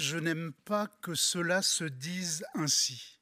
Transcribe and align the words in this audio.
Je 0.00 0.16
n'aime 0.16 0.54
pas 0.64 0.86
que 1.02 1.14
cela 1.14 1.60
se 1.60 1.84
dise 1.84 2.42
ainsi. 2.54 3.18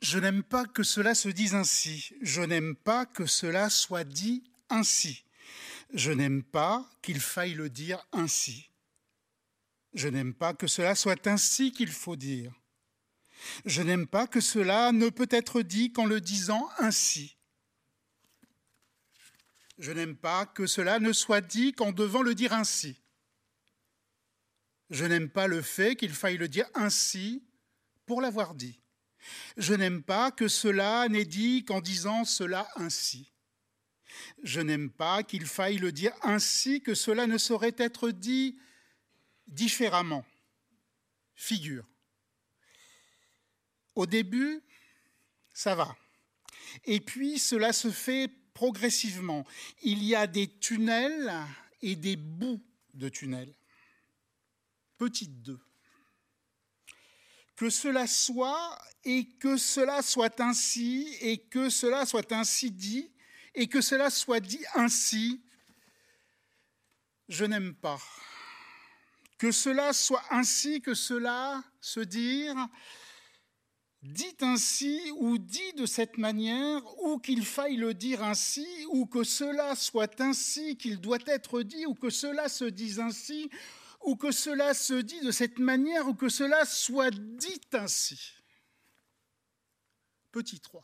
Je 0.00 0.20
n'aime 0.20 0.44
pas 0.44 0.66
que 0.66 0.84
cela 0.84 1.16
se 1.16 1.28
dise 1.28 1.56
ainsi. 1.56 2.14
Je 2.20 2.42
n'aime 2.42 2.76
pas 2.76 3.06
que 3.06 3.26
cela 3.26 3.68
soit 3.70 4.04
dit 4.04 4.44
ainsi. 4.68 5.24
Je 5.92 6.12
n'aime 6.12 6.44
pas 6.44 6.88
qu'il 7.02 7.18
faille 7.20 7.54
le 7.54 7.68
dire 7.70 8.06
ainsi. 8.12 8.70
Je 9.94 10.06
n'aime 10.06 10.32
pas 10.32 10.54
que 10.54 10.68
cela 10.68 10.94
soit 10.94 11.26
ainsi 11.26 11.72
qu'il 11.72 11.90
faut 11.90 12.14
dire. 12.14 12.54
Je 13.64 13.82
n'aime 13.82 14.06
pas 14.06 14.28
que 14.28 14.40
cela 14.40 14.92
ne 14.92 15.08
peut 15.08 15.28
être 15.28 15.60
dit 15.60 15.92
qu'en 15.92 16.06
le 16.06 16.20
disant 16.20 16.70
ainsi. 16.78 17.36
Je 19.78 19.90
n'aime 19.90 20.16
pas 20.16 20.46
que 20.46 20.68
cela 20.68 21.00
ne 21.00 21.12
soit 21.12 21.40
dit 21.40 21.72
qu'en 21.72 21.90
devant 21.90 22.22
le 22.22 22.36
dire 22.36 22.52
ainsi. 22.52 23.01
Je 24.92 25.06
n'aime 25.06 25.30
pas 25.30 25.46
le 25.46 25.62
fait 25.62 25.96
qu'il 25.96 26.12
faille 26.12 26.36
le 26.36 26.48
dire 26.48 26.68
ainsi 26.74 27.42
pour 28.04 28.20
l'avoir 28.20 28.54
dit. 28.54 28.78
Je 29.56 29.72
n'aime 29.72 30.02
pas 30.02 30.30
que 30.30 30.48
cela 30.48 31.08
n'est 31.08 31.24
dit 31.24 31.64
qu'en 31.64 31.80
disant 31.80 32.26
cela 32.26 32.68
ainsi. 32.76 33.32
Je 34.42 34.60
n'aime 34.60 34.90
pas 34.90 35.22
qu'il 35.22 35.46
faille 35.46 35.78
le 35.78 35.92
dire 35.92 36.12
ainsi 36.20 36.82
que 36.82 36.94
cela 36.94 37.26
ne 37.26 37.38
saurait 37.38 37.74
être 37.78 38.10
dit 38.10 38.58
différemment. 39.46 40.26
Figure. 41.34 41.88
Au 43.94 44.04
début, 44.04 44.60
ça 45.54 45.74
va. 45.74 45.96
Et 46.84 47.00
puis 47.00 47.38
cela 47.38 47.72
se 47.72 47.90
fait 47.90 48.30
progressivement. 48.52 49.46
Il 49.82 50.04
y 50.04 50.14
a 50.14 50.26
des 50.26 50.48
tunnels 50.58 51.32
et 51.80 51.96
des 51.96 52.16
bouts 52.16 52.62
de 52.92 53.08
tunnels. 53.08 53.54
Petite 54.98 55.42
2 55.42 55.58
que 57.56 57.70
cela 57.70 58.06
soit 58.08 58.76
et 59.04 59.28
que 59.38 59.56
cela 59.56 60.02
soit 60.02 60.40
ainsi 60.40 61.16
et 61.20 61.38
que 61.38 61.70
cela 61.70 62.06
soit 62.06 62.32
ainsi 62.32 62.70
dit 62.70 63.12
et 63.54 63.68
que 63.68 63.80
cela 63.80 64.10
soit 64.10 64.40
dit 64.40 64.64
ainsi, 64.74 65.40
je 67.28 67.44
n'aime 67.44 67.74
pas. 67.74 68.00
Que 69.38 69.50
cela 69.50 69.92
soit 69.92 70.24
ainsi, 70.30 70.80
que 70.80 70.94
cela 70.94 71.62
se 71.80 72.00
dire, 72.00 72.54
dit 74.02 74.36
ainsi 74.40 75.00
ou 75.18 75.38
dit 75.38 75.72
de 75.74 75.86
cette 75.86 76.16
manière, 76.18 76.82
ou 77.02 77.18
qu'il 77.18 77.44
faille 77.44 77.76
le 77.76 77.94
dire 77.94 78.22
ainsi, 78.22 78.66
ou 78.88 79.06
que 79.06 79.24
cela 79.24 79.74
soit 79.74 80.20
ainsi 80.20 80.76
qu'il 80.76 81.00
doit 81.00 81.18
être 81.26 81.62
dit, 81.62 81.86
ou 81.86 81.94
que 81.94 82.10
cela 82.10 82.48
se 82.48 82.64
dise 82.64 83.00
ainsi, 83.00 83.50
ou 84.04 84.16
que 84.16 84.32
cela 84.32 84.74
se 84.74 84.94
dit 84.94 85.20
de 85.20 85.30
cette 85.30 85.58
manière, 85.58 86.08
ou 86.08 86.14
que 86.14 86.28
cela 86.28 86.64
soit 86.64 87.10
dit 87.10 87.60
ainsi. 87.72 88.34
Petit 90.32 90.60
3. 90.60 90.82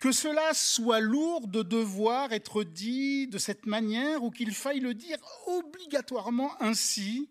Que 0.00 0.12
cela 0.12 0.52
soit 0.52 1.00
lourd 1.00 1.48
de 1.48 1.62
devoir 1.62 2.32
être 2.32 2.62
dit 2.62 3.26
de 3.26 3.38
cette 3.38 3.66
manière, 3.66 4.22
ou 4.22 4.30
qu'il 4.30 4.54
faille 4.54 4.80
le 4.80 4.94
dire 4.94 5.18
obligatoirement 5.46 6.60
ainsi, 6.62 7.30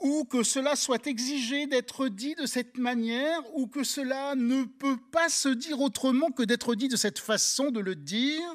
ou 0.00 0.24
que 0.24 0.42
cela 0.42 0.76
soit 0.76 1.06
exigé 1.06 1.66
d'être 1.66 2.08
dit 2.08 2.34
de 2.34 2.46
cette 2.46 2.76
manière, 2.76 3.40
ou 3.56 3.66
que 3.66 3.84
cela 3.84 4.34
ne 4.34 4.64
peut 4.64 4.98
pas 5.10 5.28
se 5.28 5.48
dire 5.48 5.80
autrement 5.80 6.30
que 6.30 6.42
d'être 6.42 6.74
dit 6.74 6.88
de 6.88 6.96
cette 6.96 7.18
façon 7.18 7.70
de 7.70 7.80
le 7.80 7.94
dire, 7.94 8.52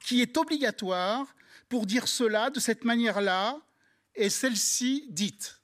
qui 0.00 0.20
est 0.20 0.36
obligatoire, 0.36 1.34
pour 1.68 1.86
dire 1.86 2.08
cela 2.08 2.50
de 2.50 2.60
cette 2.60 2.84
manière-là 2.84 3.60
et 4.14 4.30
celle-ci 4.30 5.06
dite. 5.10 5.60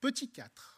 Petit 0.00 0.30
4. 0.30 0.76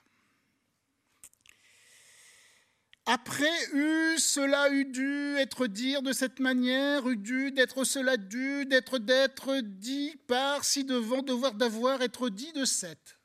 Après 3.07 3.51
eut 3.73 4.19
cela 4.19 4.71
eût 4.71 4.85
dû 4.85 5.37
être 5.39 5.67
dire 5.67 6.03
de 6.03 6.13
cette 6.13 6.41
manière, 6.41 7.09
eût 7.09 7.17
dû 7.17 7.53
d'être 7.53 7.85
cela 7.85 8.19
dû, 8.19 8.67
d'être 8.67 8.99
d'être 8.99 9.61
dit 9.61 10.15
par, 10.27 10.63
si 10.65 10.85
devant 10.85 11.23
devoir 11.23 11.55
d'avoir 11.55 12.03
être 12.03 12.29
dit 12.29 12.53
de 12.53 12.67
cette. 12.67 13.19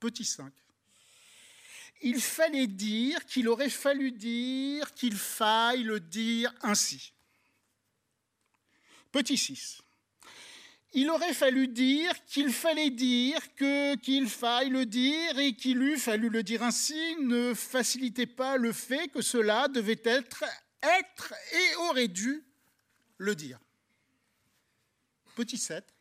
Petit 0.00 0.24
5 0.24 0.52
il 2.02 2.20
fallait 2.20 2.66
dire 2.66 3.24
qu'il 3.26 3.48
aurait 3.48 3.70
fallu 3.70 4.12
dire 4.12 4.92
qu'il 4.94 5.16
faille 5.16 5.82
le 5.82 6.00
dire 6.00 6.52
ainsi. 6.62 7.12
Petit 9.12 9.36
6. 9.36 9.82
Il 10.92 11.10
aurait 11.10 11.34
fallu 11.34 11.68
dire 11.68 12.12
qu'il 12.26 12.52
fallait 12.52 12.90
dire 12.90 13.38
que 13.54 13.96
qu'il 13.96 14.28
faille 14.28 14.70
le 14.70 14.86
dire 14.86 15.38
et 15.38 15.54
qu'il 15.54 15.82
eût 15.82 15.98
fallu 15.98 16.28
le 16.28 16.42
dire 16.42 16.62
ainsi 16.62 17.16
ne 17.20 17.52
facilitait 17.54 18.26
pas 18.26 18.56
le 18.56 18.72
fait 18.72 19.08
que 19.08 19.20
cela 19.20 19.68
devait 19.68 20.00
être 20.04 20.44
être 20.82 21.34
et 21.52 21.74
aurait 21.88 22.08
dû 22.08 22.44
le 23.18 23.34
dire. 23.34 23.58
Petit 25.34 25.58
7. 25.58 25.95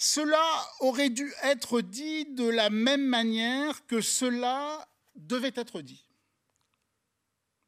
Cela 0.00 0.70
aurait 0.78 1.10
dû 1.10 1.34
être 1.42 1.80
dit 1.80 2.24
de 2.26 2.48
la 2.48 2.70
même 2.70 3.04
manière 3.04 3.84
que 3.86 4.00
cela 4.00 4.88
devait 5.16 5.52
être 5.56 5.82
dit. 5.82 6.04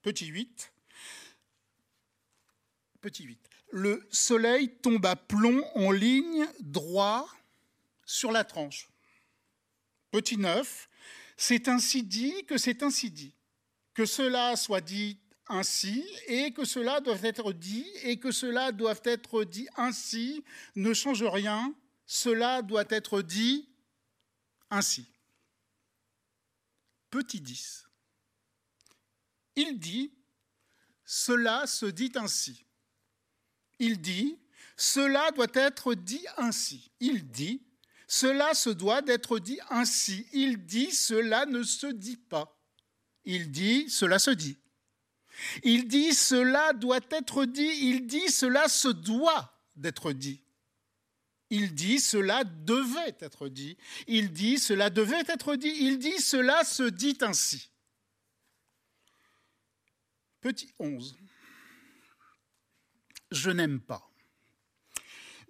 Petit 0.01 0.27
8. 0.27 0.73
Petit 3.01 3.25
8. 3.25 3.41
Le 3.73 4.07
soleil 4.13 4.69
tombe 4.77 5.05
à 5.07 5.17
plomb 5.17 5.65
en 5.75 5.91
ligne 5.91 6.47
droit 6.61 7.29
sur 8.07 8.31
la 8.31 8.45
tranche. 8.45 8.89
Petit 10.13 10.37
9. 10.37 10.89
C'est 11.37 11.67
ainsi 11.67 12.05
dit 12.05 12.45
que 12.47 12.59
c'est 12.59 12.85
ainsi 12.85 13.11
dit. 13.11 13.35
Que 13.93 14.07
cela 14.07 14.55
soit 14.55 14.81
dit 14.81 15.19
ainsi 15.49 16.07
et 16.29 16.53
que 16.53 16.65
cela 16.65 17.01
doit 17.01 17.19
être 17.25 17.53
dit 17.53 17.91
et 18.05 18.21
que 18.21 18.31
cela 18.31 18.71
doit 18.71 19.01
être 19.03 19.43
dit 19.43 19.67
ainsi 19.77 20.45
ne 20.77 20.95
change 20.95 21.25
rien 21.25 21.75
cela 22.13 22.61
doit 22.61 22.87
être 22.89 23.23
dit 23.23 23.69
ainsi. 24.69 25.07
Petit 27.09 27.41
10. 27.41 27.87
Il 29.55 29.79
dit, 29.79 30.13
cela 31.05 31.69
se 31.69 31.87
dit 31.87 32.11
ainsi. 32.17 32.67
Il 33.79 34.01
dit, 34.01 34.41
cela 34.77 35.31
doit 35.31 35.55
être 35.55 35.95
dit 35.95 36.27
ainsi. 36.37 36.91
Il 36.99 37.31
dit, 37.31 37.63
cela 38.09 38.55
se 38.55 38.71
doit 38.71 39.03
d'être 39.03 39.39
dit 39.39 39.61
ainsi. 39.69 40.27
Il 40.33 40.67
dit, 40.67 40.91
cela 40.91 41.47
ne 41.47 41.63
se 41.63 41.87
dit 41.87 42.17
pas. 42.17 42.61
Il 43.25 43.53
dit, 43.53 43.89
cela 43.89 44.19
se 44.19 44.33
dit. 44.33 44.59
Il 45.63 45.87
dit, 45.87 46.13
cela 46.13 46.73
doit 46.73 47.07
être 47.13 47.45
dit. 47.45 47.71
Il 47.83 48.09
dit, 48.09 48.33
cela 48.33 48.69
se 48.69 48.89
doit 48.89 49.57
d'être 49.77 50.11
dit. 50.11 50.43
Il 51.51 51.75
dit 51.75 51.99
cela 51.99 52.45
devait 52.45 53.17
être 53.21 53.49
dit. 53.49 53.77
Il 54.07 54.33
dit 54.33 54.59
cela 54.59 54.89
devait 54.89 55.25
être 55.29 55.57
dit. 55.57 55.75
Il 55.81 55.99
dit 55.99 56.21
cela 56.21 56.65
se 56.65 56.85
dit 56.85 57.19
ainsi. 57.21 57.71
Petit 60.41 60.73
11. 60.79 61.17
Je 63.33 63.51
n'aime 63.51 63.81
pas. 63.81 64.09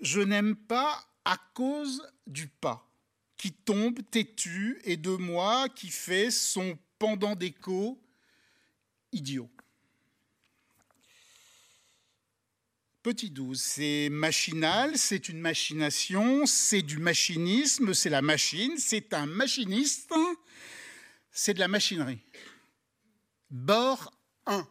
Je 0.00 0.21
n'aime 0.21 0.56
pas 0.56 1.06
à 1.25 1.37
cause 1.55 2.03
du 2.26 2.49
pas 2.49 2.91
qui 3.37 3.53
tombe 3.53 3.99
têtu 4.11 4.81
et 4.85 4.96
de 4.96 5.11
moi 5.11 5.69
qui 5.69 5.88
fait 5.88 6.31
son 6.31 6.79
pendant 6.99 7.35
d'écho 7.35 8.03
idiot. 9.12 9.50
Petit 13.02 13.31
12, 13.31 13.58
c'est 13.58 14.08
machinal, 14.11 14.99
c'est 14.99 15.31
une 15.31 15.41
machination, 15.41 16.44
c'est 16.44 16.82
du 16.82 16.99
machinisme, 16.99 17.94
c'est 17.94 18.11
la 18.11 18.20
machine, 18.20 18.76
c'est 18.76 19.14
un 19.14 19.25
machiniste, 19.25 20.12
c'est 21.31 21.55
de 21.55 21.61
la 21.61 21.69
machinerie. 21.69 22.20
Bord 23.49 24.12
1. 24.44 24.69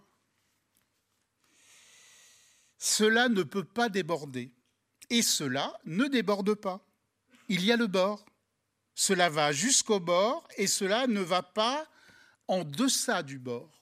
Cela 2.78 3.30
ne 3.30 3.42
peut 3.42 3.64
pas 3.64 3.90
déborder. 3.90 4.54
Et 5.10 5.24
cela 5.24 5.78
ne 5.86 6.06
déborde 6.06 6.54
pas. 6.54 6.86
Il 7.48 7.66
y 7.66 7.72
a 7.72 7.78
le 7.78 7.88
bord. 7.88 8.24
Cela 8.94 9.30
va 9.30 9.52
jusqu'au 9.52 10.00
bord 10.00 10.48
et 10.56 10.68
cela 10.68 11.08
ne 11.08 11.22
va 11.22 11.42
pas 11.42 11.88
en 12.48 12.64
deçà 12.64 13.24
du 13.24 13.40
bord. 13.40 13.79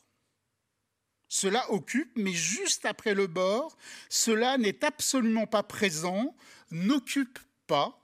Cela 1.30 1.70
occupe, 1.72 2.12
mais 2.16 2.32
juste 2.32 2.86
après 2.86 3.14
le 3.14 3.28
bord, 3.28 3.78
cela 4.10 4.58
n'est 4.58 4.84
absolument 4.86 5.46
pas 5.46 5.64
présent, 5.64 6.36
n'occupe 6.72 7.40
pas, 7.68 8.00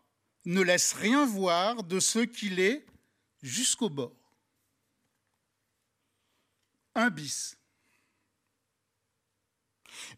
ne 0.45 0.61
laisse 0.61 0.93
rien 0.93 1.25
voir 1.25 1.83
de 1.83 1.99
ce 1.99 2.19
qu'il 2.19 2.59
est 2.59 2.85
jusqu'au 3.41 3.89
bord. 3.89 4.15
Un 6.95 7.09
bis. 7.09 7.57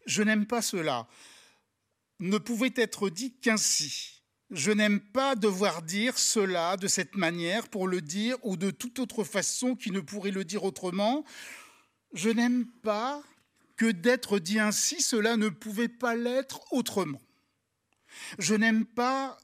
Je 0.04 0.22
n'aime 0.22 0.46
pas 0.46 0.62
cela. 0.62 1.06
Ne 2.18 2.38
pouvait 2.38 2.74
être 2.76 3.08
dit 3.08 3.34
qu'ainsi. 3.34 4.22
Je 4.50 4.70
n'aime 4.70 5.00
pas 5.00 5.34
devoir 5.34 5.82
dire 5.82 6.18
cela 6.18 6.76
de 6.76 6.86
cette 6.86 7.16
manière 7.16 7.68
pour 7.68 7.88
le 7.88 8.00
dire 8.00 8.36
ou 8.42 8.56
de 8.56 8.70
toute 8.70 8.98
autre 8.98 9.24
façon 9.24 9.74
qui 9.74 9.90
ne 9.90 10.00
pourrait 10.00 10.30
le 10.30 10.44
dire 10.44 10.64
autrement. 10.64 11.24
Je 12.12 12.30
n'aime 12.30 12.66
pas 12.82 13.22
que 13.76 13.90
d'être 13.90 14.38
dit 14.38 14.58
ainsi, 14.58 15.02
cela 15.02 15.36
ne 15.36 15.48
pouvait 15.48 15.88
pas 15.88 16.16
l'être 16.16 16.72
autrement. 16.72 17.20
Je 18.38 18.54
n'aime 18.54 18.86
pas 18.86 19.38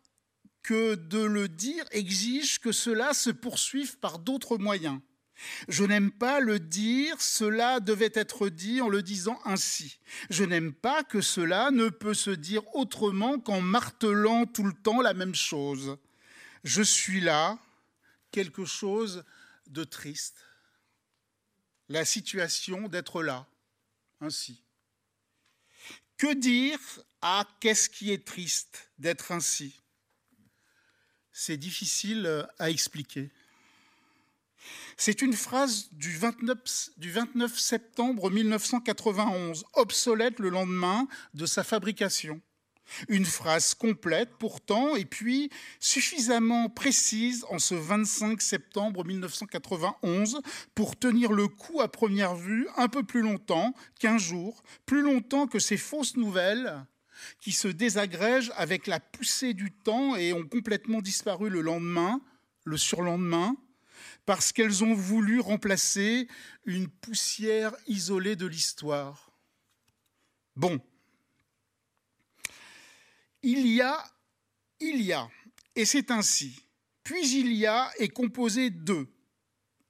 que 0.63 0.95
de 0.95 1.23
le 1.23 1.49
dire 1.49 1.85
exige 1.91 2.59
que 2.61 2.73
cela 2.73 3.15
se 3.15 3.31
poursuive 3.31 3.99
par 3.99 4.19
d'autres 4.19 4.59
moyens. 4.59 5.01
Je 5.69 5.85
n'aime 5.85 6.13
pas 6.13 6.41
le 6.41 6.61
dire, 6.61 7.21
cela 7.21 7.81
devait 7.81 8.13
être 8.15 8.49
dit 8.49 8.81
en 8.81 8.89
le 8.89 9.03
disant 9.03 9.41
ainsi. 9.45 9.99
Je 10.31 10.45
n'aime 10.45 10.73
pas 10.73 11.03
que 11.03 11.21
cela 11.21 11.71
ne 11.73 11.89
peut 11.89 12.15
se 12.15 12.31
dire 12.31 12.63
autrement 12.75 13.41
qu'en 13.41 13.61
martelant 13.61 14.47
tout 14.47 14.63
le 14.63 14.73
temps 14.73 15.01
la 15.01 15.15
même 15.15 15.35
chose. 15.35 15.99
Je 16.63 16.83
suis 16.83 17.21
là, 17.21 17.59
quelque 18.31 18.65
chose 18.65 19.25
de 19.67 19.83
triste. 19.83 20.45
La 21.93 22.07
situation 22.07 22.89
d'être 22.89 23.23
là, 23.23 23.47
ainsi. 24.23 24.65
Que 26.17 26.33
dire 26.33 26.79
à 27.21 27.47
qu'est-ce 27.61 27.91
qui 27.91 28.13
est 28.13 28.27
triste 28.27 28.91
d'être 28.97 29.31
ainsi? 29.31 29.79
C'est 31.33 31.59
difficile 31.59 32.49
à 32.59 32.71
expliquer. 32.71 33.31
C'est 34.97 35.21
une 35.21 35.35
phrase 35.35 35.91
du 35.93 36.17
29, 36.17 36.57
du 36.97 37.11
29, 37.11 37.59
septembre 37.59 38.31
1991, 38.31 39.67
obsolète 39.75 40.39
le 40.39 40.49
lendemain 40.49 41.07
de 41.35 41.45
sa 41.45 41.63
fabrication. 41.63 42.41
Une 43.09 43.25
phrase 43.25 43.75
complète 43.75 44.31
pourtant, 44.39 44.97
et 44.97 45.05
puis 45.05 45.51
suffisamment 45.81 46.69
précise 46.69 47.45
en 47.51 47.59
ce 47.59 47.75
25 47.75 48.41
septembre 48.41 49.05
1991 49.05 50.41
pour 50.75 50.99
tenir 50.99 51.33
le 51.33 51.49
coup 51.49 51.81
à 51.81 51.91
première 51.91 52.35
vue 52.35 52.67
un 52.77 52.89
peu 52.89 53.03
plus 53.03 53.23
longtemps 53.23 53.75
qu'un 53.99 54.19
jour, 54.19 54.63
plus 54.87 55.03
longtemps 55.03 55.47
que 55.47 55.59
ces 55.59 55.77
fausses 55.77 56.17
nouvelles 56.17 56.85
qui 57.41 57.53
se 57.53 57.69
désagrègent 57.69 58.53
avec 58.57 58.87
la 58.87 59.01
poussée 59.01 59.55
du 59.55 59.73
temps 59.73 60.17
et 60.17 60.33
ont 60.33 60.47
complètement 60.47 61.01
disparu 61.01 61.51
le 61.51 61.61
lendemain, 61.61 62.21
le 62.65 62.77
surlendemain, 62.77 63.57
parce 64.27 64.53
qu'elles 64.53 64.85
ont 64.85 64.95
voulu 64.95 65.41
remplacer 65.41 66.29
une 66.65 66.89
poussière 66.89 67.75
isolée 67.87 68.37
de 68.37 68.47
l'histoire. 68.47 69.31
Bon, 70.57 70.81
il 73.43 73.67
y 73.67 73.81
a, 73.81 74.03
il 74.81 75.03
y 75.03 75.13
a, 75.13 75.29
et 75.75 75.85
c'est 75.85 76.11
ainsi. 76.11 76.61
Puis 77.03 77.39
il 77.39 77.53
y 77.53 77.67
a 77.67 77.91
est 77.99 78.09
composé 78.09 78.71
de, 78.71 79.09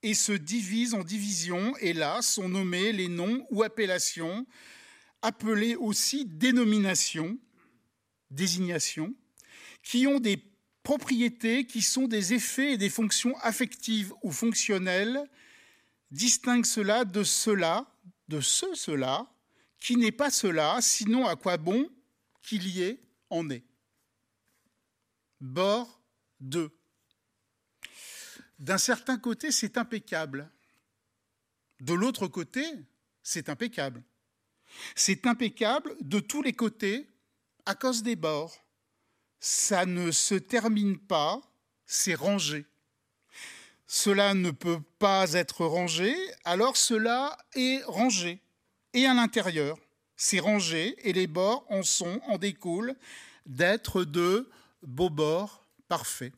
et 0.03 0.15
se 0.15 0.33
divise 0.33 0.95
en 0.95 1.05
divisions, 1.05 1.77
et 1.79 1.93
là 1.93 2.23
sont 2.23 2.49
nommés 2.49 2.93
les 2.93 3.09
noms 3.09 3.47
ou 3.51 3.63
appellations 3.63 4.47
appelées 5.21 5.77
aussi 5.77 6.25
dénominations, 6.25 7.39
désignations, 8.31 9.15
qui 9.83 10.07
ont 10.07 10.19
des 10.19 10.43
propriétés 10.83 11.65
qui 11.65 11.83
sont 11.83 12.09
des 12.09 12.35
effets 12.35 12.73
et 12.73 12.79
des 12.79 12.91
fonctions 12.91 13.37
affectives 13.41 14.13
ou 14.23 14.33
fonctionnelles, 14.33 15.23
distinguent 16.11 16.67
cela 16.67 17.05
de 17.05 17.23
cela, 17.23 17.87
de 18.29 18.41
ce 18.41 18.75
cela, 18.75 19.27
qui 19.79 19.97
n'est 19.97 20.13
pas 20.13 20.31
cela, 20.31 20.79
sinon 20.81 21.27
à 21.27 21.37
quoi 21.37 21.57
bon 21.57 21.89
qu'il 22.43 22.67
y 22.67 22.83
ait 22.83 23.01
en 23.33 23.49
est. 23.51 23.65
Bord 25.41 26.01
2. 26.41 26.71
D'un 28.59 28.79
certain 28.79 29.19
côté, 29.19 29.51
c'est 29.51 29.77
impeccable. 29.77 30.49
De 31.81 31.95
l'autre 31.95 32.29
côté, 32.29 32.65
c'est 33.23 33.49
impeccable. 33.49 34.05
C'est 34.95 35.27
impeccable 35.27 35.97
de 36.01 36.21
tous 36.21 36.43
les 36.43 36.53
côtés 36.53 37.09
à 37.67 37.75
cause 37.75 38.03
des 38.03 38.17
bords. 38.17 38.57
Ça 39.41 39.87
ne 39.87 40.13
se 40.13 40.37
termine 40.37 40.99
pas, 40.99 41.41
c'est 41.87 42.15
rangé. 42.15 42.67
Cela 43.87 44.35
ne 44.35 44.51
peut 44.51 44.81
pas 44.99 45.33
être 45.33 45.67
rangé, 45.67 46.15
alors 46.45 46.77
cela 46.77 47.37
est 47.55 47.83
rangé. 47.85 48.41
Et 48.95 49.07
à 49.07 49.15
l'intérieur, 49.15 49.79
c'est 50.23 50.39
rangé 50.39 50.95
et 51.09 51.13
les 51.13 51.27
bords 51.27 51.67
en 51.69 51.83
sont, 51.83 52.21
en 52.29 52.39
découlent 52.39 52.95
d'être 53.45 54.05
de 54.05 54.49
beaux 54.81 55.11
bords 55.11 55.67
parfaits. 55.89 56.33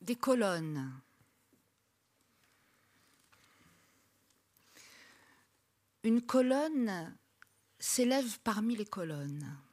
des 0.00 0.16
colonnes. 0.16 1.00
Une 6.02 6.20
colonne 6.20 7.16
s'élève 7.78 8.38
parmi 8.40 8.76
les 8.76 8.84
colonnes. 8.84 9.63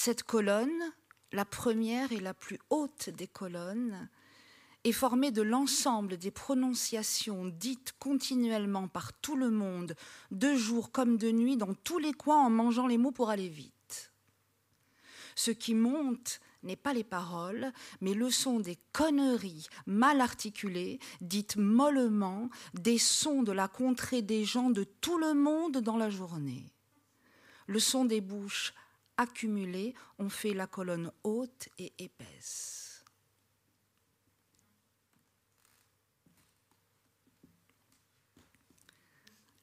Cette 0.00 0.22
colonne, 0.22 0.92
la 1.32 1.44
première 1.44 2.12
et 2.12 2.20
la 2.20 2.32
plus 2.32 2.60
haute 2.70 3.10
des 3.10 3.26
colonnes, 3.26 4.08
est 4.84 4.92
formée 4.92 5.32
de 5.32 5.42
l'ensemble 5.42 6.18
des 6.18 6.30
prononciations 6.30 7.46
dites 7.46 7.96
continuellement 7.98 8.86
par 8.86 9.12
tout 9.12 9.34
le 9.34 9.50
monde, 9.50 9.96
de 10.30 10.54
jour 10.54 10.92
comme 10.92 11.16
de 11.16 11.32
nuit, 11.32 11.56
dans 11.56 11.74
tous 11.74 11.98
les 11.98 12.12
coins 12.12 12.44
en 12.44 12.48
mangeant 12.48 12.86
les 12.86 12.96
mots 12.96 13.10
pour 13.10 13.28
aller 13.28 13.48
vite. 13.48 14.12
Ce 15.34 15.50
qui 15.50 15.74
monte 15.74 16.38
n'est 16.62 16.76
pas 16.76 16.94
les 16.94 17.02
paroles, 17.02 17.72
mais 18.00 18.14
le 18.14 18.30
son 18.30 18.60
des 18.60 18.78
conneries 18.92 19.66
mal 19.86 20.20
articulées, 20.20 21.00
dites 21.20 21.56
mollement, 21.56 22.50
des 22.72 22.98
sons 22.98 23.42
de 23.42 23.50
la 23.50 23.66
contrée 23.66 24.22
des 24.22 24.44
gens 24.44 24.70
de 24.70 24.84
tout 24.84 25.18
le 25.18 25.34
monde 25.34 25.78
dans 25.78 25.96
la 25.96 26.08
journée. 26.08 26.72
Le 27.66 27.80
son 27.80 28.04
des 28.04 28.20
bouches 28.20 28.72
accumulées 29.18 29.94
ont 30.18 30.30
fait 30.30 30.54
la 30.54 30.66
colonne 30.66 31.12
haute 31.24 31.68
et 31.76 31.92
épaisse. 31.98 33.04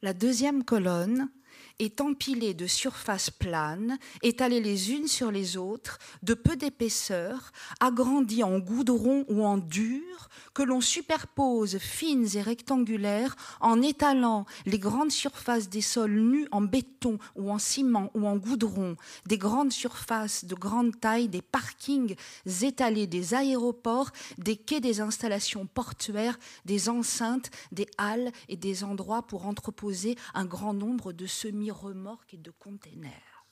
La 0.04 0.14
deuxième 0.14 0.64
colonne 0.64 1.32
est 1.80 2.02
empilé 2.02 2.54
de 2.54 2.68
surfaces 2.68 3.30
planes, 3.30 3.98
étalées 4.22 4.62
les 4.62 4.92
unes 4.92 5.08
sur 5.08 5.32
les 5.32 5.58
autres, 5.58 6.00
de 6.24 6.34
peu 6.34 6.56
d'épaisseur, 6.56 7.52
agrandies 7.80 8.44
en 8.44 8.60
goudron 8.60 9.26
ou 9.28 9.46
en 9.46 9.58
dur, 9.58 10.30
que 10.54 10.64
l'on 10.64 10.82
superpose 10.82 11.78
fines 11.78 12.28
et 12.36 12.42
rectangulaires 12.42 13.36
en 13.60 13.82
étalant 13.82 14.46
les 14.66 14.80
grandes 14.80 15.12
surfaces 15.12 15.70
des 15.70 15.82
sols 15.82 16.20
nus 16.20 16.48
en 16.52 16.62
béton 16.62 17.18
ou 17.36 17.52
en 17.52 17.60
ciment 17.60 18.10
ou 18.14 18.26
en 18.26 18.38
goudron, 18.38 18.96
des 19.26 19.38
grandes 19.38 19.74
surfaces 19.74 20.46
de 20.46 20.56
grande 20.56 21.00
taille, 21.00 21.28
des 21.28 21.42
parkings 21.42 22.16
étalés 22.62 23.08
des 23.08 23.34
aéroports, 23.34 24.12
des 24.38 24.56
quais 24.56 24.80
des 24.80 25.02
installations 25.02 25.66
portuaires, 25.66 26.40
des 26.66 26.90
enceintes, 26.90 27.52
des 27.72 27.88
halles 27.98 28.32
et 28.50 28.56
des 28.56 28.84
endroits 28.84 29.24
pour 29.24 29.48
entreposer 29.48 30.16
un 30.34 30.46
grand 30.46 30.74
nombre 30.74 31.14
de 31.14 31.26
semi 31.66 31.72
remorques 31.72 32.34
et 32.34 32.38
de 32.38 32.52
containers. 32.52 33.46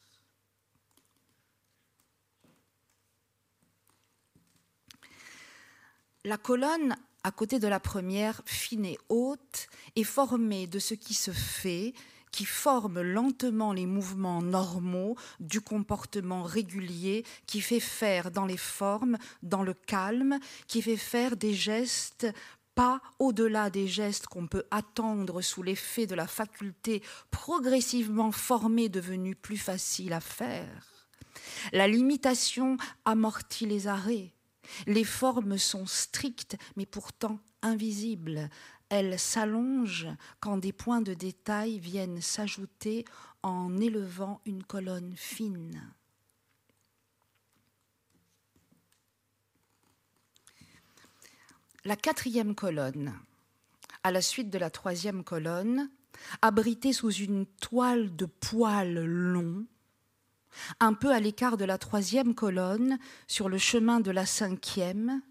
La 6.26 6.38
colonne 6.38 6.96
à 7.26 7.32
côté 7.32 7.60
de 7.60 7.68
la 7.68 7.80
première, 7.80 8.42
fine 8.46 8.86
et 8.86 8.98
haute, 9.08 9.68
est 9.96 10.04
formée 10.04 10.68
de 10.68 10.80
ce 10.80 10.94
qui 10.94 11.14
se 11.14 11.32
fait, 11.32 11.94
qui 12.32 12.44
forme 12.44 13.02
lentement 13.02 13.72
les 13.72 13.86
mouvements 13.86 14.42
normaux 14.42 15.16
du 15.40 15.62
comportement 15.62 16.44
régulier, 16.44 17.24
qui 17.48 17.62
fait 17.62 17.80
faire 17.80 18.30
dans 18.30 18.46
les 18.46 18.58
formes, 18.58 19.18
dans 19.42 19.64
le 19.64 19.74
calme, 19.74 20.38
qui 20.68 20.82
fait 20.82 20.98
faire 20.98 21.38
des 21.38 21.54
gestes 21.54 22.28
pas 22.76 23.02
au-delà 23.20 23.70
des 23.70 23.88
gestes 23.88 24.28
qu'on 24.28 24.48
peut 24.48 24.66
attendre 24.72 25.42
sous 25.42 25.64
l'effet 25.64 26.08
de 26.08 26.16
la 26.16 26.28
faculté 26.28 27.02
progressivement 27.32 28.32
formée 28.32 28.90
devenue 28.90 29.36
plus 29.36 29.58
facile 29.58 30.14
à 30.14 30.20
faire. 30.20 31.08
La 31.72 31.88
limitation 31.88 32.78
amortit 33.06 33.66
les 33.66 33.88
arrêts. 33.88 34.34
Les 34.88 35.04
formes 35.04 35.58
sont 35.58 35.86
strictes, 35.86 36.58
mais 36.76 36.86
pourtant 36.86 37.40
invisibles. 37.62 38.50
Elles 38.90 39.20
s'allongent 39.20 40.10
quand 40.40 40.58
des 40.58 40.74
points 40.74 41.02
de 41.02 41.14
détail 41.14 41.80
viennent 41.80 42.22
s'ajouter 42.22 43.06
en 43.42 43.78
élevant 43.78 44.40
une 44.46 44.64
colonne 44.64 45.14
fine. 45.16 45.82
La 51.86 51.98
quatrième 51.98 52.56
colonne, 52.56 53.14
à 54.04 54.12
la 54.12 54.22
suite 54.22 54.50
de 54.50 54.58
la 54.58 54.70
troisième 54.70 55.26
colonne, 55.26 55.90
abritée 56.42 56.94
sous 56.94 57.12
une 57.12 57.46
toile 57.46 58.16
de 58.16 58.26
poils 58.26 59.04
longs, 59.04 59.66
un 60.80 60.94
peu 60.94 61.12
à 61.12 61.20
l'écart 61.20 61.58
de 61.58 61.66
la 61.66 61.78
troisième 61.78 62.36
colonne, 62.36 63.00
sur 63.28 63.50
le 63.50 63.58
chemin 63.58 64.00
de 64.00 64.12
la 64.12 64.26
cinquième, 64.26 65.22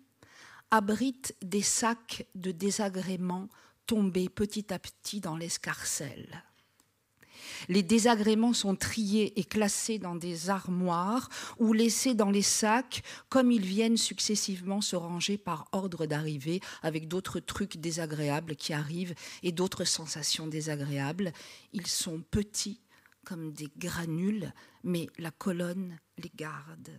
abrite 0.70 1.34
des 1.40 1.62
sacs 1.62 2.26
de 2.34 2.52
désagréments 2.52 3.48
tombés 3.86 4.28
petit 4.28 4.74
à 4.74 4.78
petit 4.78 5.20
dans 5.20 5.36
l'escarcelle. 5.36 6.44
Les 7.68 7.82
désagréments 7.82 8.52
sont 8.52 8.76
triés 8.76 9.38
et 9.38 9.44
classés 9.44 9.98
dans 9.98 10.14
des 10.14 10.50
armoires 10.50 11.28
ou 11.58 11.72
laissés 11.72 12.14
dans 12.14 12.30
les 12.30 12.42
sacs 12.42 13.02
comme 13.28 13.50
ils 13.50 13.64
viennent 13.64 13.96
successivement 13.96 14.80
se 14.80 14.96
ranger 14.96 15.38
par 15.38 15.68
ordre 15.72 16.06
d'arrivée 16.06 16.60
avec 16.82 17.08
d'autres 17.08 17.40
trucs 17.40 17.76
désagréables 17.76 18.56
qui 18.56 18.72
arrivent 18.72 19.14
et 19.42 19.52
d'autres 19.52 19.84
sensations 19.84 20.46
désagréables. 20.46 21.32
Ils 21.72 21.86
sont 21.86 22.22
petits 22.30 22.80
comme 23.24 23.52
des 23.52 23.68
granules, 23.76 24.52
mais 24.82 25.06
la 25.18 25.30
colonne 25.30 25.98
les 26.18 26.32
garde. 26.34 26.90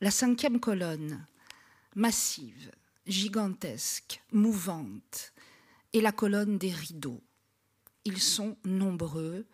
La 0.00 0.10
cinquième 0.10 0.60
colonne, 0.60 1.26
massive, 1.94 2.70
gigantesque, 3.06 4.22
mouvante, 4.32 5.32
est 5.92 6.00
la 6.00 6.12
colonne 6.12 6.58
des 6.58 6.72
rideaux. 6.72 7.22
Ils 8.04 8.20
sont 8.20 8.56
nombreux, 8.64 9.46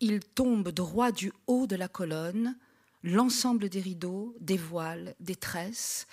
ils 0.00 0.20
tombent 0.20 0.70
droit 0.70 1.12
du 1.12 1.32
haut 1.46 1.66
de 1.66 1.76
la 1.76 1.88
colonne, 1.88 2.56
l'ensemble 3.02 3.68
des 3.68 3.80
rideaux, 3.80 4.34
des 4.40 4.56
voiles, 4.56 5.14
des 5.20 5.36
tresses, 5.36 6.06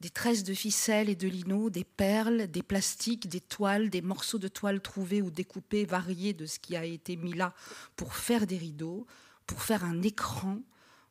des 0.00 0.10
tresses 0.10 0.44
de 0.44 0.54
ficelle 0.54 1.08
et 1.08 1.16
de 1.16 1.28
lino, 1.28 1.70
des 1.70 1.84
perles, 1.84 2.46
des 2.48 2.62
plastiques, 2.62 3.28
des 3.28 3.40
toiles, 3.40 3.90
des 3.90 4.02
morceaux 4.02 4.38
de 4.38 4.48
toile 4.48 4.80
trouvés 4.80 5.22
ou 5.22 5.30
découpés, 5.30 5.84
variés 5.84 6.32
de 6.32 6.46
ce 6.46 6.58
qui 6.58 6.76
a 6.76 6.84
été 6.84 7.16
mis 7.16 7.32
là 7.32 7.54
pour 7.96 8.14
faire 8.14 8.46
des 8.46 8.58
rideaux, 8.58 9.06
pour 9.46 9.62
faire 9.62 9.84
un 9.84 10.02
écran, 10.02 10.60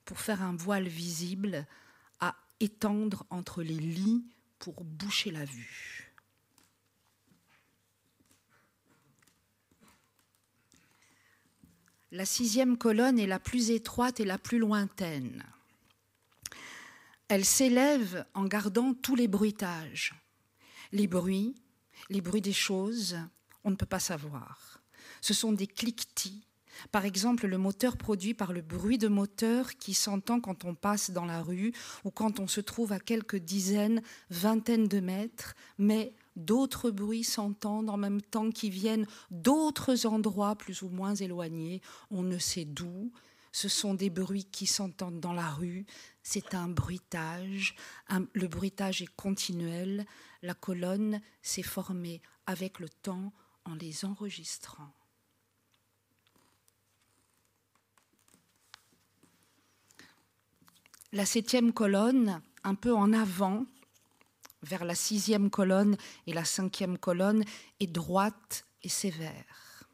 pour 0.06 0.20
faire 0.20 0.42
un 0.42 0.56
voile 0.56 0.88
visible 0.88 1.66
à 2.20 2.36
étendre 2.60 3.26
entre 3.30 3.62
les 3.62 3.74
lits 3.74 4.24
pour 4.60 4.84
boucher 4.84 5.32
la 5.32 5.46
vue. 5.46 6.14
La 12.12 12.26
sixième 12.26 12.78
colonne 12.78 13.20
est 13.20 13.28
la 13.28 13.40
plus 13.40 13.70
étroite 13.70 14.20
et 14.20 14.26
la 14.26 14.38
plus 14.38 14.60
lointaine. 14.60 15.44
Elle 17.28 17.44
s'élève 17.44 18.26
en 18.34 18.46
gardant 18.46 18.94
tous 18.94 19.16
les 19.16 19.28
bruitages. 19.28 20.16
Les 20.94 21.08
bruits, 21.08 21.62
les 22.10 22.22
bruits 22.22 22.42
des 22.42 22.54
choses, 22.54 23.18
on 23.66 23.72
ne 23.72 23.76
peut 23.76 23.86
pas 23.86 24.00
savoir. 24.00 24.82
Ce 25.20 25.34
sont 25.34 25.52
des 25.52 25.68
cliquetis. 25.68 26.48
Par 26.92 27.06
exemple, 27.06 27.48
le 27.48 27.58
moteur 27.58 27.98
produit 27.98 28.34
par 28.34 28.54
le 28.54 28.62
bruit 28.62 28.98
de 28.98 29.08
moteur 29.08 29.76
qui 29.78 29.94
s'entend 29.94 30.40
quand 30.40 30.66
on 30.66 30.76
passe 30.76 31.12
dans 31.12 31.26
la 31.26 31.42
rue 31.42 31.74
ou 32.04 32.12
quand 32.12 32.40
on 32.40 32.48
se 32.48 32.62
trouve 32.62 32.92
à 32.92 33.00
quelques 33.00 33.38
dizaines, 33.38 34.02
vingtaines 34.30 34.88
de 34.88 35.00
mètres, 35.00 35.56
mais 35.78 36.14
d'autres 36.36 36.92
bruits 36.92 37.24
s'entendent 37.24 37.90
en 37.90 37.98
même 37.98 38.22
temps 38.22 38.52
qui 38.52 38.70
viennent 38.70 39.08
d'autres 39.32 40.06
endroits 40.06 40.56
plus 40.56 40.82
ou 40.82 40.90
moins 40.90 41.16
éloignés, 41.16 41.82
on 42.12 42.24
ne 42.24 42.38
sait 42.38 42.66
d'où. 42.66 43.12
Ce 43.52 43.70
sont 43.70 43.96
des 43.96 44.12
bruits 44.12 44.48
qui 44.52 44.68
s'entendent 44.68 45.20
dans 45.20 45.34
la 45.34 45.50
rue, 45.50 45.86
c'est 46.22 46.54
un 46.54 46.68
bruitage. 46.68 47.76
le 48.34 48.48
bruitage 48.48 49.02
est 49.02 49.16
continuel. 49.16 50.06
La 50.44 50.54
colonne 50.54 51.22
s'est 51.42 51.64
formée 51.64 52.22
avec 52.46 52.80
le 52.80 52.90
temps 52.90 53.34
en 53.66 53.74
les 53.74 54.06
enregistrant. 54.06 54.94
La 61.14 61.26
septième 61.26 61.72
colonne, 61.72 62.42
un 62.66 62.76
peu 62.76 62.94
en 62.94 63.14
avant, 63.14 63.66
vers 64.62 64.84
la 64.84 64.96
sixième 64.96 65.50
colonne 65.50 65.96
et 66.26 66.34
la 66.34 66.44
cinquième 66.44 66.98
colonne, 66.98 67.46
est 67.80 67.88
droite 67.88 68.66
et 68.84 68.90
sévère. 68.90 69.88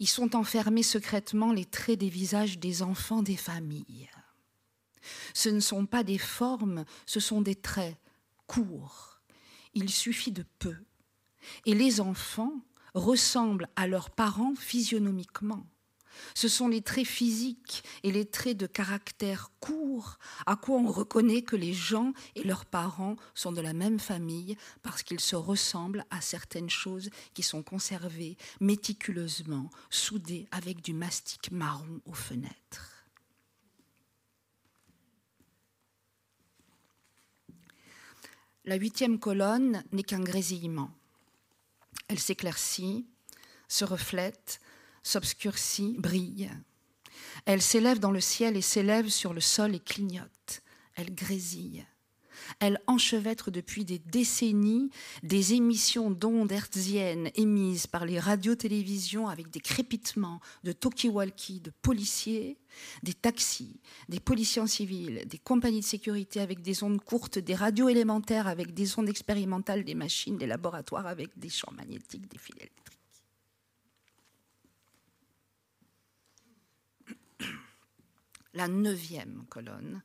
Y 0.00 0.06
sont 0.06 0.34
enfermés 0.34 0.82
secrètement 0.82 1.52
les 1.52 1.66
traits 1.66 1.98
des 1.98 2.08
visages 2.08 2.58
des 2.58 2.82
enfants 2.82 3.22
des 3.22 3.36
familles. 3.36 4.08
Ce 5.34 5.50
ne 5.50 5.60
sont 5.60 5.84
pas 5.84 6.02
des 6.02 6.18
formes, 6.18 6.86
ce 7.04 7.20
sont 7.20 7.42
des 7.42 7.54
traits 7.54 7.96
courts. 8.46 9.20
Il 9.74 9.90
suffit 9.90 10.32
de 10.32 10.44
peu. 10.58 10.76
Et 11.66 11.74
les 11.74 12.00
enfants 12.00 12.54
ressemblent 12.94 13.68
à 13.76 13.86
leurs 13.86 14.08
parents 14.08 14.54
physionomiquement. 14.54 15.66
Ce 16.34 16.48
sont 16.48 16.68
les 16.68 16.82
traits 16.82 17.06
physiques 17.06 17.84
et 18.02 18.12
les 18.12 18.24
traits 18.24 18.56
de 18.56 18.66
caractère 18.66 19.50
courts 19.60 20.18
à 20.46 20.56
quoi 20.56 20.76
on 20.76 20.90
reconnaît 20.90 21.42
que 21.42 21.56
les 21.56 21.72
gens 21.72 22.12
et 22.34 22.42
leurs 22.42 22.66
parents 22.66 23.16
sont 23.34 23.52
de 23.52 23.60
la 23.60 23.72
même 23.72 23.98
famille 23.98 24.56
parce 24.82 25.02
qu'ils 25.02 25.20
se 25.20 25.36
ressemblent 25.36 26.04
à 26.10 26.20
certaines 26.20 26.70
choses 26.70 27.10
qui 27.34 27.42
sont 27.42 27.62
conservées 27.62 28.36
méticuleusement, 28.60 29.70
soudées 29.90 30.46
avec 30.50 30.82
du 30.82 30.92
mastic 30.92 31.50
marron 31.50 32.00
aux 32.06 32.14
fenêtres. 32.14 32.94
La 38.66 38.76
huitième 38.76 39.18
colonne 39.18 39.84
n'est 39.92 40.02
qu'un 40.02 40.22
grésillement. 40.22 40.90
Elle 42.08 42.18
s'éclaircit, 42.18 43.06
se 43.68 43.84
reflète, 43.84 44.60
s'obscurcit, 45.04 45.94
brille. 45.98 46.50
Elle 47.46 47.62
s'élève 47.62 48.00
dans 48.00 48.10
le 48.10 48.20
ciel 48.20 48.56
et 48.56 48.62
s'élève 48.62 49.08
sur 49.08 49.32
le 49.32 49.40
sol 49.40 49.74
et 49.74 49.80
clignote. 49.80 50.62
Elle 50.96 51.14
grésille. 51.14 51.86
Elle 52.60 52.80
enchevêtre 52.86 53.50
depuis 53.50 53.84
des 53.84 53.98
décennies 53.98 54.90
des 55.22 55.54
émissions 55.54 56.10
d'ondes 56.10 56.52
hertziennes 56.52 57.30
émises 57.36 57.86
par 57.86 58.04
les 58.04 58.18
radios-télévisions 58.18 59.28
avec 59.28 59.50
des 59.50 59.60
crépitements 59.60 60.40
de 60.62 60.72
talkie-walkie 60.72 61.60
de 61.60 61.70
policiers, 61.82 62.58
des 63.02 63.14
taxis, 63.14 63.80
des 64.08 64.20
policiers 64.20 64.62
en 64.62 64.66
civil, 64.66 65.22
des 65.26 65.38
compagnies 65.38 65.80
de 65.80 65.84
sécurité 65.84 66.40
avec 66.40 66.60
des 66.60 66.82
ondes 66.82 67.00
courtes, 67.00 67.38
des 67.38 67.54
radios 67.54 67.88
élémentaires 67.88 68.48
avec 68.48 68.74
des 68.74 68.98
ondes 68.98 69.08
expérimentales, 69.08 69.84
des 69.84 69.94
machines, 69.94 70.36
des 70.36 70.46
laboratoires 70.46 71.06
avec 71.06 71.38
des 71.38 71.50
champs 71.50 71.72
magnétiques, 71.72 72.28
des 72.28 72.38
fils 72.38 72.56
électriques. 72.56 72.93
La 78.54 78.68
neuvième 78.68 79.44
colonne. 79.48 80.00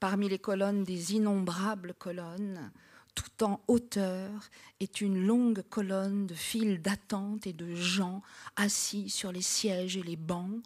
Parmi 0.00 0.28
les 0.28 0.38
colonnes 0.38 0.84
des 0.84 1.14
innombrables 1.14 1.92
colonnes, 1.94 2.72
tout 3.14 3.44
en 3.44 3.60
hauteur, 3.68 4.30
est 4.80 5.00
une 5.00 5.26
longue 5.26 5.62
colonne 5.68 6.26
de 6.26 6.34
files 6.34 6.80
d'attente 6.80 7.46
et 7.46 7.52
de 7.52 7.74
gens 7.74 8.22
assis 8.56 9.10
sur 9.10 9.30
les 9.30 9.42
sièges 9.42 9.96
et 9.96 10.02
les 10.02 10.16
bancs, 10.16 10.62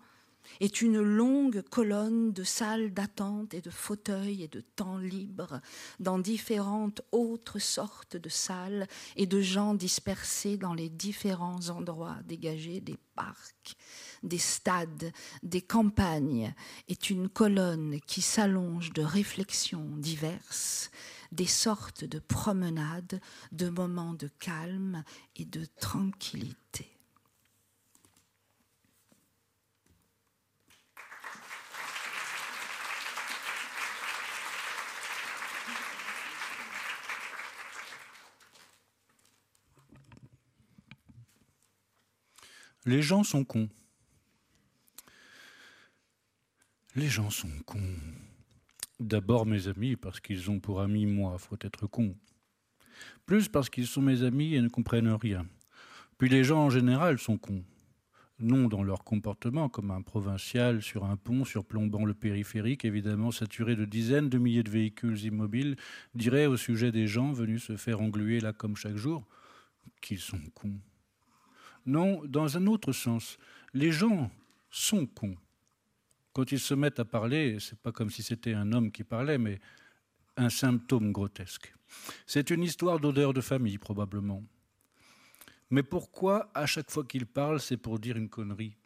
est 0.60 0.82
une 0.82 1.00
longue 1.00 1.62
colonne 1.62 2.32
de 2.32 2.44
salles 2.44 2.92
d'attente 2.92 3.54
et 3.54 3.60
de 3.60 3.70
fauteuils 3.70 4.42
et 4.42 4.48
de 4.48 4.60
temps 4.60 4.98
libres 4.98 5.60
dans 6.00 6.18
différentes 6.18 7.02
autres 7.12 7.58
sortes 7.58 8.16
de 8.16 8.28
salles 8.28 8.86
et 9.16 9.26
de 9.26 9.40
gens 9.40 9.74
dispersés 9.74 10.56
dans 10.56 10.74
les 10.74 10.88
différents 10.88 11.68
endroits 11.68 12.18
dégagés 12.26 12.80
des 12.80 12.98
parcs 13.14 13.76
des 14.22 14.38
stades, 14.38 15.12
des 15.42 15.62
campagnes, 15.62 16.54
est 16.88 17.10
une 17.10 17.28
colonne 17.28 18.00
qui 18.06 18.22
s'allonge 18.22 18.92
de 18.92 19.02
réflexions 19.02 19.96
diverses, 19.96 20.90
des 21.32 21.46
sortes 21.46 22.04
de 22.04 22.18
promenades, 22.18 23.20
de 23.52 23.68
moments 23.68 24.14
de 24.14 24.28
calme 24.38 25.04
et 25.36 25.44
de 25.44 25.66
tranquillité. 25.80 26.88
Les 42.84 43.00
gens 43.00 43.22
sont 43.22 43.44
cons. 43.44 43.68
Les 46.96 47.06
gens 47.06 47.30
sont 47.30 47.48
cons. 47.64 47.96
D'abord 48.98 49.46
mes 49.46 49.68
amis, 49.68 49.94
parce 49.94 50.18
qu'ils 50.18 50.50
ont 50.50 50.58
pour 50.58 50.80
amis 50.80 51.06
moi, 51.06 51.38
faut 51.38 51.56
être 51.60 51.86
con. 51.86 52.16
Plus 53.24 53.46
parce 53.46 53.70
qu'ils 53.70 53.86
sont 53.86 54.02
mes 54.02 54.24
amis 54.24 54.56
et 54.56 54.60
ne 54.60 54.66
comprennent 54.66 55.12
rien. 55.12 55.46
Puis 56.18 56.28
les 56.28 56.42
gens 56.42 56.58
en 56.58 56.70
général 56.70 57.20
sont 57.20 57.38
cons. 57.38 57.62
Non 58.40 58.66
dans 58.66 58.82
leur 58.82 59.04
comportement, 59.04 59.68
comme 59.68 59.92
un 59.92 60.02
provincial 60.02 60.82
sur 60.82 61.04
un 61.04 61.16
pont 61.16 61.44
surplombant 61.44 62.04
le 62.04 62.14
périphérique, 62.14 62.84
évidemment 62.84 63.30
saturé 63.30 63.76
de 63.76 63.84
dizaines 63.84 64.28
de 64.28 64.38
milliers 64.38 64.64
de 64.64 64.70
véhicules 64.70 65.22
immobiles, 65.22 65.76
dirait 66.16 66.46
au 66.46 66.56
sujet 66.56 66.90
des 66.90 67.06
gens 67.06 67.30
venus 67.32 67.62
se 67.62 67.76
faire 67.76 68.00
engluer 68.00 68.40
là 68.40 68.52
comme 68.52 68.74
chaque 68.74 68.96
jour 68.96 69.24
qu'ils 70.00 70.18
sont 70.18 70.40
cons. 70.54 70.80
Non, 71.84 72.24
dans 72.24 72.56
un 72.56 72.66
autre 72.66 72.92
sens, 72.92 73.38
les 73.74 73.92
gens 73.92 74.30
sont 74.70 75.06
cons. 75.06 75.36
Quand 76.32 76.50
ils 76.52 76.60
se 76.60 76.74
mettent 76.74 77.00
à 77.00 77.04
parler, 77.04 77.58
c'est 77.60 77.78
pas 77.78 77.92
comme 77.92 78.10
si 78.10 78.22
c'était 78.22 78.54
un 78.54 78.72
homme 78.72 78.90
qui 78.90 79.04
parlait, 79.04 79.38
mais 79.38 79.60
un 80.36 80.48
symptôme 80.48 81.12
grotesque. 81.12 81.74
C'est 82.26 82.50
une 82.50 82.62
histoire 82.62 83.00
d'odeur 83.00 83.34
de 83.34 83.40
famille, 83.40 83.78
probablement. 83.78 84.42
Mais 85.70 85.82
pourquoi, 85.82 86.50
à 86.54 86.66
chaque 86.66 86.90
fois 86.90 87.04
qu'ils 87.04 87.26
parlent, 87.26 87.60
c'est 87.60 87.76
pour 87.76 87.98
dire 87.98 88.16
une 88.16 88.28
connerie? 88.28 88.76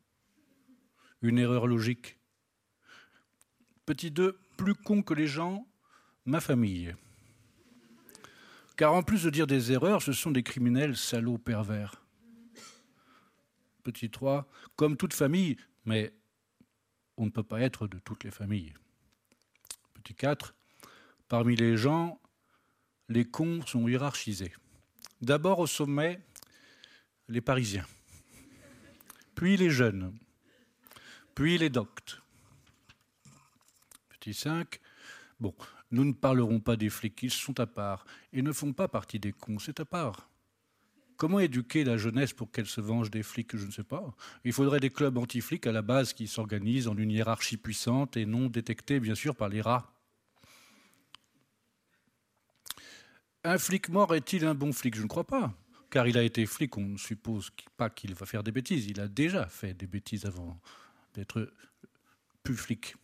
Une 1.22 1.38
erreur 1.38 1.66
logique? 1.66 2.16
Petit 3.84 4.10
2, 4.10 4.38
plus 4.56 4.74
con 4.74 5.02
que 5.02 5.14
les 5.14 5.26
gens, 5.26 5.66
ma 6.24 6.40
famille. 6.40 6.94
Car 8.76 8.92
en 8.92 9.02
plus 9.02 9.22
de 9.22 9.30
dire 9.30 9.46
des 9.46 9.72
erreurs, 9.72 10.02
ce 10.02 10.12
sont 10.12 10.30
des 10.30 10.42
criminels 10.42 10.96
salauds 10.96 11.38
pervers. 11.38 12.05
Petit 13.86 14.10
3, 14.10 14.48
comme 14.74 14.96
toute 14.96 15.14
famille, 15.14 15.56
mais 15.84 16.12
on 17.16 17.26
ne 17.26 17.30
peut 17.30 17.44
pas 17.44 17.60
être 17.60 17.86
de 17.86 18.00
toutes 18.00 18.24
les 18.24 18.32
familles. 18.32 18.74
Petit 19.94 20.12
4, 20.12 20.56
parmi 21.28 21.54
les 21.54 21.76
gens, 21.76 22.20
les 23.08 23.24
cons 23.24 23.64
sont 23.64 23.86
hiérarchisés. 23.86 24.52
D'abord 25.20 25.60
au 25.60 25.68
sommet, 25.68 26.20
les 27.28 27.40
Parisiens, 27.40 27.86
puis 29.36 29.56
les 29.56 29.70
jeunes, 29.70 30.18
puis 31.36 31.56
les 31.56 31.70
doctes. 31.70 32.20
Petit 34.08 34.34
5, 34.34 34.80
bon, 35.38 35.54
nous 35.92 36.04
ne 36.04 36.12
parlerons 36.12 36.58
pas 36.58 36.74
des 36.74 36.90
flics, 36.90 37.22
ils 37.22 37.30
sont 37.30 37.60
à 37.60 37.68
part 37.68 38.04
et 38.32 38.42
ne 38.42 38.50
font 38.50 38.72
pas 38.72 38.88
partie 38.88 39.20
des 39.20 39.30
cons, 39.30 39.60
c'est 39.60 39.78
à 39.78 39.84
part. 39.84 40.28
Comment 41.16 41.40
éduquer 41.40 41.84
la 41.84 41.96
jeunesse 41.96 42.32
pour 42.32 42.50
qu'elle 42.50 42.66
se 42.66 42.80
venge 42.80 43.10
des 43.10 43.22
flics 43.22 43.56
Je 43.56 43.66
ne 43.66 43.70
sais 43.70 43.84
pas. 43.84 44.14
Il 44.44 44.52
faudrait 44.52 44.80
des 44.80 44.90
clubs 44.90 45.16
anti-flics 45.16 45.66
à 45.66 45.72
la 45.72 45.82
base 45.82 46.12
qui 46.12 46.26
s'organisent 46.26 46.88
en 46.88 46.96
une 46.96 47.10
hiérarchie 47.10 47.56
puissante 47.56 48.16
et 48.16 48.26
non 48.26 48.48
détectée, 48.48 49.00
bien 49.00 49.14
sûr, 49.14 49.34
par 49.34 49.48
les 49.48 49.60
rats. 49.60 49.90
Un 53.44 53.58
flic 53.58 53.88
mort 53.88 54.14
est-il 54.14 54.44
un 54.44 54.54
bon 54.54 54.72
flic? 54.72 54.94
Je 54.96 55.02
ne 55.02 55.06
crois 55.06 55.26
pas. 55.26 55.54
Car 55.88 56.06
il 56.08 56.18
a 56.18 56.22
été 56.22 56.44
flic, 56.44 56.76
on 56.76 56.82
ne 56.82 56.98
suppose 56.98 57.50
pas 57.76 57.88
qu'il 57.88 58.14
va 58.14 58.26
faire 58.26 58.42
des 58.42 58.52
bêtises. 58.52 58.86
Il 58.86 59.00
a 59.00 59.08
déjà 59.08 59.46
fait 59.46 59.72
des 59.72 59.86
bêtises 59.86 60.26
avant 60.26 60.60
d'être 61.14 61.50
plus 62.42 62.56
flic, 62.56 62.96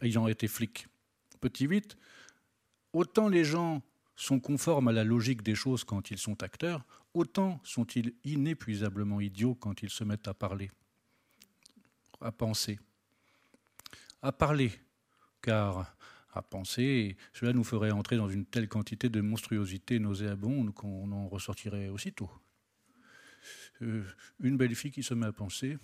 ayant 0.00 0.28
été 0.28 0.48
flic. 0.48 0.86
Petit 1.40 1.66
8, 1.66 1.96
autant 2.92 3.28
les 3.28 3.44
gens 3.44 3.82
sont 4.16 4.38
conformes 4.38 4.88
à 4.88 4.92
la 4.92 5.04
logique 5.04 5.42
des 5.42 5.54
choses 5.54 5.84
quand 5.84 6.10
ils 6.10 6.18
sont 6.18 6.42
acteurs, 6.42 6.84
autant 7.14 7.60
sont-ils 7.64 8.14
inépuisablement 8.24 9.20
idiots 9.20 9.54
quand 9.54 9.82
ils 9.82 9.90
se 9.90 10.04
mettent 10.04 10.28
à 10.28 10.34
parler, 10.34 10.70
à 12.20 12.32
penser. 12.32 12.78
À 14.22 14.32
parler, 14.32 14.72
car 15.40 15.96
à 16.32 16.42
penser, 16.42 17.16
cela 17.32 17.52
nous 17.52 17.64
ferait 17.64 17.90
entrer 17.90 18.16
dans 18.16 18.28
une 18.28 18.46
telle 18.46 18.68
quantité 18.68 19.08
de 19.08 19.20
monstruosité 19.20 19.98
nauséabonde 19.98 20.72
qu'on 20.74 21.10
en 21.10 21.28
ressortirait 21.28 21.88
aussitôt. 21.88 22.30
Euh, 23.82 24.04
une 24.40 24.56
belle 24.56 24.74
fille 24.74 24.92
qui 24.92 25.02
se 25.02 25.14
met 25.14 25.26
à 25.26 25.32
penser, 25.32 25.78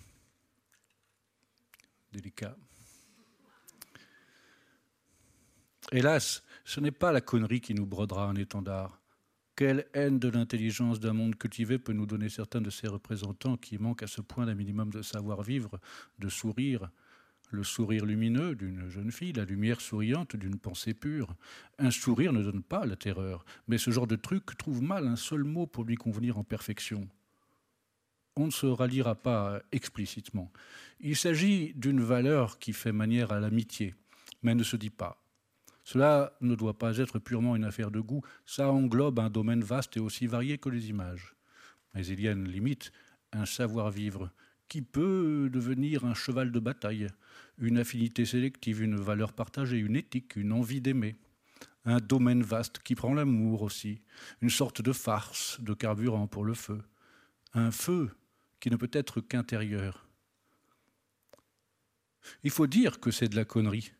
délicat. 2.11 2.55
Hélas, 5.91 6.43
ce 6.65 6.79
n'est 6.79 6.91
pas 6.91 7.11
la 7.11 7.21
connerie 7.21 7.61
qui 7.61 7.73
nous 7.73 7.85
brodera 7.85 8.25
un 8.25 8.35
étendard. 8.35 9.01
Quelle 9.57 9.87
haine 9.95 10.19
de 10.19 10.29
l'intelligence 10.29 10.99
d'un 10.99 11.13
monde 11.13 11.35
cultivé 11.35 11.79
peut 11.79 11.91
nous 11.91 12.05
donner 12.05 12.29
certains 12.29 12.61
de 12.61 12.69
ces 12.69 12.87
représentants 12.87 13.57
qui 13.57 13.79
manquent 13.79 14.03
à 14.03 14.07
ce 14.07 14.21
point 14.21 14.45
d'un 14.45 14.53
minimum 14.53 14.91
de 14.91 15.01
savoir-vivre, 15.01 15.79
de 16.19 16.29
sourire, 16.29 16.91
le 17.49 17.63
sourire 17.63 18.05
lumineux 18.05 18.53
d'une 18.53 18.87
jeune 18.87 19.11
fille, 19.11 19.33
la 19.33 19.45
lumière 19.45 19.81
souriante 19.81 20.35
d'une 20.35 20.59
pensée 20.59 20.93
pure. 20.93 21.35
Un 21.79 21.89
sourire 21.89 22.33
ne 22.33 22.43
donne 22.43 22.61
pas 22.61 22.85
la 22.85 22.95
terreur, 22.95 23.45
mais 23.67 23.79
ce 23.79 23.89
genre 23.89 24.05
de 24.05 24.15
truc 24.15 24.45
trouve 24.59 24.83
mal 24.83 25.07
un 25.07 25.15
seul 25.15 25.43
mot 25.43 25.65
pour 25.65 25.85
lui 25.85 25.95
convenir 25.95 26.37
en 26.37 26.43
perfection. 26.43 27.09
On 28.35 28.45
ne 28.45 28.51
se 28.51 28.67
ralliera 28.67 29.15
pas 29.15 29.59
explicitement. 29.71 30.53
Il 30.99 31.15
s'agit 31.15 31.73
d'une 31.73 32.01
valeur 32.01 32.59
qui 32.59 32.73
fait 32.73 32.91
manière 32.91 33.31
à 33.31 33.39
l'amitié, 33.39 33.95
mais 34.43 34.53
ne 34.53 34.61
se 34.61 34.75
dit 34.75 34.91
pas. 34.91 35.26
Cela 35.87 36.33
ne 36.41 36.53
doit 36.53 36.77
pas 36.77 36.97
être 36.97 37.17
purement 37.17 37.55
une 37.55 37.63
affaire 37.63 37.91
de 37.91 38.01
goût, 38.01 38.21
ça 38.45 38.69
englobe 38.69 39.19
un 39.19 39.29
domaine 39.29 39.63
vaste 39.63 39.95
et 39.95 40.01
aussi 40.01 40.27
varié 40.27 40.57
que 40.57 40.67
les 40.67 40.89
images. 40.89 41.33
Mais 41.93 42.05
il 42.05 42.19
y 42.19 42.27
a 42.27 42.33
une 42.33 42.49
limite, 42.49 42.91
un 43.31 43.45
savoir-vivre, 43.45 44.29
qui 44.67 44.81
peut 44.81 45.49
devenir 45.49 46.03
un 46.03 46.13
cheval 46.13 46.51
de 46.51 46.59
bataille, 46.59 47.07
une 47.57 47.77
affinité 47.77 48.25
sélective, 48.25 48.81
une 48.81 48.97
valeur 48.97 49.31
partagée, 49.31 49.77
une 49.77 49.95
éthique, 49.95 50.35
une 50.35 50.51
envie 50.51 50.81
d'aimer. 50.81 51.15
Un 51.85 51.99
domaine 51.99 52.43
vaste 52.43 52.79
qui 52.79 52.93
prend 52.93 53.13
l'amour 53.13 53.61
aussi, 53.61 54.01
une 54.41 54.49
sorte 54.49 54.81
de 54.81 54.91
farce, 54.91 55.57
de 55.61 55.73
carburant 55.73 56.27
pour 56.27 56.43
le 56.43 56.53
feu. 56.53 56.81
Un 57.53 57.71
feu 57.71 58.11
qui 58.59 58.69
ne 58.69 58.75
peut 58.75 58.91
être 58.91 59.21
qu'intérieur. 59.21 60.05
Il 62.43 62.51
faut 62.51 62.67
dire 62.67 62.99
que 62.99 63.09
c'est 63.09 63.29
de 63.29 63.37
la 63.37 63.45
connerie, 63.45 63.93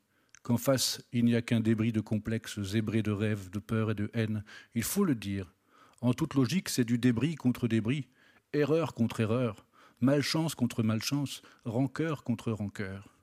qu'en 0.47 0.55
face, 0.55 1.01
il 1.11 1.25
n'y 1.25 1.35
a 1.35 1.41
qu'un 1.41 1.59
débris 1.59 1.91
de 1.91 1.99
complexes 1.99 2.61
zébrés 2.61 3.03
de 3.03 3.11
rêves, 3.11 3.49
de 3.49 3.59
peur 3.59 3.91
et 3.91 3.95
de 3.95 4.09
haine. 4.13 4.45
Il 4.75 4.83
faut 4.83 5.03
le 5.03 5.13
dire. 5.13 5.53
En 5.99 6.13
toute 6.13 6.35
logique, 6.35 6.69
c'est 6.69 6.85
du 6.85 6.97
débris 6.97 7.35
contre 7.35 7.67
débris, 7.67 8.07
erreur 8.53 8.93
contre 8.93 9.19
erreur, 9.19 9.65
malchance 9.99 10.55
contre 10.55 10.83
malchance, 10.83 11.41
rancœur 11.65 12.23
contre 12.23 12.53
rancœur. 12.53 13.16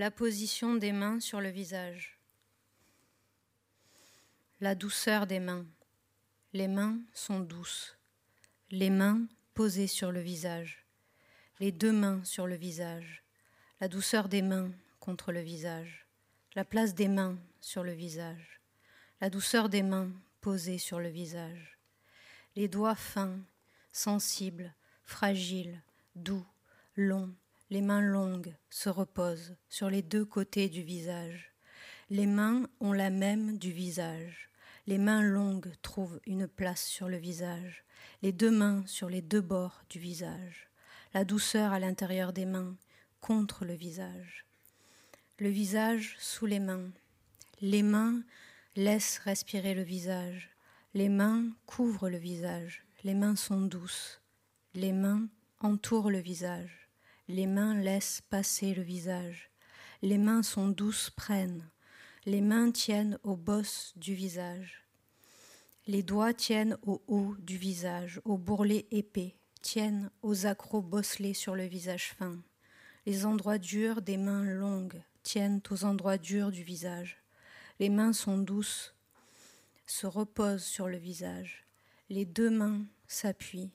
La 0.00 0.10
position 0.10 0.76
des 0.76 0.92
mains 0.92 1.20
sur 1.20 1.42
le 1.42 1.50
visage. 1.50 2.18
La 4.62 4.74
douceur 4.74 5.26
des 5.26 5.40
mains. 5.40 5.66
Les 6.54 6.68
mains 6.68 6.98
sont 7.12 7.40
douces. 7.40 7.98
Les 8.70 8.88
mains 8.88 9.26
posées 9.52 9.88
sur 9.88 10.10
le 10.10 10.20
visage. 10.20 10.86
Les 11.58 11.70
deux 11.70 11.92
mains 11.92 12.24
sur 12.24 12.46
le 12.46 12.54
visage. 12.54 13.22
La 13.78 13.88
douceur 13.88 14.30
des 14.30 14.40
mains 14.40 14.70
contre 15.00 15.32
le 15.32 15.40
visage. 15.40 16.06
La 16.54 16.64
place 16.64 16.94
des 16.94 17.08
mains 17.08 17.36
sur 17.60 17.84
le 17.84 17.92
visage. 17.92 18.62
La 19.20 19.28
douceur 19.28 19.68
des 19.68 19.82
mains 19.82 20.10
posées 20.40 20.78
sur 20.78 20.98
le 20.98 21.10
visage. 21.10 21.78
Les 22.56 22.68
doigts 22.68 22.94
fins, 22.94 23.38
sensibles, 23.92 24.72
fragiles, 25.04 25.82
doux, 26.14 26.46
longs, 26.96 27.34
les 27.70 27.82
mains 27.82 28.00
longues 28.00 28.52
se 28.68 28.88
reposent 28.88 29.54
sur 29.68 29.90
les 29.90 30.02
deux 30.02 30.24
côtés 30.24 30.68
du 30.68 30.82
visage. 30.82 31.52
Les 32.10 32.26
mains 32.26 32.66
ont 32.80 32.92
la 32.92 33.10
même 33.10 33.58
du 33.58 33.70
visage. 33.70 34.50
Les 34.88 34.98
mains 34.98 35.22
longues 35.22 35.72
trouvent 35.80 36.20
une 36.26 36.48
place 36.48 36.84
sur 36.84 37.08
le 37.08 37.16
visage. 37.16 37.84
Les 38.22 38.32
deux 38.32 38.50
mains 38.50 38.82
sur 38.86 39.08
les 39.08 39.22
deux 39.22 39.40
bords 39.40 39.84
du 39.88 40.00
visage. 40.00 40.68
La 41.14 41.24
douceur 41.24 41.72
à 41.72 41.78
l'intérieur 41.78 42.32
des 42.32 42.44
mains 42.44 42.74
contre 43.20 43.64
le 43.64 43.74
visage. 43.74 44.44
Le 45.38 45.48
visage 45.48 46.16
sous 46.18 46.46
les 46.46 46.58
mains. 46.58 46.90
Les 47.60 47.84
mains 47.84 48.20
laissent 48.74 49.18
respirer 49.18 49.74
le 49.74 49.82
visage. 49.82 50.50
Les 50.92 51.08
mains 51.08 51.44
couvrent 51.66 52.08
le 52.08 52.18
visage. 52.18 52.84
Les 53.04 53.14
mains 53.14 53.36
sont 53.36 53.60
douces. 53.60 54.20
Les 54.74 54.92
mains 54.92 55.28
entourent 55.60 56.10
le 56.10 56.18
visage. 56.18 56.79
Les 57.32 57.46
mains 57.46 57.74
laissent 57.74 58.22
passer 58.28 58.74
le 58.74 58.82
visage. 58.82 59.52
Les 60.02 60.18
mains 60.18 60.42
sont 60.42 60.66
douces, 60.66 61.10
prennent. 61.10 61.70
Les 62.26 62.40
mains 62.40 62.72
tiennent 62.72 63.20
au 63.22 63.36
boss 63.36 63.92
du 63.94 64.14
visage. 64.14 64.82
Les 65.86 66.02
doigts 66.02 66.34
tiennent 66.34 66.76
au 66.82 67.00
haut 67.06 67.36
du 67.38 67.56
visage, 67.56 68.20
au 68.24 68.36
bourrelet 68.36 68.88
épais, 68.90 69.36
tiennent 69.62 70.10
aux 70.22 70.46
accros 70.46 70.82
bosselés 70.82 71.34
sur 71.34 71.54
le 71.54 71.62
visage 71.66 72.14
fin. 72.18 72.36
Les 73.06 73.24
endroits 73.24 73.58
durs 73.58 74.02
des 74.02 74.16
mains 74.16 74.44
longues 74.44 75.00
tiennent 75.22 75.62
aux 75.70 75.84
endroits 75.84 76.18
durs 76.18 76.50
du 76.50 76.64
visage. 76.64 77.22
Les 77.78 77.90
mains 77.90 78.12
sont 78.12 78.38
douces, 78.38 78.92
se 79.86 80.08
reposent 80.08 80.64
sur 80.64 80.88
le 80.88 80.98
visage. 80.98 81.64
Les 82.08 82.24
deux 82.24 82.50
mains 82.50 82.84
s'appuient. 83.06 83.70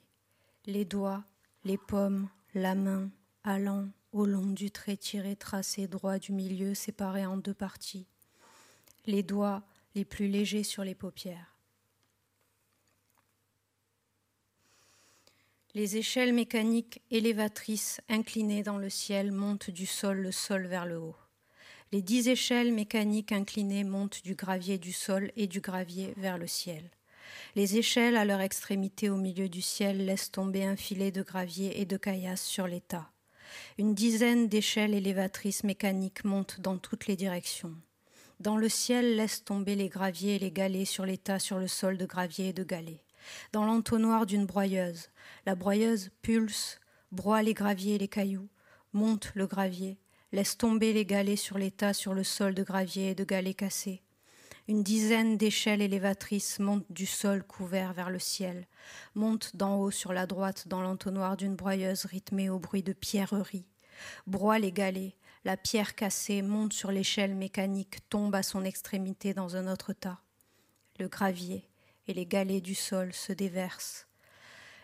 Les 0.65 0.83
doigts, 0.83 1.23
les 1.63 1.77
paumes, 1.77 2.27
la 2.53 2.75
main, 2.75 3.11
allant 3.45 3.87
au 4.11 4.25
long 4.25 4.47
du 4.47 4.71
trait 4.71 4.97
tiré 4.97 5.35
tracé 5.35 5.87
droit 5.87 6.17
du 6.17 6.31
milieu 6.31 6.73
séparé 6.73 7.25
en 7.25 7.37
deux 7.37 7.53
parties. 7.53 8.07
Les 9.05 9.23
doigts 9.23 9.63
les 9.93 10.03
plus 10.03 10.27
légers 10.27 10.63
sur 10.63 10.83
les 10.83 10.95
paupières. 10.95 11.55
Les 15.75 15.97
échelles 15.97 16.33
mécaniques 16.33 17.01
élévatrices 17.11 18.01
inclinées 18.09 18.63
dans 18.63 18.77
le 18.77 18.89
ciel 18.89 19.31
montent 19.31 19.69
du 19.69 19.85
sol 19.85 20.17
le 20.17 20.31
sol 20.31 20.65
vers 20.65 20.85
le 20.85 20.97
haut. 20.97 21.17
Les 21.91 22.01
dix 22.01 22.29
échelles 22.29 22.73
mécaniques 22.73 23.31
inclinées 23.31 23.83
montent 23.83 24.23
du 24.23 24.35
gravier 24.35 24.77
du 24.77 24.91
sol 24.91 25.31
et 25.35 25.47
du 25.47 25.59
gravier 25.59 26.13
vers 26.17 26.37
le 26.37 26.47
ciel. 26.47 26.89
Les 27.55 27.77
échelles 27.77 28.17
à 28.17 28.25
leur 28.25 28.41
extrémité 28.41 29.09
au 29.09 29.17
milieu 29.17 29.49
du 29.49 29.61
ciel 29.61 30.05
laissent 30.05 30.31
tomber 30.31 30.65
un 30.65 30.75
filet 30.75 31.11
de 31.11 31.21
gravier 31.21 31.79
et 31.79 31.85
de 31.85 31.97
caillasse 31.97 32.43
sur 32.43 32.67
les 32.67 32.81
tas. 32.81 33.11
Une 33.77 33.93
dizaine 33.93 34.47
d'échelles 34.47 34.93
élévatrices 34.93 35.63
mécaniques 35.63 36.23
montent 36.23 36.59
dans 36.61 36.77
toutes 36.77 37.07
les 37.07 37.15
directions. 37.15 37.75
Dans 38.39 38.57
le 38.57 38.69
ciel 38.69 39.15
laissent 39.15 39.43
tomber 39.43 39.75
les 39.75 39.89
graviers 39.89 40.35
et 40.35 40.39
les 40.39 40.51
galets 40.51 40.85
sur 40.85 41.05
les 41.05 41.17
tas 41.17 41.39
sur 41.39 41.57
le 41.57 41.67
sol 41.67 41.97
de 41.97 42.05
gravier 42.05 42.49
et 42.49 42.53
de 42.53 42.63
galets 42.63 43.05
dans 43.51 43.65
l'entonnoir 43.65 44.25
d'une 44.25 44.45
broyeuse. 44.45 45.09
La 45.45 45.55
broyeuse 45.55 46.09
pulse, 46.21 46.79
broie 47.11 47.43
les 47.43 47.53
graviers 47.53 47.95
et 47.95 47.99
les 47.99 48.07
cailloux, 48.07 48.49
monte 48.93 49.31
le 49.35 49.47
gravier, 49.47 49.97
laisse 50.31 50.57
tomber 50.57 50.93
les 50.93 51.05
galets 51.05 51.37
sur 51.37 51.57
les 51.57 51.71
tas 51.71 51.93
sur 51.93 52.13
le 52.13 52.23
sol 52.23 52.53
de 52.53 52.63
gravier 52.63 53.11
et 53.11 53.15
de 53.15 53.23
galets 53.23 53.55
cassés. 53.55 54.01
Une 54.67 54.81
dizaine 54.81 55.37
d'échelles 55.37 55.83
élévatrices 55.83 56.57
montent 56.57 56.91
du 56.91 57.05
sol 57.05 57.43
couvert 57.43 57.93
vers 57.93 58.09
le 58.09 58.17
ciel, 58.17 58.65
montent 59.13 59.55
d'en 59.55 59.77
haut 59.77 59.91
sur 59.91 60.11
la 60.11 60.25
droite 60.25 60.67
dans 60.67 60.81
l'entonnoir 60.81 61.37
d'une 61.37 61.55
broyeuse 61.55 62.05
rythmée 62.05 62.49
au 62.49 62.57
bruit 62.57 62.81
de 62.81 62.93
pierreries, 62.93 63.67
broie 64.25 64.57
les 64.57 64.71
galets, 64.71 65.13
la 65.43 65.55
pierre 65.55 65.93
cassée 65.93 66.41
monte 66.41 66.73
sur 66.73 66.91
l'échelle 66.91 67.35
mécanique, 67.35 68.09
tombe 68.09 68.33
à 68.33 68.41
son 68.41 68.65
extrémité 68.65 69.35
dans 69.35 69.55
un 69.55 69.71
autre 69.71 69.93
tas. 69.93 70.19
Le 70.97 71.07
gravier, 71.07 71.69
et 72.07 72.15
les 72.15 72.25
galets 72.25 72.63
du 72.63 72.73
sol 72.73 73.13
se 73.13 73.33
déversent. 73.33 74.07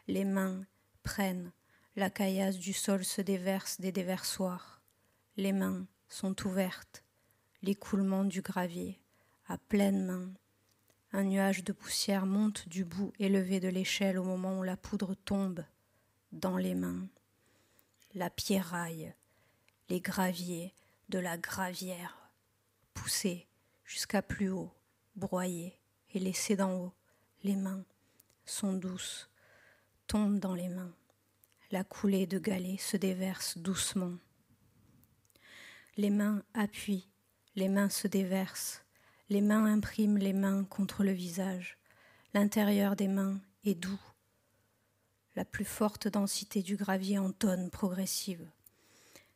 Les 0.08 0.26
mains 0.26 0.63
prennent, 1.02 1.52
la 1.96 2.12
caillasse 2.12 2.60
du 2.60 2.74
sol 2.74 3.04
se 3.04 3.22
déverse 3.22 3.82
des 3.82 3.91
déversoirs. 3.91 4.80
Les 5.38 5.54
mains 5.54 5.88
sont 6.08 6.36
ouvertes, 6.46 7.04
l'écoulement 7.63 8.24
du 8.24 8.41
gravier, 8.41 9.00
à 9.47 9.58
pleine 9.58 10.06
main. 10.06 10.32
Un 11.13 11.23
nuage 11.23 11.63
de 11.63 11.73
poussière 11.73 12.25
monte 12.25 12.67
du 12.69 12.86
bout 12.86 13.12
élevé 13.19 13.60
de 13.60 13.67
l'échelle 13.67 14.17
au 14.17 14.23
moment 14.23 14.60
où 14.60 14.63
la 14.63 14.77
poudre 14.77 15.15
tombe 15.25 15.63
dans 16.32 16.58
les 16.58 16.75
mains. 16.75 17.08
La 18.13 18.30
pierraille, 18.30 19.13
les 19.89 19.99
graviers 19.99 20.73
de 21.10 21.19
la 21.19 21.38
gravière, 21.38 22.32
poussés 22.93 23.47
jusqu'à 23.84 24.21
plus 24.21 24.49
haut, 24.49 24.73
broyés 25.15 25.77
et 26.13 26.19
laissés 26.19 26.56
d'en 26.56 26.73
haut 26.73 26.93
les 27.43 27.56
mains 27.56 27.84
sont 28.45 28.73
douces, 28.73 29.30
tombent 30.08 30.39
dans 30.39 30.54
les 30.54 30.69
mains. 30.69 30.93
La 31.71 31.84
coulée 31.84 32.27
de 32.27 32.38
galets 32.38 32.80
se 32.80 32.97
déverse 32.97 33.58
doucement. 33.58 34.17
Les 35.97 36.10
mains 36.10 36.43
appuient, 36.54 37.10
les 37.56 37.69
mains 37.69 37.89
se 37.89 38.08
déversent, 38.08 38.84
les 39.32 39.39
mains 39.39 39.63
impriment 39.63 40.17
les 40.17 40.34
mains 40.34 40.65
contre 40.65 41.06
le 41.06 41.13
visage. 41.13 41.78
L'intérieur 42.34 42.98
des 42.98 43.08
mains 43.08 43.39
est 43.63 43.76
doux. 43.76 44.02
La 45.38 45.46
plus 45.46 45.63
forte 45.63 46.10
densité 46.10 46.62
du 46.62 46.76
gravier 46.76 47.17
en 47.17 47.32
tonnes 47.32 47.70
progressives. 47.70 48.46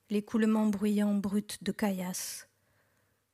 L'écoulement 0.09 0.65
bruyant 0.65 1.13
brut 1.13 1.63
de 1.63 1.71
caillasse, 1.71 2.49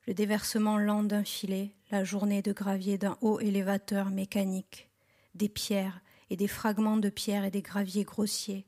le 0.06 0.14
déversement 0.14 0.78
lent 0.78 1.02
d'un 1.04 1.24
filet, 1.24 1.74
la 1.90 2.04
journée 2.04 2.44
de 2.44 2.54
gravier 2.54 3.00
d'un 3.00 3.18
haut 3.22 3.40
élévateur 3.40 4.12
mécanique, 4.12 4.88
des 5.34 5.50
pierres 5.50 6.00
et 6.30 6.36
des 6.36 6.48
fragments 6.48 6.98
de 6.98 7.10
pierres 7.10 7.44
et 7.44 7.52
des 7.52 7.64
graviers 7.64 8.04
grossiers, 8.04 8.68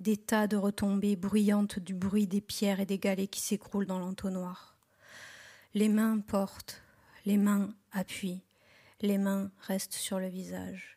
des 0.00 0.16
tas 0.16 0.48
de 0.48 0.56
retombées 0.56 1.14
bruyantes 1.14 1.78
du 1.78 1.94
bruit 1.94 2.26
des 2.26 2.40
pierres 2.40 2.80
et 2.80 2.86
des 2.86 2.98
galets 2.98 3.30
qui 3.30 3.40
s'écroulent 3.40 3.86
dans 3.86 4.00
l'entonnoir. 4.00 4.76
Les 5.74 5.88
mains 5.88 6.18
portent, 6.18 6.82
les 7.28 7.36
mains 7.36 7.74
appuient, 7.92 8.40
les 9.02 9.18
mains 9.18 9.50
restent 9.58 9.92
sur 9.92 10.18
le 10.18 10.28
visage. 10.28 10.96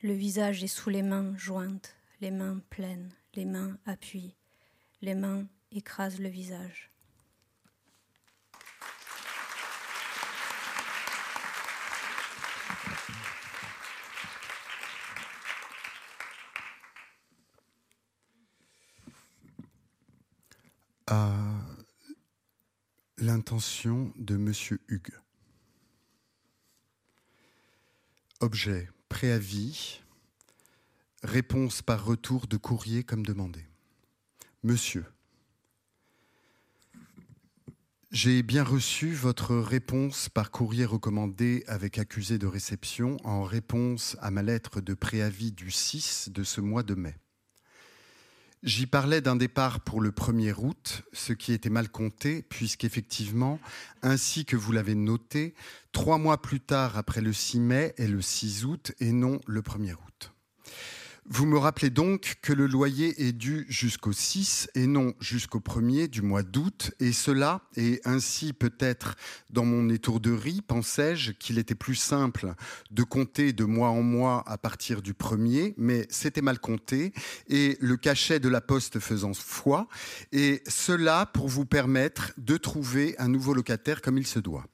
Le 0.00 0.12
visage 0.12 0.62
est 0.62 0.68
sous 0.68 0.90
les 0.90 1.02
mains 1.02 1.36
jointes, 1.36 1.96
les 2.20 2.30
mains 2.30 2.60
pleines, 2.70 3.10
les 3.34 3.44
mains 3.44 3.76
appuient, 3.84 4.36
les 5.02 5.16
mains 5.16 5.48
écrasent 5.72 6.20
le 6.20 6.28
visage. 6.28 6.92
à 21.08 21.34
l'intention 23.18 24.10
de 24.16 24.38
Monsieur 24.38 24.80
Hugues. 24.88 25.23
Objet, 28.40 28.88
préavis, 29.08 30.00
réponse 31.22 31.82
par 31.82 32.04
retour 32.04 32.46
de 32.46 32.56
courrier 32.56 33.04
comme 33.04 33.24
demandé. 33.24 33.64
Monsieur, 34.62 35.04
j'ai 38.10 38.42
bien 38.42 38.62
reçu 38.62 39.12
votre 39.12 39.56
réponse 39.56 40.28
par 40.28 40.50
courrier 40.50 40.84
recommandé 40.84 41.64
avec 41.66 41.98
accusé 41.98 42.38
de 42.38 42.46
réception 42.46 43.16
en 43.24 43.42
réponse 43.42 44.16
à 44.20 44.30
ma 44.30 44.42
lettre 44.42 44.80
de 44.80 44.94
préavis 44.94 45.52
du 45.52 45.70
6 45.70 46.30
de 46.30 46.44
ce 46.44 46.60
mois 46.60 46.82
de 46.82 46.94
mai. 46.94 47.16
J'y 48.64 48.86
parlais 48.86 49.20
d'un 49.20 49.36
départ 49.36 49.80
pour 49.80 50.00
le 50.00 50.10
1er 50.10 50.54
août, 50.56 51.02
ce 51.12 51.34
qui 51.34 51.52
était 51.52 51.68
mal 51.68 51.90
compté, 51.90 52.40
puisqu'effectivement, 52.40 53.60
ainsi 54.00 54.46
que 54.46 54.56
vous 54.56 54.72
l'avez 54.72 54.94
noté, 54.94 55.54
trois 55.92 56.16
mois 56.16 56.40
plus 56.40 56.60
tard 56.60 56.96
après 56.96 57.20
le 57.20 57.34
6 57.34 57.60
mai 57.60 57.94
est 57.98 58.08
le 58.08 58.22
6 58.22 58.64
août 58.64 58.92
et 59.00 59.12
non 59.12 59.38
le 59.46 59.60
1er 59.60 59.92
août. 59.92 60.33
Vous 61.26 61.46
me 61.46 61.56
rappelez 61.56 61.88
donc 61.88 62.34
que 62.42 62.52
le 62.52 62.66
loyer 62.66 63.26
est 63.26 63.32
dû 63.32 63.64
jusqu'au 63.70 64.12
6 64.12 64.68
et 64.74 64.86
non 64.86 65.14
jusqu'au 65.20 65.58
1er 65.58 66.06
du 66.06 66.20
mois 66.20 66.42
d'août, 66.42 66.92
et 67.00 67.12
cela, 67.12 67.62
et 67.76 68.02
ainsi 68.04 68.52
peut-être 68.52 69.16
dans 69.48 69.64
mon 69.64 69.88
étourderie, 69.88 70.60
pensais-je 70.60 71.32
qu'il 71.32 71.58
était 71.58 71.74
plus 71.74 71.94
simple 71.94 72.52
de 72.90 73.02
compter 73.04 73.54
de 73.54 73.64
mois 73.64 73.88
en 73.88 74.02
mois 74.02 74.44
à 74.46 74.58
partir 74.58 75.00
du 75.00 75.14
1er, 75.14 75.72
mais 75.78 76.06
c'était 76.10 76.42
mal 76.42 76.58
compté, 76.58 77.14
et 77.48 77.78
le 77.80 77.96
cachet 77.96 78.38
de 78.38 78.50
la 78.50 78.60
poste 78.60 79.00
faisant 79.00 79.32
foi, 79.32 79.88
et 80.30 80.62
cela 80.68 81.24
pour 81.24 81.48
vous 81.48 81.64
permettre 81.64 82.34
de 82.36 82.58
trouver 82.58 83.14
un 83.18 83.28
nouveau 83.28 83.54
locataire 83.54 84.02
comme 84.02 84.18
il 84.18 84.26
se 84.26 84.40
doit. 84.40 84.66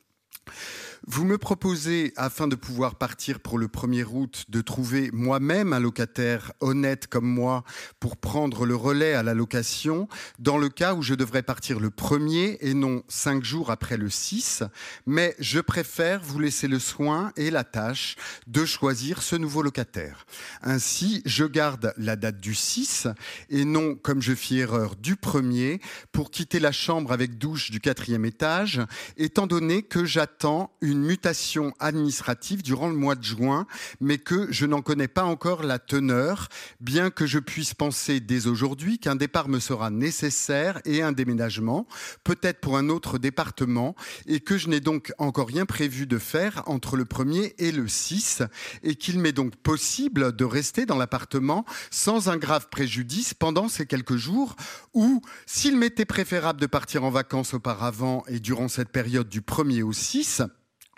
Vous 1.07 1.25
me 1.25 1.39
proposez, 1.39 2.13
afin 2.17 2.47
de 2.47 2.55
pouvoir 2.55 2.97
partir 2.97 3.41
pour 3.41 3.59
le 3.59 3.69
1er 3.69 4.05
août, 4.05 4.45
de 4.51 4.61
trouver 4.61 5.11
moi-même 5.13 5.73
un 5.73 5.81
locataire 5.81 6.53
honnête 6.61 7.07
comme 7.07 7.27
moi 7.27 7.65
pour 8.01 8.19
prendre 8.19 8.67
le 8.67 8.77
relais 8.77 9.15
à 9.15 9.23
la 9.23 9.33
location, 9.33 10.09
dans 10.39 10.59
le 10.59 10.69
cas 10.69 10.95
où 10.95 11.03
je 11.03 11.15
devrais 11.15 11.43
partir 11.43 11.81
le 11.81 11.89
1er 11.89 12.59
et 12.61 12.75
non 12.75 13.03
cinq 13.09 13.45
jours 13.45 13.71
après 13.71 13.97
le 13.97 14.11
6. 14.11 14.63
Mais 15.07 15.35
je 15.39 15.61
préfère 15.61 16.21
vous 16.23 16.39
laisser 16.39 16.69
le 16.69 16.79
soin 16.79 17.33
et 17.37 17.51
la 17.51 17.65
tâche 17.65 18.17
de 18.47 18.67
choisir 18.67 19.23
ce 19.23 19.37
nouveau 19.37 19.63
locataire. 19.63 20.27
Ainsi, 20.63 21.23
je 21.25 21.45
garde 21.45 21.95
la 21.97 22.17
date 22.17 22.41
du 22.41 22.55
6 22.55 23.09
et 23.49 23.65
non, 23.65 23.95
comme 23.95 24.21
je 24.21 24.35
fis 24.35 24.59
erreur, 24.59 24.97
du 24.97 25.15
1er 25.15 25.81
pour 26.13 26.31
quitter 26.31 26.61
la 26.61 26.73
chambre 26.73 27.11
avec 27.11 27.39
douche 27.39 27.71
du 27.71 27.81
quatrième 27.81 28.27
étage, 28.27 28.83
étant 29.17 29.47
donné 29.47 29.83
que 29.83 30.05
j'attends 30.05 30.71
une 30.83 30.90
une 30.91 31.03
mutation 31.03 31.73
administrative 31.79 32.63
durant 32.63 32.89
le 32.89 32.95
mois 32.95 33.15
de 33.15 33.23
juin, 33.23 33.67
mais 34.01 34.19
que 34.19 34.51
je 34.51 34.67
n'en 34.67 34.83
connais 34.83 35.09
pas 35.09 35.25
encore 35.25 35.63
la 35.63 35.79
teneur, 35.79 36.49
bien 36.81 37.11
que 37.11 37.27
je 37.27 37.39
puisse 37.39 37.75
penser 37.75 38.21
dès 38.21 38.47
aujourd'hui 38.47 38.99
qu'un 38.99 39.17
départ 39.17 39.49
me 39.49 39.61
sera 39.61 39.91
nécessaire 39.91 40.81
et 40.85 41.03
un 41.03 41.13
déménagement, 41.13 41.87
peut-être 42.25 42.61
pour 42.61 42.77
un 42.77 42.89
autre 42.89 43.19
département, 43.19 43.95
et 44.27 44.41
que 44.41 44.59
je 44.59 44.69
n'ai 44.69 44.81
donc 44.81 45.13
encore 45.19 45.49
rien 45.49 45.67
prévu 45.67 46.07
de 46.07 46.19
faire 46.19 46.63
entre 46.67 46.97
le 46.97 47.05
1er 47.05 47.55
et 47.59 47.73
le 47.73 47.89
6, 47.89 48.43
et 48.83 48.97
qu'il 48.97 49.19
m'est 49.19 49.33
donc 49.33 49.57
possible 49.57 50.35
de 50.35 50.45
rester 50.45 50.87
dans 50.87 50.99
l'appartement 50.99 51.65
sans 51.91 52.29
un 52.29 52.37
grave 52.37 52.69
préjudice 52.71 53.33
pendant 53.35 53.69
ces 53.69 53.87
quelques 53.87 54.17
jours, 54.17 54.57
ou 54.95 55.23
s'il 55.47 55.77
m'était 55.77 56.05
préférable 56.05 56.61
de 56.61 56.67
partir 56.67 57.05
en 57.05 57.11
vacances 57.11 57.55
auparavant 57.55 58.25
et 58.27 58.41
durant 58.41 58.69
cette 58.69 58.91
période 58.91 59.29
du 59.29 59.41
1er 59.41 59.83
au 59.83 59.93
6, 59.93 60.43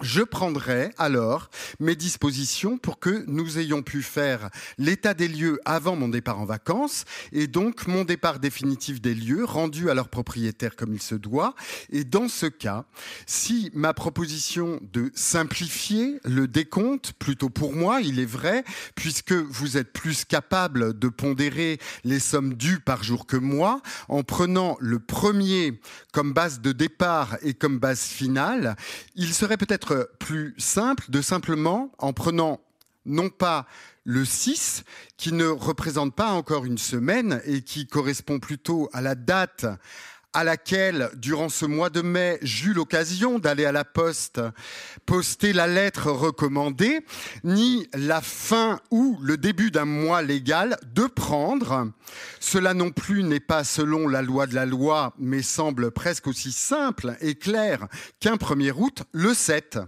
je 0.03 0.23
prendrai 0.23 0.91
alors 0.99 1.49
mes 1.81 1.97
dispositions 1.97 2.77
pour 2.77 2.99
que 2.99 3.25
nous 3.27 3.59
ayons 3.59 3.83
pu 3.83 4.03
faire 4.03 4.51
l'état 4.77 5.15
des 5.15 5.29
lieux 5.29 5.61
avant 5.65 5.97
mon 5.97 6.09
départ 6.09 6.41
en 6.41 6.45
vacances 6.45 7.05
et 7.33 7.47
donc 7.47 7.87
mon 7.87 8.05
départ 8.05 8.39
définitif 8.41 9.01
des 9.01 9.15
lieux 9.15 9.45
rendu 9.45 9.91
à 9.91 9.95
leur 9.95 10.09
propriétaire 10.09 10.77
comme 10.77 10.93
il 10.93 11.03
se 11.03 11.15
doit. 11.15 11.55
Et 11.91 12.05
dans 12.05 12.29
ce 12.29 12.47
cas, 12.47 12.85
si 13.27 13.71
ma 13.75 13.95
proposition 13.95 14.81
de 14.93 15.11
simplifier 15.15 16.19
le 16.25 16.49
décompte, 16.49 17.13
plutôt 17.15 17.49
pour 17.49 17.73
moi, 17.73 18.01
il 18.01 18.19
est 18.19 18.25
vrai, 18.25 18.65
puisque 18.95 19.33
vous 19.33 19.77
êtes 19.77 19.93
plus 19.93 20.25
capable 20.25 20.99
de 20.99 21.09
pondérer 21.09 21.79
les 22.05 22.21
sommes 22.21 22.55
dues 22.55 22.81
par 22.81 23.05
jour 23.05 23.27
que 23.27 23.37
moi, 23.37 23.81
en 24.09 24.23
prenant 24.23 24.77
le 24.81 24.99
premier 24.99 25.81
comme 26.13 26.33
base 26.33 26.61
de 26.61 26.73
départ 26.73 27.37
et 27.43 27.55
comme 27.55 27.79
base 27.79 28.03
finale, 28.03 28.77
il 29.15 29.33
serait 29.33 29.57
peut-être 29.57 29.92
plus 30.19 30.55
simple 30.59 31.05
de 31.09 31.23
simplement, 31.23 31.93
en 31.99 32.13
prenant 32.13 32.61
non 33.05 33.31
pas 33.31 33.67
le 34.05 34.25
6, 34.25 34.85
qui 35.17 35.33
ne 35.33 35.47
représente 35.47 36.15
pas 36.15 36.31
encore 36.31 36.65
une 36.65 36.79
semaine 36.79 37.41
et 37.45 37.63
qui 37.63 37.87
correspond 37.87 38.39
plutôt 38.39 38.89
à 38.93 39.01
la 39.01 39.15
date 39.15 39.67
à 40.33 40.45
laquelle, 40.45 41.11
durant 41.15 41.49
ce 41.49 41.67
mois 41.67 41.91
de 41.91 42.01
mai, 42.01 42.39
j'eus 42.43 42.73
l'occasion 42.73 43.39
d'aller 43.39 43.65
à 43.65 43.73
la 43.73 43.85
poste 43.85 44.41
poster 45.05 45.53
la 45.53 45.67
lettre 45.67 46.11
recommandée, 46.11 47.05
ni 47.45 47.87
la 47.95 48.21
fin 48.21 48.81
ou 48.91 49.19
le 49.21 49.37
début 49.37 49.71
d'un 49.71 49.85
mois 49.85 50.23
légal 50.23 50.79
de 50.95 51.05
prendre. 51.05 51.91
Cela 52.41 52.73
non 52.75 52.91
plus 52.91 53.23
n'est 53.23 53.41
pas 53.41 53.65
selon 53.65 54.09
la 54.09 54.23
loi 54.23 54.47
de 54.47 54.55
la 54.55 54.67
loi, 54.67 55.13
mais 55.19 55.43
semble 55.43 55.91
presque 55.91 56.27
aussi 56.27 56.53
simple 56.53 57.17
et 57.21 57.35
clair 57.35 57.87
qu'un 58.21 58.37
1er 58.37 58.73
août, 58.73 59.03
le 59.13 59.35
7 59.35 59.79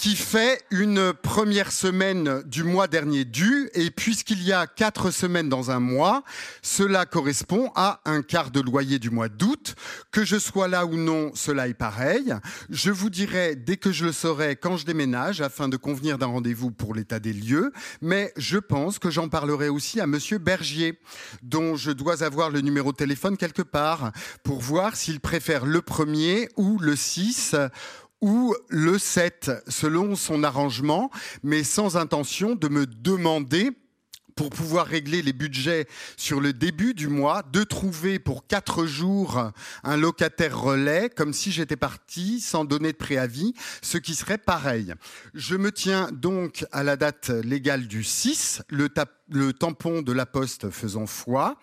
qui 0.00 0.16
fait 0.16 0.62
une 0.70 1.12
première 1.12 1.72
semaine 1.72 2.42
du 2.46 2.64
mois 2.64 2.88
dernier 2.88 3.26
dû. 3.26 3.68
Et 3.74 3.90
puisqu'il 3.90 4.42
y 4.42 4.50
a 4.50 4.66
quatre 4.66 5.10
semaines 5.10 5.50
dans 5.50 5.70
un 5.70 5.78
mois, 5.78 6.24
cela 6.62 7.04
correspond 7.04 7.70
à 7.74 8.00
un 8.06 8.22
quart 8.22 8.50
de 8.50 8.62
loyer 8.62 8.98
du 8.98 9.10
mois 9.10 9.28
d'août. 9.28 9.74
Que 10.10 10.24
je 10.24 10.38
sois 10.38 10.68
là 10.68 10.86
ou 10.86 10.96
non, 10.96 11.32
cela 11.34 11.68
est 11.68 11.74
pareil. 11.74 12.34
Je 12.70 12.90
vous 12.90 13.10
dirai 13.10 13.56
dès 13.56 13.76
que 13.76 13.92
je 13.92 14.06
le 14.06 14.12
saurai 14.12 14.56
quand 14.56 14.78
je 14.78 14.86
déménage 14.86 15.42
afin 15.42 15.68
de 15.68 15.76
convenir 15.76 16.16
d'un 16.16 16.28
rendez-vous 16.28 16.70
pour 16.70 16.94
l'état 16.94 17.18
des 17.18 17.34
lieux. 17.34 17.70
Mais 18.00 18.32
je 18.38 18.56
pense 18.56 18.98
que 18.98 19.10
j'en 19.10 19.28
parlerai 19.28 19.68
aussi 19.68 20.00
à 20.00 20.06
monsieur 20.06 20.38
Bergier, 20.38 20.98
dont 21.42 21.76
je 21.76 21.90
dois 21.90 22.22
avoir 22.22 22.48
le 22.48 22.62
numéro 22.62 22.92
de 22.92 22.96
téléphone 22.96 23.36
quelque 23.36 23.60
part 23.60 24.12
pour 24.44 24.60
voir 24.60 24.96
s'il 24.96 25.20
préfère 25.20 25.66
le 25.66 25.82
premier 25.82 26.48
ou 26.56 26.78
le 26.78 26.96
6 26.96 27.54
ou 28.20 28.54
le 28.68 28.98
7 28.98 29.50
selon 29.68 30.16
son 30.16 30.44
arrangement, 30.44 31.10
mais 31.42 31.64
sans 31.64 31.96
intention 31.96 32.54
de 32.54 32.68
me 32.68 32.86
demander 32.86 33.72
pour 34.40 34.48
pouvoir 34.48 34.86
régler 34.86 35.20
les 35.20 35.34
budgets 35.34 35.86
sur 36.16 36.40
le 36.40 36.54
début 36.54 36.94
du 36.94 37.08
mois, 37.08 37.42
de 37.52 37.62
trouver 37.62 38.18
pour 38.18 38.46
quatre 38.46 38.86
jours 38.86 39.50
un 39.84 39.96
locataire 39.98 40.58
relais, 40.58 41.10
comme 41.10 41.34
si 41.34 41.52
j'étais 41.52 41.76
parti 41.76 42.40
sans 42.40 42.64
donner 42.64 42.92
de 42.92 42.96
préavis, 42.96 43.52
ce 43.82 43.98
qui 43.98 44.14
serait 44.14 44.38
pareil. 44.38 44.94
Je 45.34 45.56
me 45.56 45.70
tiens 45.70 46.08
donc 46.12 46.64
à 46.72 46.82
la 46.82 46.96
date 46.96 47.28
légale 47.28 47.86
du 47.86 48.02
6, 48.02 48.62
le 48.70 48.88
le 49.30 49.52
tampon 49.52 50.02
de 50.02 50.12
la 50.12 50.26
poste 50.26 50.70
faisant 50.70 51.06
foi. 51.06 51.56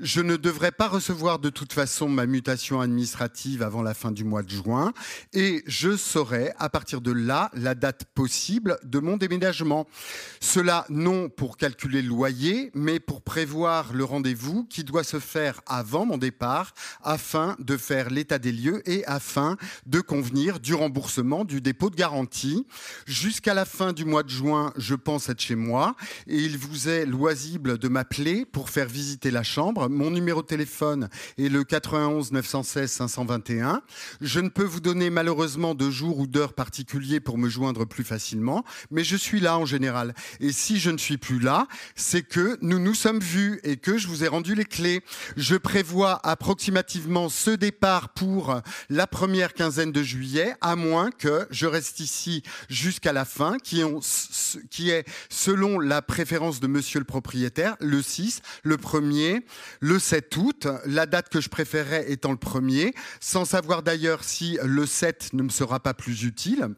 Je 0.00 0.20
ne 0.20 0.36
devrais 0.36 0.72
pas 0.72 0.88
recevoir 0.88 1.38
de 1.38 1.50
toute 1.50 1.72
façon 1.72 2.08
ma 2.08 2.26
mutation 2.26 2.80
administrative 2.80 3.62
avant 3.62 3.82
la 3.82 3.94
fin 3.94 4.10
du 4.10 4.24
mois 4.24 4.42
de 4.42 4.50
juin 4.50 4.92
et 5.32 5.62
je 5.66 5.96
saurai 5.96 6.52
à 6.58 6.68
partir 6.68 7.00
de 7.00 7.12
là 7.12 7.50
la 7.54 7.74
date 7.74 8.04
possible 8.14 8.78
de 8.84 8.98
mon 8.98 9.16
déménagement. 9.16 9.86
Cela 10.40 10.84
non 10.88 11.28
pour 11.28 11.56
calculer 11.56 12.02
le 12.02 12.08
loyer, 12.08 12.70
mais 12.74 13.00
pour 13.00 13.22
prévoir 13.22 13.92
le 13.92 14.04
rendez-vous 14.04 14.64
qui 14.64 14.84
doit 14.84 15.04
se 15.04 15.20
faire 15.20 15.60
avant 15.66 16.06
mon 16.06 16.18
départ 16.18 16.74
afin 17.02 17.56
de 17.58 17.76
faire 17.76 18.10
l'état 18.10 18.38
des 18.38 18.52
lieux 18.52 18.82
et 18.88 19.04
afin 19.06 19.56
de 19.86 20.00
convenir 20.00 20.60
du 20.60 20.74
remboursement 20.74 21.44
du 21.44 21.60
dépôt 21.60 21.90
de 21.90 21.96
garantie. 21.96 22.66
Jusqu'à 23.06 23.54
la 23.54 23.64
fin 23.64 23.92
du 23.92 24.04
mois 24.04 24.22
de 24.22 24.30
juin, 24.30 24.72
je 24.76 24.94
pense 24.94 25.28
être 25.28 25.40
chez 25.40 25.54
moi 25.54 25.94
et 26.26 26.36
il 26.36 26.58
vous 26.58 26.88
est 26.88 27.06
loisible 27.12 27.76
de 27.76 27.88
m'appeler 27.88 28.46
pour 28.46 28.70
faire 28.70 28.88
visiter 28.88 29.30
la 29.30 29.42
chambre. 29.42 29.90
Mon 29.90 30.10
numéro 30.10 30.40
de 30.40 30.46
téléphone 30.46 31.10
est 31.36 31.50
le 31.50 31.62
91 31.62 32.32
916 32.32 32.90
521. 32.90 33.82
Je 34.22 34.40
ne 34.40 34.48
peux 34.48 34.64
vous 34.64 34.80
donner 34.80 35.10
malheureusement 35.10 35.74
de 35.74 35.90
jours 35.90 36.18
ou 36.18 36.26
d'heures 36.26 36.54
particuliers 36.54 37.20
pour 37.20 37.36
me 37.36 37.50
joindre 37.50 37.84
plus 37.84 38.02
facilement, 38.02 38.64
mais 38.90 39.04
je 39.04 39.16
suis 39.16 39.40
là 39.40 39.58
en 39.58 39.66
général. 39.66 40.14
Et 40.40 40.52
si 40.52 40.80
je 40.80 40.90
ne 40.90 40.96
suis 40.96 41.18
plus 41.18 41.38
là, 41.38 41.66
c'est 41.96 42.22
que 42.22 42.56
nous 42.62 42.78
nous 42.78 42.94
sommes 42.94 43.20
vus 43.20 43.60
et 43.62 43.76
que 43.76 43.98
je 43.98 44.08
vous 44.08 44.24
ai 44.24 44.28
rendu 44.28 44.54
les 44.54 44.64
clés. 44.64 45.02
Je 45.36 45.56
prévois 45.56 46.18
approximativement 46.26 47.28
ce 47.28 47.50
départ 47.50 48.08
pour 48.14 48.58
la 48.88 49.06
première 49.06 49.52
quinzaine 49.52 49.92
de 49.92 50.02
juillet, 50.02 50.54
à 50.62 50.76
moins 50.76 51.10
que 51.10 51.46
je 51.50 51.66
reste 51.66 52.00
ici 52.00 52.42
jusqu'à 52.70 53.12
la 53.12 53.26
fin, 53.26 53.58
qui 53.58 53.82
est 54.90 55.04
selon 55.28 55.78
la 55.78 56.00
préférence 56.00 56.58
de 56.60 56.66
monsieur 56.66 57.01
le 57.02 57.06
propriétaire, 57.06 57.76
le 57.80 58.00
6, 58.00 58.40
le 58.62 58.76
1er, 58.76 59.42
le 59.80 59.98
7 59.98 60.36
août, 60.36 60.68
la 60.86 61.06
date 61.06 61.28
que 61.28 61.40
je 61.40 61.48
préférerais 61.48 62.10
étant 62.10 62.30
le 62.30 62.36
1er, 62.36 62.94
sans 63.20 63.44
savoir 63.44 63.82
d'ailleurs 63.82 64.24
si 64.24 64.58
le 64.64 64.86
7 64.86 65.30
ne 65.32 65.42
me 65.42 65.50
sera 65.50 65.80
pas 65.80 65.94
plus 65.94 66.22
utile. 66.22 66.68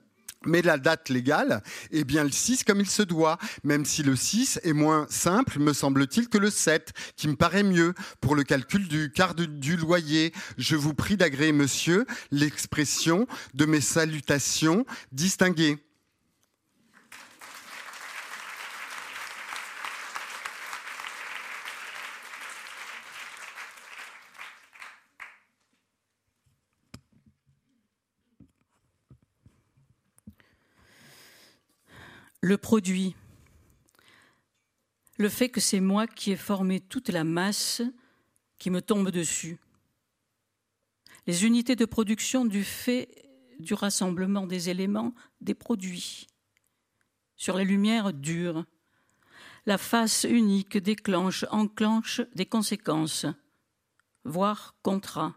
Mais 0.47 0.63
la 0.63 0.79
date 0.79 1.09
légale 1.09 1.63
est 1.91 2.05
bien 2.05 2.25
le 2.25 2.31
6 2.31 2.65
comme 2.65 2.81
il 2.81 2.89
se 2.89 3.03
doit, 3.03 3.39
même 3.63 3.85
si 3.85 4.03
le 4.03 4.17
6 4.17 4.61
est 4.63 4.73
moins 4.73 5.07
simple, 5.11 5.59
me 5.59 5.73
semble-t-il, 5.73 6.29
que 6.29 6.39
le 6.39 6.51
7, 6.51 6.93
qui 7.17 7.29
me 7.29 7.37
paraît 7.37 7.63
mieux 7.63 7.95
pour 8.21 8.35
le 8.35 8.43
calcul 8.43 8.89
du 8.89 9.11
quart 9.11 9.35
du 9.35 9.77
loyer. 9.77 10.33
Je 10.59 10.77
vous 10.77 10.95
prie 10.95 11.17
d'agréer, 11.17 11.53
monsieur, 11.53 12.07
l'expression 12.31 13.27
de 13.55 13.65
mes 13.65 13.81
salutations 13.81 14.85
distinguées. 15.13 15.84
Le 32.45 32.59
produit, 32.59 33.17
le 35.17 35.31
fait 35.31 35.49
que 35.49 35.63
c'est 35.63 35.81
moi 35.81 36.07
qui 36.07 36.31
ai 36.31 36.37
formé 36.37 36.79
toute 36.79 37.09
la 37.09 37.25
masse 37.25 37.81
qui 38.59 38.69
me 38.69 38.83
tombe 38.83 39.11
dessus, 39.11 39.59
les 41.27 41.47
unités 41.47 41.75
de 41.75 41.87
production 41.87 42.45
du 42.45 42.63
fait 42.63 43.31
du 43.61 43.73
rassemblement 43.73 44.47
des 44.47 44.69
éléments 44.69 45.15
des 45.41 45.55
produits, 45.55 46.27
sur 47.35 47.57
les 47.57 47.65
lumières 47.65 48.13
dures, 48.13 48.67
la 49.65 49.79
face 49.79 50.27
unique 50.29 50.77
déclenche, 50.77 51.47
enclenche 51.51 52.21
des 52.35 52.45
conséquences, 52.45 53.25
voire 54.25 54.75
contrat. 54.83 55.35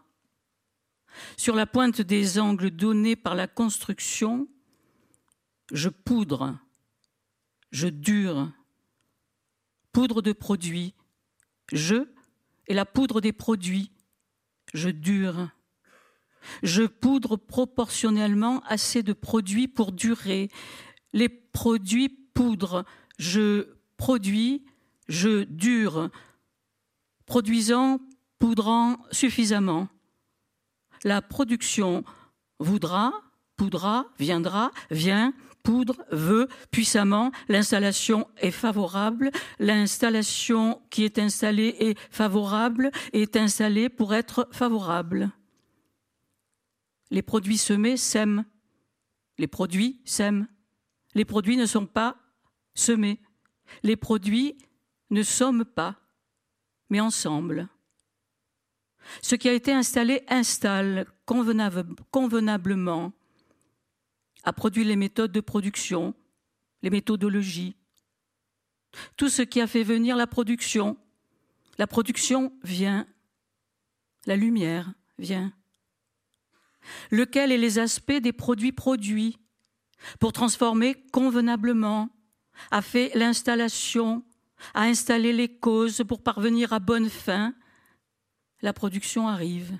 Sur 1.38 1.54
la 1.54 1.64
pointe 1.64 2.02
des 2.02 2.38
angles 2.38 2.70
donnés 2.70 3.16
par 3.16 3.34
la 3.34 3.46
construction, 3.46 4.46
je 5.72 5.88
poudre 5.88 6.58
je 7.70 7.88
dure. 7.88 8.50
Poudre 9.92 10.22
de 10.22 10.32
produits, 10.32 10.94
je 11.72 12.06
et 12.68 12.74
la 12.74 12.84
poudre 12.84 13.20
des 13.20 13.32
produits, 13.32 13.90
je 14.74 14.90
dure. 14.90 15.48
Je 16.62 16.84
poudre 16.84 17.36
proportionnellement 17.36 18.62
assez 18.66 19.02
de 19.02 19.12
produits 19.12 19.68
pour 19.68 19.92
durer. 19.92 20.50
Les 21.12 21.28
produits 21.28 22.08
poudre, 22.08 22.84
je 23.18 23.74
produis, 23.96 24.64
je 25.08 25.44
dure. 25.44 26.10
Produisant, 27.26 28.00
poudrant 28.38 28.98
suffisamment. 29.10 29.88
La 31.04 31.22
production 31.22 32.04
voudra, 32.60 33.12
poudra, 33.56 34.06
viendra, 34.18 34.70
vient, 34.90 35.32
poudre, 35.68 36.02
veut, 36.10 36.48
puissamment, 36.70 37.30
l'installation 37.50 38.26
est 38.38 38.50
favorable, 38.50 39.30
l'installation 39.58 40.80
qui 40.88 41.04
est 41.04 41.18
installée 41.18 41.76
est 41.78 41.98
favorable, 42.10 42.90
est 43.12 43.36
installée 43.36 43.90
pour 43.90 44.14
être 44.14 44.48
favorable. 44.50 45.30
Les 47.10 47.20
produits 47.20 47.58
semés 47.58 47.98
sèment, 47.98 48.46
les 49.36 49.46
produits 49.46 50.00
sèment, 50.06 50.48
les 51.14 51.26
produits 51.26 51.58
ne 51.58 51.66
sont 51.66 51.84
pas 51.84 52.16
semés, 52.74 53.20
les 53.82 53.96
produits 53.96 54.56
ne 55.10 55.22
somment 55.22 55.66
pas, 55.66 55.96
mais 56.88 57.00
ensemble. 57.00 57.68
Ce 59.20 59.34
qui 59.34 59.50
a 59.50 59.52
été 59.52 59.74
installé 59.74 60.24
installe 60.28 61.04
convenablement, 61.26 63.12
a 64.48 64.52
produit 64.54 64.84
les 64.84 64.96
méthodes 64.96 65.30
de 65.30 65.42
production, 65.42 66.14
les 66.80 66.88
méthodologies, 66.88 67.76
tout 69.18 69.28
ce 69.28 69.42
qui 69.42 69.60
a 69.60 69.66
fait 69.66 69.82
venir 69.82 70.16
la 70.16 70.26
production. 70.26 70.96
La 71.76 71.86
production 71.86 72.50
vient, 72.62 73.06
la 74.24 74.36
lumière 74.36 74.90
vient. 75.18 75.52
Lequel 77.10 77.52
est 77.52 77.58
les 77.58 77.78
aspects 77.78 78.22
des 78.22 78.32
produits 78.32 78.72
produits 78.72 79.38
pour 80.18 80.32
transformer 80.32 80.94
convenablement, 81.12 82.08
a 82.70 82.80
fait 82.80 83.10
l'installation, 83.14 84.24
a 84.72 84.84
installé 84.84 85.34
les 85.34 85.58
causes 85.58 86.02
pour 86.08 86.22
parvenir 86.22 86.72
à 86.72 86.78
bonne 86.78 87.10
fin, 87.10 87.54
la 88.62 88.72
production 88.72 89.28
arrive. 89.28 89.78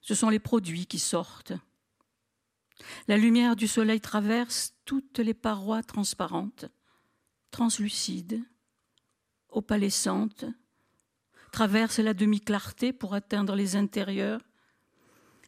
Ce 0.00 0.16
sont 0.16 0.30
les 0.30 0.40
produits 0.40 0.86
qui 0.86 0.98
sortent. 0.98 1.52
La 3.08 3.16
lumière 3.16 3.56
du 3.56 3.68
soleil 3.68 4.00
traverse 4.00 4.74
toutes 4.84 5.18
les 5.18 5.34
parois 5.34 5.82
transparentes, 5.82 6.66
translucides, 7.50 8.42
opalescentes, 9.48 10.44
traverse 11.52 12.00
la 12.00 12.14
demi-clarté 12.14 12.92
pour 12.92 13.14
atteindre 13.14 13.54
les 13.54 13.76
intérieurs. 13.76 14.40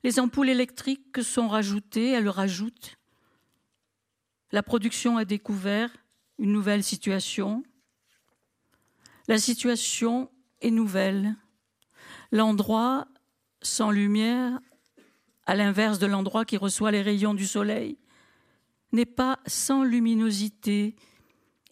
Les 0.04 0.20
ampoules 0.20 0.50
électriques 0.50 1.22
sont 1.22 1.48
rajoutées, 1.48 2.10
elles 2.10 2.28
rajoutent. 2.28 2.96
La 4.52 4.62
production 4.62 5.16
a 5.16 5.24
découvert 5.24 5.90
une 6.38 6.52
nouvelle 6.52 6.84
situation. 6.84 7.64
La 9.26 9.38
situation 9.38 10.30
est 10.60 10.70
nouvelle. 10.70 11.34
L'endroit 12.30 13.08
sans 13.62 13.90
lumière, 13.90 14.60
à 15.46 15.54
l'inverse 15.54 15.98
de 15.98 16.06
l'endroit 16.06 16.44
qui 16.44 16.56
reçoit 16.56 16.90
les 16.90 17.02
rayons 17.02 17.34
du 17.34 17.46
soleil, 17.46 17.96
n'est 18.92 19.06
pas 19.06 19.38
sans 19.46 19.84
luminosité 19.84 20.96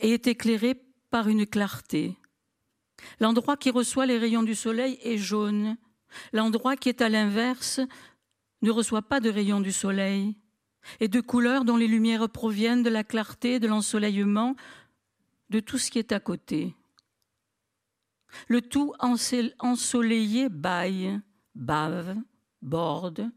et 0.00 0.14
est 0.14 0.26
éclairé 0.26 0.80
par 1.10 1.28
une 1.28 1.46
clarté. 1.46 2.16
L'endroit 3.20 3.56
qui 3.56 3.70
reçoit 3.70 4.06
les 4.06 4.18
rayons 4.18 4.42
du 4.42 4.54
soleil 4.54 4.98
est 5.02 5.18
jaune. 5.18 5.76
L'endroit 6.32 6.76
qui 6.76 6.88
est 6.88 7.02
à 7.02 7.08
l'inverse 7.08 7.80
ne 8.62 8.70
reçoit 8.70 9.02
pas 9.02 9.20
de 9.20 9.30
rayons 9.30 9.60
du 9.60 9.72
soleil 9.72 10.36
et 11.00 11.08
de 11.08 11.20
couleurs 11.20 11.64
dont 11.64 11.76
les 11.76 11.88
lumières 11.88 12.28
proviennent 12.28 12.82
de 12.82 12.90
la 12.90 13.04
clarté, 13.04 13.58
de 13.58 13.66
l'ensoleillement, 13.66 14.54
de 15.50 15.60
tout 15.60 15.78
ce 15.78 15.90
qui 15.90 15.98
est 15.98 16.12
à 16.12 16.20
côté. 16.20 16.74
Le 18.48 18.60
tout 18.60 18.92
ensoleillé 19.60 20.48
baille, 20.48 21.20
bave, 21.54 22.16
borde, 22.62 23.30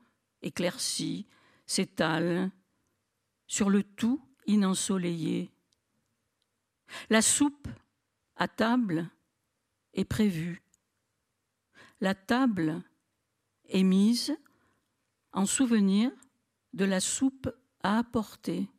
éclaircit, 0.48 1.28
s'étale, 1.66 2.52
sur 3.46 3.70
le 3.70 3.84
tout 3.84 4.22
inensoleillé. 4.48 5.52
La 7.10 7.22
soupe 7.22 7.68
à 8.36 8.48
table 8.48 9.10
est 9.94 10.06
prévue. 10.06 10.62
La 12.02 12.16
table 12.16 12.82
est 13.70 13.84
mise 13.84 14.36
en 15.34 15.46
souvenir 15.46 16.12
de 16.74 16.86
la 16.86 17.00
soupe 17.00 17.50
à 17.84 17.98
apporter. 17.98 18.70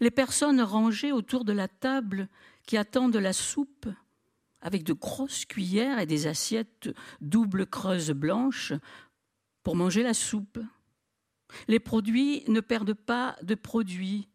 Les 0.00 0.10
personnes 0.10 0.62
rangées 0.62 1.12
autour 1.12 1.44
de 1.44 1.52
la 1.52 1.68
table 1.68 2.28
qui 2.66 2.76
attendent 2.76 3.16
la 3.16 3.32
soupe 3.32 3.88
avec 4.60 4.82
de 4.82 4.94
grosses 4.94 5.44
cuillères 5.44 5.98
et 5.98 6.06
des 6.06 6.26
assiettes 6.26 6.88
double 7.20 7.66
creuses 7.66 8.10
blanches 8.10 8.72
pour 9.66 9.74
manger 9.74 10.04
la 10.04 10.14
soupe. 10.14 10.60
Les 11.66 11.80
produits 11.80 12.44
ne 12.46 12.60
perdent 12.60 12.94
pas 12.94 13.36
de 13.42 13.56
produits, 13.56 14.28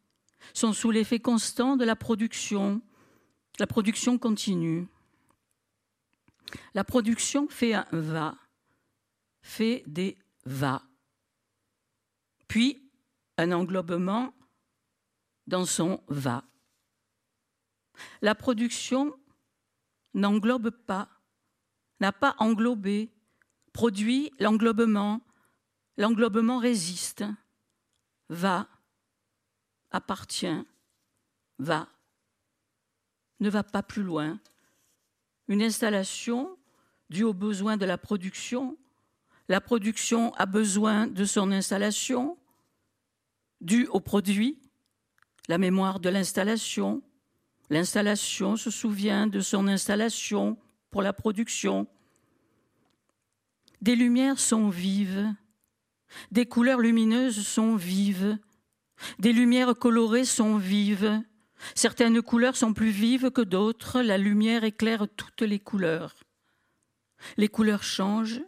sont 0.53 0.73
sous 0.73 0.91
l'effet 0.91 1.21
constant 1.21 1.77
de 1.77 1.85
la 1.85 1.95
production. 1.95 2.81
La 3.57 3.65
production 3.65 4.17
continue. 4.17 4.89
La 6.73 6.83
production 6.83 7.47
fait 7.47 7.73
un 7.73 7.87
va, 7.93 8.35
fait 9.41 9.85
des 9.87 10.17
va, 10.43 10.81
puis 12.49 12.91
un 13.37 13.53
englobement 13.53 14.33
dans 15.47 15.65
son 15.65 16.03
va. 16.09 16.43
La 18.21 18.35
production 18.35 19.17
n'englobe 20.13 20.71
pas, 20.71 21.07
n'a 22.01 22.11
pas 22.11 22.35
englobé, 22.37 23.13
produit 23.73 24.31
l'englobement, 24.39 25.21
l'englobement 25.97 26.59
résiste, 26.59 27.23
va, 28.29 28.67
appartient, 29.91 30.65
va, 31.59 31.87
ne 33.39 33.49
va 33.49 33.63
pas 33.63 33.83
plus 33.83 34.03
loin. 34.03 34.39
Une 35.47 35.61
installation 35.61 36.57
due 37.09 37.23
aux 37.23 37.33
besoins 37.33 37.77
de 37.77 37.85
la 37.85 37.97
production, 37.97 38.77
la 39.49 39.59
production 39.59 40.33
a 40.35 40.45
besoin 40.45 41.07
de 41.07 41.25
son 41.25 41.51
installation, 41.51 42.37
due 43.59 43.87
au 43.87 43.99
produit, 43.99 44.59
la 45.47 45.57
mémoire 45.57 45.99
de 45.99 46.09
l'installation, 46.09 47.03
L'installation 47.71 48.57
se 48.57 48.69
souvient 48.69 49.27
de 49.27 49.39
son 49.39 49.69
installation 49.69 50.57
pour 50.89 51.01
la 51.01 51.13
production. 51.13 51.87
Des 53.81 53.95
lumières 53.95 54.39
sont 54.39 54.69
vives, 54.69 55.33
des 56.31 56.45
couleurs 56.45 56.79
lumineuses 56.79 57.45
sont 57.45 57.75
vives, 57.75 58.37
des 59.19 59.33
lumières 59.33 59.75
colorées 59.75 60.25
sont 60.25 60.57
vives. 60.57 61.21
Certaines 61.75 62.21
couleurs 62.21 62.55
sont 62.55 62.73
plus 62.73 62.91
vives 62.91 63.31
que 63.31 63.41
d'autres, 63.41 64.01
la 64.01 64.17
lumière 64.17 64.63
éclaire 64.63 65.07
toutes 65.15 65.41
les 65.41 65.59
couleurs. 65.59 66.15
Les 67.37 67.47
couleurs 67.47 67.83
changent, 67.83 68.41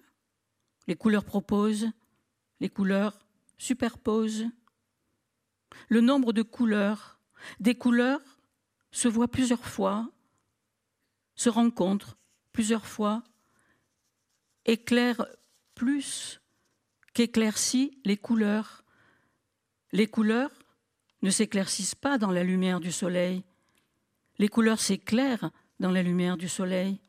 les 0.88 0.96
couleurs 0.96 1.26
proposent, 1.26 1.90
les 2.60 2.70
couleurs 2.70 3.18
superposent. 3.58 4.48
Le 5.90 6.02
nombre 6.02 6.34
de 6.34 6.42
couleurs, 6.42 7.20
des 7.60 7.76
couleurs 7.76 8.22
se 8.92 9.08
voient 9.08 9.28
plusieurs 9.28 9.66
fois, 9.66 10.10
se 11.36 11.50
rencontrent 11.50 12.18
plusieurs 12.52 12.86
fois, 12.86 13.24
éclairent 14.66 15.26
plus 15.76 16.42
qu'éclaircit 17.14 17.98
les 18.06 18.18
couleurs. 18.18 18.84
Les 19.92 20.08
couleurs 20.08 20.52
ne 21.22 21.30
s'éclaircissent 21.30 21.96
pas 21.96 22.18
dans 22.18 22.32
la 22.32 22.44
lumière 22.44 22.80
du 22.80 22.92
soleil. 22.92 23.44
Les 24.40 24.48
couleurs 24.48 24.80
s'éclairent 24.80 25.52
dans 25.80 25.92
la 25.92 26.04
lumière 26.04 26.38
du 26.38 26.50
soleil. 26.50 27.00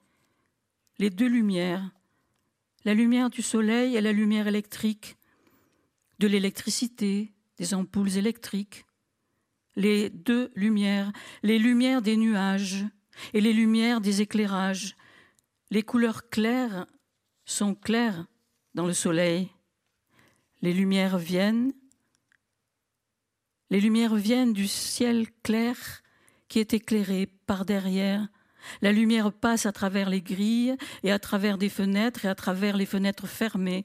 Les 0.99 1.11
deux 1.11 1.29
lumières, 1.29 1.91
la 2.85 2.95
lumière 2.95 3.31
du 3.31 3.43
soleil 3.43 3.97
et 3.97 4.01
la 4.01 4.13
lumière 4.13 4.47
électrique, 4.47 5.17
de 6.19 6.29
l'électricité, 6.29 7.33
des 7.59 7.75
ampoules 7.75 8.17
électriques, 8.17 8.85
les 9.77 10.11
deux 10.11 10.53
lumières, 10.55 11.13
les 11.43 11.59
lumières 11.59 12.03
des 12.03 12.17
nuages 12.17 12.85
et 13.33 13.41
les 13.41 13.53
lumières 13.53 14.01
des 14.01 14.21
éclairages. 14.21 14.97
Les 15.71 15.83
couleurs 15.83 16.29
claires 16.29 16.87
sont 17.45 17.75
claires 17.75 18.27
dans 18.75 18.87
le 18.87 18.93
soleil. 18.93 19.51
Les 20.63 20.73
lumières 20.73 21.19
viennent. 21.19 21.73
Les 23.71 23.81
lumières 23.81 24.15
viennent 24.15 24.53
du 24.53 24.67
ciel 24.67 25.27
clair 25.43 25.77
qui 26.49 26.59
est 26.59 26.75
éclairé 26.75 27.27
par 27.47 27.65
derrière. 27.65 28.27
La 28.81 28.93
lumière 28.93 29.33
passe 29.33 29.67
à 29.67 29.73
travers 29.73 30.09
les 30.09 30.23
grilles 30.23 30.77
et 31.03 31.13
à 31.13 31.19
travers 31.19 31.59
des 31.59 31.69
fenêtres 31.69 32.25
et 32.25 32.29
à 32.29 32.35
travers 32.35 32.77
les 32.77 32.87
fenêtres 32.87 33.27
fermées. 33.27 33.85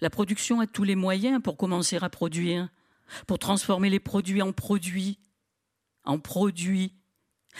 La 0.00 0.10
production 0.10 0.60
a 0.60 0.66
tous 0.66 0.84
les 0.84 0.96
moyens 0.96 1.40
pour 1.42 1.56
commencer 1.56 1.96
à 1.96 2.08
produire 2.08 2.68
pour 3.26 3.38
transformer 3.38 3.90
les 3.90 4.00
produits 4.00 4.42
en 4.42 4.52
produits, 4.52 5.18
en 6.04 6.18
produits, 6.18 6.94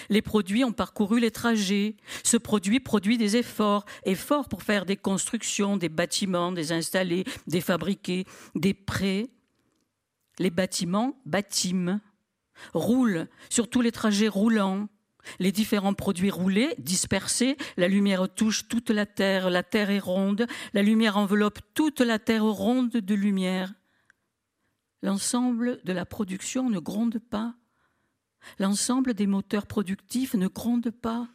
Les 0.08 0.22
produits 0.22 0.64
ont 0.64 0.72
parcouru 0.72 1.20
les 1.20 1.30
trajets. 1.30 1.96
Ce 2.24 2.36
produit 2.36 2.80
produit 2.80 3.18
des 3.18 3.36
efforts. 3.36 3.84
Efforts 4.04 4.48
pour 4.48 4.62
faire 4.62 4.86
des 4.86 4.96
constructions, 4.96 5.76
des 5.76 5.88
bâtiments, 5.88 6.52
des 6.52 6.72
installés, 6.72 7.24
des 7.46 7.60
fabriqués, 7.60 8.24
des 8.54 8.74
prêts. 8.74 9.28
Les 10.38 10.50
bâtiments 10.50 11.20
bâtiment, 11.26 12.00
roulent 12.74 13.28
sur 13.50 13.68
tous 13.68 13.80
les 13.80 13.92
trajets 13.92 14.28
roulants. 14.28 14.88
Les 15.38 15.52
différents 15.52 15.94
produits 15.94 16.30
roulés, 16.30 16.74
dispersés, 16.78 17.56
la 17.76 17.86
lumière 17.86 18.28
touche 18.28 18.66
toute 18.66 18.90
la 18.90 19.06
terre, 19.06 19.50
la 19.50 19.62
terre 19.62 19.90
est 19.90 20.00
ronde, 20.00 20.46
la 20.72 20.82
lumière 20.82 21.16
enveloppe 21.16 21.60
toute 21.74 22.00
la 22.00 22.18
terre 22.18 22.44
ronde 22.44 22.90
de 22.90 23.14
lumière. 23.14 23.72
L'ensemble 25.02 25.80
de 25.84 25.92
la 25.92 26.04
production 26.06 26.70
ne 26.70 26.80
gronde 26.80 27.18
pas, 27.18 27.54
L'ensemble 28.58 29.14
des 29.14 29.26
moteurs 29.26 29.66
productifs 29.66 30.34
ne 30.34 30.48
gronde 30.48 30.90
pas. 30.90 31.28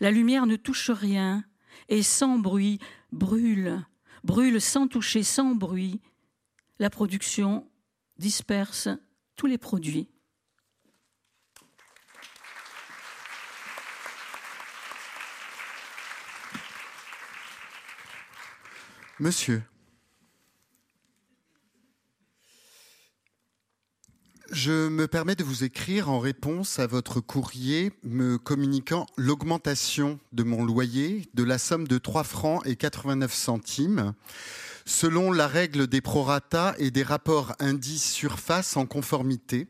La 0.00 0.10
lumière 0.10 0.46
ne 0.46 0.56
touche 0.56 0.90
rien 0.90 1.44
et 1.88 2.02
sans 2.02 2.38
bruit 2.38 2.78
brûle, 3.10 3.84
brûle 4.24 4.60
sans 4.60 4.88
toucher, 4.88 5.22
sans 5.22 5.54
bruit. 5.54 6.00
La 6.78 6.90
production 6.90 7.68
disperse 8.18 8.88
tous 9.36 9.46
les 9.46 9.58
produits. 9.58 10.08
Monsieur, 19.18 19.62
Je 24.52 24.88
me 24.88 25.08
permets 25.08 25.34
de 25.34 25.44
vous 25.44 25.64
écrire 25.64 26.10
en 26.10 26.18
réponse 26.18 26.78
à 26.78 26.86
votre 26.86 27.20
courrier 27.20 27.90
me 28.02 28.36
communiquant 28.36 29.06
l'augmentation 29.16 30.20
de 30.34 30.42
mon 30.42 30.62
loyer 30.62 31.26
de 31.32 31.42
la 31.42 31.56
somme 31.56 31.88
de 31.88 31.96
3 31.96 32.22
francs 32.22 32.60
et 32.66 32.76
89 32.76 33.32
centimes. 33.32 34.12
Selon 34.84 35.32
la 35.32 35.46
règle 35.46 35.86
des 35.86 36.02
prorata 36.02 36.74
et 36.76 36.90
des 36.90 37.02
rapports 37.02 37.54
indices 37.60 38.12
surface 38.12 38.76
en 38.76 38.84
conformité 38.84 39.68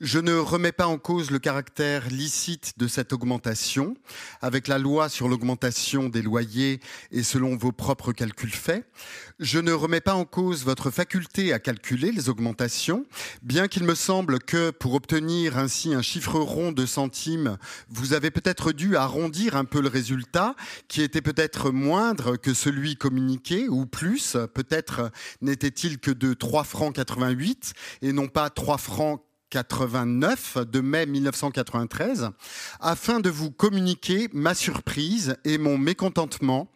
je 0.00 0.18
ne 0.18 0.34
remets 0.34 0.72
pas 0.72 0.86
en 0.86 0.98
cause 0.98 1.30
le 1.30 1.38
caractère 1.38 2.08
licite 2.08 2.72
de 2.78 2.88
cette 2.88 3.12
augmentation, 3.12 3.94
avec 4.42 4.68
la 4.68 4.78
loi 4.78 5.08
sur 5.08 5.28
l'augmentation 5.28 6.08
des 6.08 6.22
loyers 6.22 6.80
et 7.10 7.22
selon 7.22 7.56
vos 7.56 7.72
propres 7.72 8.12
calculs 8.12 8.50
faits. 8.50 8.86
Je 9.38 9.58
ne 9.58 9.72
remets 9.72 10.00
pas 10.00 10.14
en 10.14 10.24
cause 10.24 10.64
votre 10.64 10.90
faculté 10.90 11.52
à 11.52 11.58
calculer 11.58 12.12
les 12.12 12.28
augmentations, 12.28 13.06
bien 13.42 13.68
qu'il 13.68 13.84
me 13.84 13.94
semble 13.94 14.38
que 14.38 14.70
pour 14.70 14.94
obtenir 14.94 15.58
ainsi 15.58 15.94
un 15.94 16.02
chiffre 16.02 16.38
rond 16.38 16.72
de 16.72 16.86
centimes, 16.86 17.56
vous 17.88 18.12
avez 18.12 18.30
peut-être 18.30 18.72
dû 18.72 18.96
arrondir 18.96 19.56
un 19.56 19.64
peu 19.64 19.80
le 19.80 19.88
résultat, 19.88 20.54
qui 20.88 21.02
était 21.02 21.22
peut-être 21.22 21.70
moindre 21.70 22.36
que 22.36 22.54
celui 22.54 22.96
communiqué, 22.96 23.68
ou 23.68 23.86
plus, 23.86 24.36
peut-être 24.54 25.10
n'était-il 25.40 25.98
que 25.98 26.10
de 26.10 26.34
3 26.34 26.64
francs 26.64 26.94
88 26.94 27.72
et 28.02 28.12
non 28.12 28.28
pas 28.28 28.50
3 28.50 28.78
francs 28.78 29.22
89 29.50 30.58
de 30.70 30.80
mai 30.80 31.06
1993 31.06 32.30
afin 32.80 33.20
de 33.20 33.28
vous 33.28 33.50
communiquer 33.50 34.28
ma 34.32 34.54
surprise 34.54 35.36
et 35.44 35.58
mon 35.58 35.76
mécontentement 35.76 36.70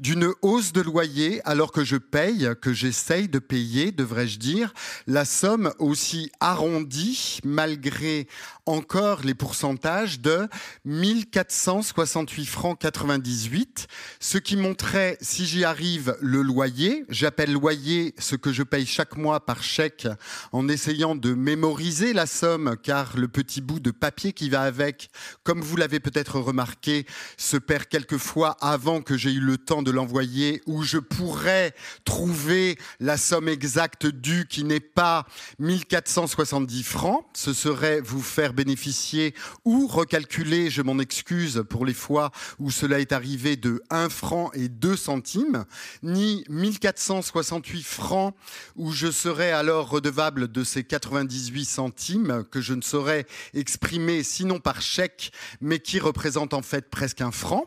d'une 0.00 0.32
hausse 0.42 0.72
de 0.72 0.80
loyer 0.80 1.40
alors 1.44 1.72
que 1.72 1.84
je 1.84 1.96
paye, 1.96 2.50
que 2.60 2.72
j'essaye 2.72 3.28
de 3.28 3.38
payer, 3.38 3.92
devrais-je 3.92 4.38
dire, 4.38 4.74
la 5.06 5.24
somme 5.24 5.72
aussi 5.78 6.30
arrondie 6.40 7.38
malgré 7.44 8.26
encore 8.66 9.22
les 9.22 9.34
pourcentages 9.34 10.20
de 10.20 10.48
1468 10.84 12.46
francs 12.46 12.78
98, 12.78 13.86
ce 14.18 14.38
qui 14.38 14.56
montrait, 14.56 15.16
si 15.20 15.46
j'y 15.46 15.64
arrive, 15.64 16.16
le 16.20 16.42
loyer. 16.42 17.04
J'appelle 17.08 17.52
loyer 17.52 18.14
ce 18.18 18.34
que 18.34 18.52
je 18.52 18.64
paye 18.64 18.84
chaque 18.84 19.16
mois 19.16 19.46
par 19.46 19.62
chèque 19.62 20.08
en 20.52 20.68
essayant 20.68 21.14
de 21.14 21.32
mémoriser 21.32 22.12
la 22.12 22.26
somme, 22.26 22.76
car 22.82 23.16
le 23.16 23.28
petit 23.28 23.60
bout 23.60 23.78
de 23.78 23.92
papier 23.92 24.32
qui 24.32 24.50
va 24.50 24.62
avec, 24.62 25.10
comme 25.44 25.60
vous 25.60 25.76
l'avez 25.76 26.00
peut-être 26.00 26.40
remarqué, 26.40 27.06
se 27.36 27.56
perd 27.56 27.86
quelquefois 27.86 28.56
avant 28.60 29.00
que 29.00 29.16
j'ai 29.16 29.30
eu 29.32 29.40
le 29.40 29.58
temps 29.58 29.82
de 29.82 29.92
l'envoyer, 29.92 30.62
où 30.66 30.82
je 30.82 30.98
pourrais 30.98 31.72
trouver 32.04 32.78
la 32.98 33.16
somme 33.16 33.48
exacte 33.48 34.06
due 34.06 34.46
qui 34.48 34.64
n'est 34.64 34.80
pas 34.80 35.26
1470 35.60 36.82
francs. 36.82 37.24
Ce 37.34 37.52
serait 37.52 38.00
vous 38.00 38.22
faire 38.22 38.52
bénéficier 38.56 39.34
ou 39.64 39.86
recalculer, 39.86 40.70
je 40.70 40.82
m'en 40.82 40.98
excuse 40.98 41.64
pour 41.70 41.86
les 41.86 41.94
fois 41.94 42.32
où 42.58 42.72
cela 42.72 42.98
est 42.98 43.12
arrivé, 43.12 43.56
de 43.56 43.82
1 43.90 44.08
franc 44.08 44.50
et 44.52 44.68
2 44.68 44.96
centimes, 44.96 45.64
ni 46.02 46.44
1468 46.48 47.84
francs 47.84 48.34
où 48.74 48.90
je 48.90 49.10
serais 49.12 49.52
alors 49.52 49.88
redevable 49.88 50.50
de 50.50 50.64
ces 50.64 50.82
98 50.82 51.64
centimes 51.64 52.44
que 52.50 52.60
je 52.60 52.74
ne 52.74 52.82
saurais 52.82 53.26
exprimer 53.54 54.22
sinon 54.22 54.58
par 54.58 54.80
chèque, 54.80 55.30
mais 55.60 55.78
qui 55.78 56.00
représente 56.00 56.54
en 56.54 56.62
fait 56.62 56.90
presque 56.90 57.20
un 57.20 57.30
franc 57.30 57.66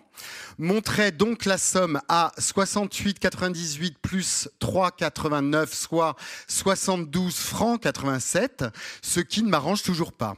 montrait 0.58 1.12
donc 1.12 1.46
la 1.46 1.58
somme 1.58 2.02
à 2.10 2.32
68,98 2.38 3.94
plus 4.02 4.50
3,89, 4.60 5.74
soit 5.74 6.16
72 6.48 7.36
francs 7.36 7.82
87, 7.82 8.66
ce 9.02 9.20
qui 9.20 9.44
ne 9.44 9.50
m'arrange 9.50 9.84
toujours 9.84 10.14
pas. 10.14 10.36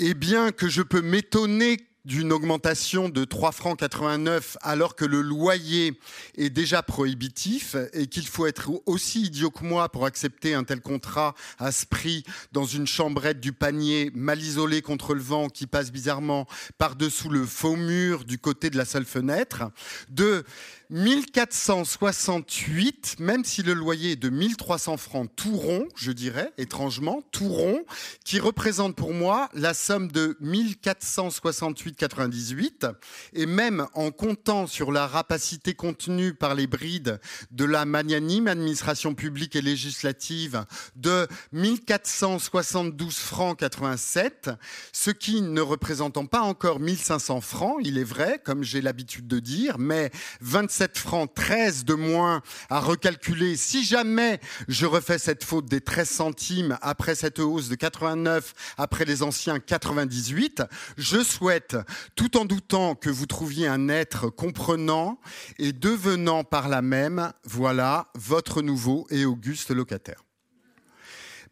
Et 0.00 0.14
bien 0.14 0.52
que 0.52 0.68
je 0.68 0.82
peux 0.82 1.00
m'étonner 1.00 1.88
d'une 2.04 2.32
augmentation 2.32 3.08
de 3.08 3.24
3 3.24 3.50
francs 3.50 3.78
89 3.78 4.56
alors 4.62 4.94
que 4.94 5.04
le 5.04 5.20
loyer 5.20 5.98
est 6.36 6.50
déjà 6.50 6.82
prohibitif 6.82 7.76
et 7.92 8.06
qu'il 8.06 8.26
faut 8.26 8.46
être 8.46 8.70
aussi 8.86 9.22
idiot 9.22 9.50
que 9.50 9.64
moi 9.64 9.90
pour 9.90 10.06
accepter 10.06 10.54
un 10.54 10.62
tel 10.62 10.80
contrat 10.80 11.34
à 11.58 11.72
ce 11.72 11.84
prix 11.84 12.22
dans 12.52 12.64
une 12.64 12.86
chambrette 12.86 13.40
du 13.40 13.52
panier 13.52 14.12
mal 14.14 14.40
isolée 14.40 14.82
contre 14.82 15.14
le 15.14 15.20
vent 15.20 15.48
qui 15.48 15.66
passe 15.66 15.90
bizarrement 15.90 16.46
par-dessous 16.78 17.28
le 17.28 17.44
faux 17.44 17.76
mur 17.76 18.24
du 18.24 18.38
côté 18.38 18.70
de 18.70 18.78
la 18.78 18.84
seule 18.84 19.04
fenêtre. 19.04 19.64
De 20.08 20.44
1468, 20.90 23.16
même 23.18 23.44
si 23.44 23.62
le 23.62 23.74
loyer 23.74 24.12
est 24.12 24.16
de 24.16 24.30
1300 24.30 24.96
francs 24.96 25.28
tout 25.36 25.54
rond, 25.54 25.86
je 25.94 26.12
dirais, 26.12 26.50
étrangement, 26.56 27.20
tout 27.30 27.48
rond, 27.48 27.84
qui 28.24 28.40
représente 28.40 28.96
pour 28.96 29.12
moi 29.12 29.50
la 29.52 29.74
somme 29.74 30.10
de 30.10 30.38
1468,98. 30.42 32.90
Et 33.34 33.44
même 33.44 33.86
en 33.92 34.10
comptant 34.10 34.66
sur 34.66 34.90
la 34.90 35.06
rapacité 35.06 35.74
contenue 35.74 36.32
par 36.32 36.54
les 36.54 36.66
brides 36.66 37.20
de 37.50 37.66
la 37.66 37.84
magnanime 37.84 38.48
administration 38.48 39.14
publique 39.14 39.56
et 39.56 39.62
législative 39.62 40.64
de 40.96 41.28
1472 41.52 43.14
francs 43.14 43.58
87, 43.58 44.52
ce 44.94 45.10
qui 45.10 45.42
ne 45.42 45.60
représentant 45.60 46.24
pas 46.24 46.40
encore 46.40 46.80
1500 46.80 47.42
francs, 47.42 47.76
il 47.84 47.98
est 47.98 48.04
vrai, 48.04 48.40
comme 48.42 48.62
j'ai 48.62 48.80
l'habitude 48.80 49.28
de 49.28 49.38
dire, 49.38 49.76
mais 49.78 50.10
25 50.40 50.77
7 50.78 50.96
francs 50.96 51.34
13 51.34 51.84
de 51.84 51.94
moins 51.94 52.40
à 52.70 52.78
recalculer. 52.78 53.56
Si 53.56 53.82
jamais 53.82 54.38
je 54.68 54.86
refais 54.86 55.18
cette 55.18 55.42
faute 55.42 55.66
des 55.66 55.80
13 55.80 56.08
centimes 56.08 56.78
après 56.82 57.16
cette 57.16 57.40
hausse 57.40 57.68
de 57.68 57.74
89, 57.74 58.54
après 58.76 59.04
les 59.04 59.24
anciens 59.24 59.58
98, 59.58 60.62
je 60.96 61.24
souhaite, 61.24 61.76
tout 62.14 62.36
en 62.36 62.44
doutant 62.44 62.94
que 62.94 63.10
vous 63.10 63.26
trouviez 63.26 63.66
un 63.66 63.88
être 63.88 64.28
comprenant 64.28 65.18
et 65.58 65.72
devenant 65.72 66.44
par 66.44 66.68
là 66.68 66.80
même, 66.80 67.32
voilà, 67.42 68.06
votre 68.14 68.62
nouveau 68.62 69.08
et 69.10 69.24
auguste 69.24 69.72
locataire. 69.72 70.22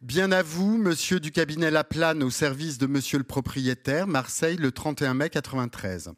Bien 0.01 0.31
à 0.31 0.41
vous, 0.41 0.77
monsieur 0.77 1.19
du 1.19 1.31
cabinet 1.31 1.69
Laplane, 1.69 2.23
au 2.23 2.29
service 2.29 2.77
de 2.77 2.87
monsieur 2.87 3.17
le 3.17 3.25
propriétaire, 3.25 4.07
Marseille, 4.07 4.55
le 4.55 4.71
31 4.71 5.15
mai 5.15 5.29
93. 5.29 6.13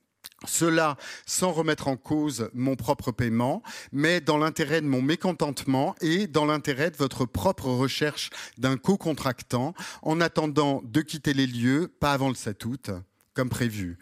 Cela 0.45 0.95
sans 1.25 1.51
remettre 1.51 1.87
en 1.87 1.97
cause 1.97 2.49
mon 2.53 2.75
propre 2.75 3.11
paiement, 3.11 3.61
mais 3.91 4.21
dans 4.21 4.37
l'intérêt 4.37 4.81
de 4.81 4.87
mon 4.87 5.01
mécontentement 5.01 5.95
et 6.01 6.27
dans 6.27 6.45
l'intérêt 6.45 6.91
de 6.91 6.97
votre 6.97 7.25
propre 7.25 7.67
recherche 7.67 8.29
d'un 8.57 8.77
co-contractant, 8.77 9.73
en 10.01 10.21
attendant 10.21 10.81
de 10.85 11.01
quitter 11.01 11.33
les 11.33 11.47
lieux, 11.47 11.91
pas 11.99 12.13
avant 12.13 12.29
le 12.29 12.35
7 12.35 12.65
août, 12.65 12.91
comme 13.33 13.49
prévu. 13.49 13.97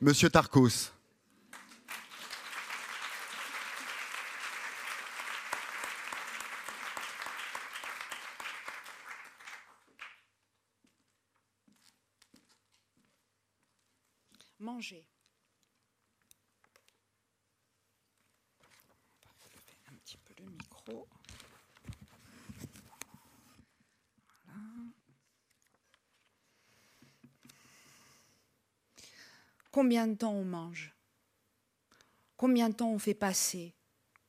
Monsieur 0.00 0.28
Tarkos. 0.28 0.90
Manger. 14.58 15.06
Combien 29.76 30.06
de 30.06 30.14
temps 30.14 30.32
on 30.32 30.46
mange? 30.46 30.96
Combien 32.38 32.70
de 32.70 32.74
temps 32.74 32.92
on 32.92 32.98
fait 32.98 33.12
passer? 33.12 33.74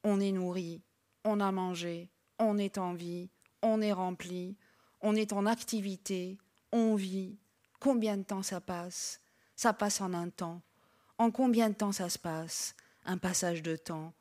On 0.03 0.19
est 0.19 0.33
nourri, 0.33 0.81
on 1.23 1.39
a 1.39 1.53
mangé, 1.53 2.11
on 2.37 2.57
est 2.57 2.77
en 2.77 2.93
vie, 2.93 3.29
on 3.61 3.79
est 3.79 3.93
rempli, 3.93 4.57
on 4.99 5.15
est 5.15 5.31
en 5.31 5.45
activité, 5.45 6.37
on 6.73 6.95
vit. 6.95 7.39
Combien 7.79 8.17
de 8.17 8.23
temps 8.23 8.43
ça 8.43 8.59
passe? 8.59 9.21
Ça 9.55 9.71
passe 9.71 10.01
en 10.01 10.13
un 10.13 10.27
temps. 10.27 10.61
En 11.17 11.31
combien 11.31 11.69
de 11.69 11.75
temps 11.75 11.93
ça 11.93 12.09
se 12.09 12.19
passe? 12.19 12.75
Un 13.05 13.17
passage 13.17 13.61
de 13.61 13.77
temps. 13.77 14.13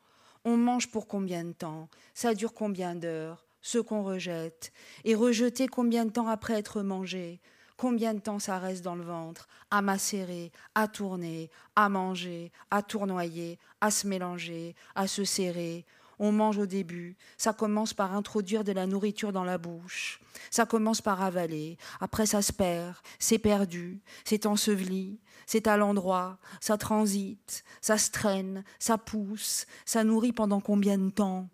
On 0.45 0.55
mange 0.55 0.89
pour 0.89 1.09
combien 1.09 1.43
de 1.43 1.51
temps? 1.51 1.89
Ça 2.13 2.35
dure 2.35 2.53
combien 2.53 2.95
d'heures? 2.95 3.45
Ce 3.61 3.79
qu'on 3.79 4.01
rejette. 4.01 4.71
Et 5.03 5.13
rejeter 5.13 5.67
combien 5.67 6.05
de 6.05 6.11
temps 6.11 6.29
après 6.29 6.53
être 6.53 6.83
mangé? 6.83 7.41
Combien 7.77 8.15
de 8.15 8.19
temps 8.19 8.39
ça 8.39 8.57
reste 8.57 8.83
dans 8.83 8.95
le 8.95 9.03
ventre 9.03 9.47
À 9.69 9.83
macérer, 9.83 10.51
à 10.73 10.87
tourner, 10.87 11.51
à 11.75 11.89
manger, 11.89 12.51
à 12.71 12.81
tournoyer, 12.81 13.59
à 13.81 13.91
se 13.91 14.07
mélanger, 14.07 14.75
à 14.95 15.07
se 15.07 15.23
serrer. 15.23 15.85
On 16.17 16.31
mange 16.31 16.57
au 16.57 16.65
début. 16.65 17.15
Ça 17.37 17.53
commence 17.53 17.93
par 17.93 18.15
introduire 18.15 18.63
de 18.63 18.71
la 18.71 18.87
nourriture 18.87 19.31
dans 19.31 19.43
la 19.43 19.59
bouche. 19.59 20.19
Ça 20.49 20.65
commence 20.65 21.01
par 21.01 21.21
avaler. 21.21 21.77
Après, 21.99 22.25
ça 22.25 22.41
se 22.41 22.51
perd. 22.51 22.95
C'est 23.19 23.37
perdu. 23.37 24.01
C'est 24.25 24.47
enseveli. 24.47 25.19
C'est 25.45 25.67
à 25.67 25.77
l'endroit. 25.77 26.39
Ça 26.59 26.77
transite. 26.77 27.63
Ça 27.81 27.99
se 27.99 28.09
traîne. 28.09 28.63
Ça 28.79 28.97
pousse. 28.97 29.67
Ça 29.85 30.03
nourrit 30.03 30.33
pendant 30.33 30.61
combien 30.61 30.97
de 30.97 31.11
temps? 31.11 31.47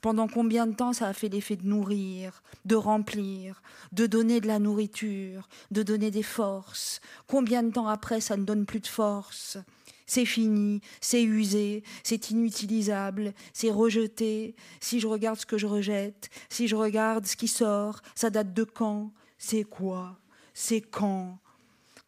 Pendant 0.00 0.28
combien 0.28 0.66
de 0.66 0.74
temps 0.74 0.92
ça 0.92 1.08
a 1.08 1.12
fait 1.12 1.28
l'effet 1.28 1.56
de 1.56 1.66
nourrir, 1.66 2.42
de 2.64 2.76
remplir, 2.76 3.62
de 3.92 4.06
donner 4.06 4.40
de 4.40 4.46
la 4.46 4.58
nourriture, 4.58 5.48
de 5.70 5.82
donner 5.82 6.10
des 6.10 6.22
forces? 6.22 7.00
Combien 7.26 7.62
de 7.62 7.70
temps 7.70 7.88
après 7.88 8.20
ça 8.20 8.36
ne 8.36 8.44
donne 8.44 8.66
plus 8.66 8.80
de 8.80 8.86
force? 8.86 9.58
C'est 10.06 10.26
fini, 10.26 10.80
c'est 11.00 11.22
usé, 11.22 11.82
c'est 12.02 12.30
inutilisable, 12.30 13.32
c'est 13.52 13.70
rejeté. 13.70 14.54
Si 14.80 15.00
je 15.00 15.06
regarde 15.06 15.38
ce 15.38 15.46
que 15.46 15.56
je 15.58 15.66
rejette, 15.66 16.28
si 16.48 16.68
je 16.68 16.76
regarde 16.76 17.26
ce 17.26 17.36
qui 17.36 17.48
sort, 17.48 18.02
ça 18.14 18.28
date 18.28 18.52
de 18.52 18.64
quand? 18.64 19.12
C'est 19.38 19.64
quoi? 19.64 20.18
C'est 20.54 20.82
quand? 20.82 21.38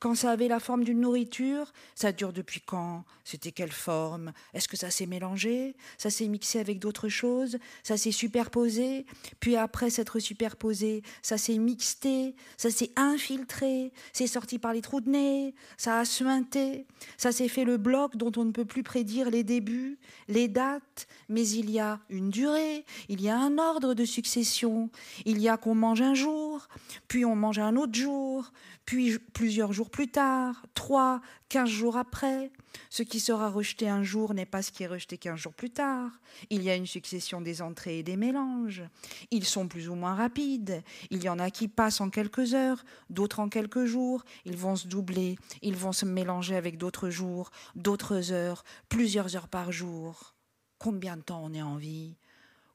Quand 0.05 0.15
ça 0.15 0.33
avait 0.33 0.49
la 0.49 0.61
forme 0.61 0.85
d'une 0.85 1.01
nourriture, 1.01 1.73
ça 1.95 2.13
dure 2.13 2.35
depuis 2.35 2.61
quand 2.61 3.07
C'était 3.25 3.53
quelle 3.53 3.73
forme 3.73 4.35
Est-ce 4.53 4.69
que 4.69 4.77
ça 4.77 4.91
s'est 4.91 5.07
mélangé 5.07 5.77
Ça 5.97 6.11
s'est 6.11 6.29
mixé 6.29 6.61
avec 6.61 6.79
d'autres 6.79 7.09
choses 7.09 7.57
Ça 7.83 7.97
s'est 7.97 8.13
superposé 8.13 9.07
Puis 9.41 9.57
après 9.57 9.89
s'être 9.89 10.19
superposé, 10.19 11.03
ça 11.23 11.39
s'est 11.39 11.57
mixté 11.57 12.37
Ça 12.59 12.71
s'est 12.71 12.91
infiltré 12.97 13.93
C'est 14.13 14.27
sorti 14.27 14.59
par 14.59 14.75
les 14.75 14.83
trous 14.83 15.01
de 15.01 15.09
nez 15.09 15.55
Ça 15.79 16.01
a 16.01 16.05
suinté 16.05 16.87
Ça 17.17 17.33
s'est 17.33 17.49
fait 17.49 17.65
le 17.65 17.79
bloc 17.79 18.17
dont 18.17 18.33
on 18.37 18.45
ne 18.45 18.53
peut 18.53 18.67
plus 18.67 18.83
prédire 18.83 19.31
les 19.31 19.43
débuts, 19.43 19.99
les 20.29 20.49
dates 20.49 21.07
Mais 21.31 21.49
il 21.49 21.71
y 21.71 21.81
a 21.81 21.99
une 22.11 22.29
durée, 22.29 22.85
il 23.09 23.23
y 23.23 23.31
a 23.31 23.39
un 23.39 23.57
ordre 23.57 23.95
de 23.95 24.05
succession 24.05 24.91
Il 25.25 25.41
y 25.41 25.49
a 25.49 25.57
qu'on 25.57 25.75
mange 25.75 26.03
un 26.03 26.13
jour, 26.13 26.69
puis 27.09 27.25
on 27.25 27.35
mange 27.35 27.59
un 27.59 27.77
autre 27.77 27.95
jour, 27.95 28.53
puis 28.87 29.19
plusieurs 29.33 29.73
jours 29.73 29.91
plus 29.91 30.09
tard, 30.09 30.67
trois, 30.75 31.21
quinze 31.49 31.71
jours 31.71 31.97
après. 31.97 32.51
Ce 32.91 33.03
qui 33.03 33.21
sera 33.21 33.49
rejeté 33.49 33.89
un 33.89 34.03
jour 34.03 34.35
n'est 34.35 34.47
pas 34.47 34.63
ce 34.63 34.73
qui 34.73 34.83
est 34.83 34.89
rejeté 34.89 35.17
quinze 35.17 35.39
jours 35.39 35.55
plus 35.55 35.71
tard. 35.71 36.11
Il 36.51 36.63
y 36.63 36.71
a 36.71 36.77
une 36.77 36.87
succession 36.87 37.41
des 37.41 37.63
entrées 37.63 38.01
et 38.01 38.03
des 38.03 38.17
mélanges. 38.17 38.83
Ils 39.31 39.45
sont 39.45 39.69
plus 39.69 39.89
ou 39.89 39.95
moins 39.95 40.15
rapides. 40.15 40.83
Il 41.11 41.23
y 41.23 41.29
en 41.29 41.39
a 41.39 41.51
qui 41.51 41.69
passent 41.69 42.01
en 42.01 42.11
quelques 42.11 42.55
heures, 42.55 42.85
d'autres 43.09 43.41
en 43.41 43.49
quelques 43.49 43.87
jours. 43.87 44.25
Ils 44.45 44.57
vont 44.57 44.77
se 44.77 44.87
doubler, 44.87 45.39
ils 45.63 45.77
vont 45.77 45.93
se 45.93 46.05
mélanger 46.05 46.57
avec 46.57 46.77
d'autres 46.77 47.11
jours, 47.11 47.51
d'autres 47.75 48.33
heures, 48.33 48.65
plusieurs 48.89 49.35
heures 49.35 49.49
par 49.49 49.73
jour. 49.73 50.35
Combien 50.79 51.17
de 51.17 51.23
temps 51.23 51.43
on 51.43 51.55
est 51.55 51.63
en 51.63 51.77
vie? 51.77 52.17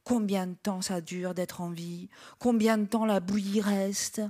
Combien 0.10 0.47
de 0.47 0.55
temps 0.55 0.82
ça 0.82 1.01
dure 1.01 1.36
d'être 1.36 1.62
en 1.62 1.70
vie? 1.70 2.10
Combien 2.39 2.80
de 2.80 2.86
temps 2.86 3.05
la 3.05 3.20
bouillie 3.20 3.62
reste? 3.62 4.24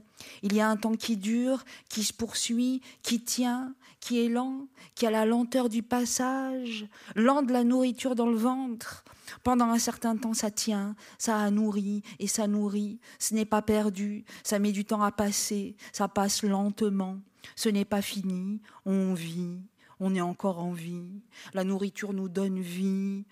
Il 0.44 0.54
y 0.54 0.60
a 0.60 0.68
un 0.68 0.76
temps 0.76 0.98
qui 0.98 1.16
dure, 1.16 1.64
qui 1.88 2.04
se 2.04 2.12
poursuit, 2.12 2.82
qui 3.02 3.22
tient, 3.22 3.74
qui 4.02 4.20
est 4.20 4.28
lent, 4.28 4.68
qui 4.94 5.06
a 5.06 5.10
la 5.10 5.26
lenteur 5.26 5.70
du 5.70 5.82
passage, 5.82 6.86
lent 7.16 7.44
de 7.44 7.54
la 7.54 7.64
nourriture 7.64 8.16
dans 8.16 8.28
le 8.28 8.36
ventre. 8.36 9.06
Pendant 9.42 9.68
un 9.70 9.80
certain 9.80 10.18
temps, 10.18 10.34
ça 10.34 10.52
tient, 10.52 10.98
ça 11.18 11.40
a 11.40 11.50
nourri 11.50 12.04
et 12.20 12.28
ça 12.28 12.46
nourrit. 12.46 13.00
Ce 13.18 13.34
n'est 13.34 13.46
pas 13.46 13.62
perdu, 13.62 14.26
ça 14.44 14.60
met 14.60 14.74
du 14.74 14.84
temps 14.84 15.02
à 15.02 15.14
passer, 15.14 15.78
ça 15.94 16.10
passe 16.10 16.44
lentement. 16.44 17.20
Ce 17.56 17.70
n'est 17.70 17.86
pas 17.86 18.02
fini, 18.02 18.60
on 18.86 19.14
vit, 19.14 19.62
on 20.02 20.14
est 20.14 20.20
encore 20.20 20.60
en 20.60 20.74
vie. 20.74 21.22
La 21.54 21.64
nourriture 21.64 22.12
nous 22.12 22.28
donne 22.28 22.60
vie 22.60 23.24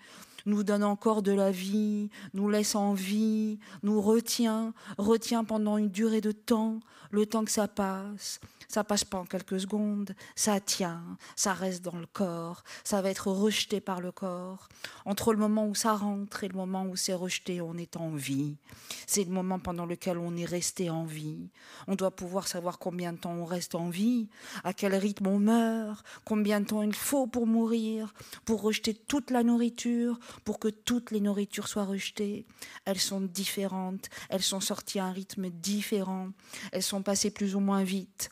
nous 0.48 0.64
donne 0.64 0.82
encore 0.82 1.22
de 1.22 1.32
la 1.32 1.50
vie, 1.50 2.10
nous 2.34 2.48
laisse 2.48 2.74
en 2.74 2.94
vie, 2.94 3.58
nous 3.82 4.00
retient, 4.00 4.72
retient 4.96 5.44
pendant 5.44 5.76
une 5.76 5.90
durée 5.90 6.20
de 6.20 6.32
temps, 6.32 6.80
le 7.10 7.26
temps 7.26 7.44
que 7.44 7.50
ça 7.50 7.68
passe, 7.68 8.40
ça 8.68 8.84
passe 8.84 9.04
pas 9.04 9.18
en 9.18 9.24
quelques 9.24 9.60
secondes, 9.60 10.14
ça 10.36 10.60
tient, 10.60 11.02
ça 11.36 11.54
reste 11.54 11.82
dans 11.82 11.96
le 11.96 12.06
corps, 12.06 12.62
ça 12.84 13.00
va 13.00 13.10
être 13.10 13.30
rejeté 13.30 13.80
par 13.80 14.00
le 14.00 14.12
corps. 14.12 14.68
Entre 15.06 15.32
le 15.32 15.38
moment 15.38 15.66
où 15.66 15.74
ça 15.74 15.94
rentre 15.94 16.44
et 16.44 16.48
le 16.48 16.56
moment 16.56 16.84
où 16.84 16.96
c'est 16.96 17.14
rejeté, 17.14 17.60
on 17.62 17.76
est 17.76 17.96
en 17.96 18.10
vie. 18.10 18.56
C'est 19.06 19.24
le 19.24 19.30
moment 19.30 19.58
pendant 19.58 19.86
lequel 19.86 20.18
on 20.18 20.36
est 20.36 20.44
resté 20.44 20.90
en 20.90 21.04
vie. 21.04 21.48
On 21.86 21.94
doit 21.94 22.10
pouvoir 22.10 22.46
savoir 22.46 22.78
combien 22.78 23.14
de 23.14 23.18
temps 23.18 23.32
on 23.32 23.46
reste 23.46 23.74
en 23.74 23.88
vie, 23.88 24.28
à 24.64 24.74
quel 24.74 24.94
rythme 24.94 25.28
on 25.28 25.38
meurt, 25.38 26.04
combien 26.24 26.60
de 26.60 26.66
temps 26.66 26.82
il 26.82 26.94
faut 26.94 27.26
pour 27.26 27.46
mourir, 27.46 28.12
pour 28.44 28.60
rejeter 28.60 28.92
toute 28.92 29.30
la 29.30 29.42
nourriture, 29.42 30.18
pour 30.44 30.58
que 30.58 30.68
toutes 30.68 31.10
les 31.10 31.20
nourritures 31.20 31.68
soient 31.68 31.84
rejetées. 31.84 32.46
Elles 32.84 33.00
sont 33.00 33.20
différentes, 33.20 34.08
elles 34.28 34.42
sont 34.42 34.60
sorties 34.60 34.98
à 34.98 35.06
un 35.06 35.12
rythme 35.12 35.50
différent, 35.50 36.30
elles 36.72 36.82
sont 36.82 37.02
passées 37.02 37.30
plus 37.30 37.54
ou 37.54 37.60
moins 37.60 37.84
vite. 37.84 38.30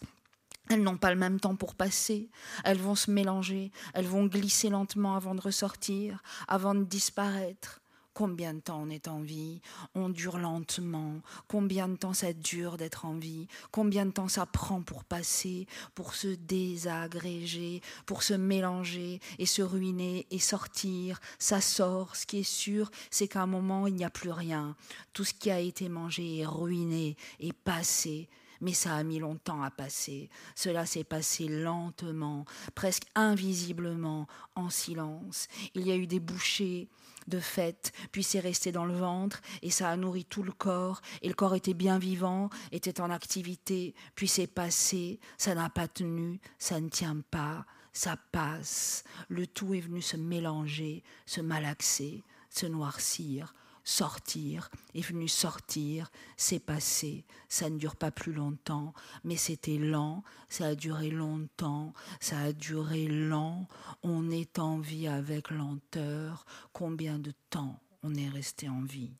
Elles 0.68 0.82
n'ont 0.82 0.96
pas 0.96 1.10
le 1.10 1.18
même 1.18 1.38
temps 1.38 1.54
pour 1.54 1.74
passer, 1.76 2.28
elles 2.64 2.78
vont 2.78 2.96
se 2.96 3.10
mélanger, 3.10 3.70
elles 3.94 4.06
vont 4.06 4.26
glisser 4.26 4.68
lentement 4.68 5.14
avant 5.14 5.34
de 5.34 5.40
ressortir, 5.40 6.22
avant 6.48 6.74
de 6.74 6.82
disparaître. 6.82 7.80
Combien 8.16 8.54
de 8.54 8.60
temps 8.60 8.80
on 8.80 8.88
est 8.88 9.08
en 9.08 9.20
vie? 9.20 9.60
On 9.94 10.08
dure 10.08 10.38
lentement. 10.38 11.20
Combien 11.48 11.86
de 11.86 11.96
temps 11.96 12.14
ça 12.14 12.32
dure 12.32 12.78
d'être 12.78 13.04
en 13.04 13.12
vie? 13.12 13.46
Combien 13.70 14.06
de 14.06 14.10
temps 14.10 14.26
ça 14.26 14.46
prend 14.46 14.80
pour 14.80 15.04
passer, 15.04 15.66
pour 15.94 16.14
se 16.14 16.28
désagréger, 16.28 17.82
pour 18.06 18.22
se 18.22 18.32
mélanger 18.32 19.20
et 19.38 19.44
se 19.44 19.60
ruiner 19.60 20.26
et 20.30 20.38
sortir? 20.38 21.20
Ça 21.38 21.60
sort. 21.60 22.16
Ce 22.16 22.24
qui 22.24 22.38
est 22.38 22.42
sûr, 22.42 22.90
c'est 23.10 23.28
qu'à 23.28 23.42
un 23.42 23.46
moment, 23.46 23.86
il 23.86 23.96
n'y 23.96 24.04
a 24.06 24.08
plus 24.08 24.30
rien. 24.30 24.76
Tout 25.12 25.24
ce 25.24 25.34
qui 25.34 25.50
a 25.50 25.60
été 25.60 25.90
mangé 25.90 26.38
est 26.38 26.46
ruiné 26.46 27.18
et 27.38 27.52
passé 27.52 28.30
mais 28.62 28.72
ça 28.72 28.94
a 28.94 29.02
mis 29.02 29.18
longtemps 29.18 29.62
à 29.62 29.70
passer. 29.70 30.30
Cela 30.54 30.86
s'est 30.86 31.04
passé 31.04 31.46
lentement, 31.46 32.46
presque 32.74 33.04
invisiblement, 33.14 34.26
en 34.54 34.70
silence. 34.70 35.48
Il 35.74 35.86
y 35.86 35.92
a 35.92 35.96
eu 35.96 36.06
des 36.06 36.20
bouchées 36.20 36.88
de 37.26 37.40
fête, 37.40 37.92
puis 38.12 38.22
c'est 38.22 38.40
resté 38.40 38.72
dans 38.72 38.84
le 38.84 38.94
ventre, 38.94 39.40
et 39.62 39.70
ça 39.70 39.90
a 39.90 39.96
nourri 39.96 40.24
tout 40.24 40.42
le 40.42 40.52
corps, 40.52 41.00
et 41.22 41.28
le 41.28 41.34
corps 41.34 41.54
était 41.54 41.74
bien 41.74 41.98
vivant, 41.98 42.50
était 42.72 43.00
en 43.00 43.10
activité, 43.10 43.94
puis 44.14 44.28
c'est 44.28 44.46
passé, 44.46 45.20
ça 45.36 45.54
n'a 45.54 45.70
pas 45.70 45.88
tenu, 45.88 46.40
ça 46.58 46.80
ne 46.80 46.88
tient 46.88 47.22
pas, 47.30 47.64
ça 47.92 48.16
passe. 48.32 49.04
Le 49.28 49.46
tout 49.46 49.74
est 49.74 49.80
venu 49.80 50.02
se 50.02 50.16
mélanger, 50.16 51.02
se 51.24 51.40
malaxer, 51.40 52.22
se 52.50 52.66
noircir, 52.66 53.54
sortir, 53.86 54.68
est 54.94 55.00
venu 55.00 55.28
sortir, 55.28 56.10
c'est 56.36 56.58
passé, 56.58 57.24
ça 57.48 57.70
ne 57.70 57.78
dure 57.78 57.94
pas 57.94 58.10
plus 58.10 58.32
longtemps, 58.32 58.92
mais 59.22 59.36
c'était 59.36 59.78
lent, 59.78 60.24
ça 60.48 60.66
a 60.66 60.74
duré 60.74 61.08
longtemps, 61.08 61.94
ça 62.20 62.38
a 62.40 62.52
duré 62.52 63.06
lent, 63.06 63.68
on 64.02 64.30
est 64.30 64.58
en 64.58 64.80
vie 64.80 65.06
avec 65.06 65.50
lenteur, 65.50 66.44
combien 66.72 67.18
de 67.20 67.32
temps 67.48 67.80
on 68.02 68.14
est 68.16 68.28
resté 68.28 68.68
en 68.68 68.82
vie? 68.82 69.14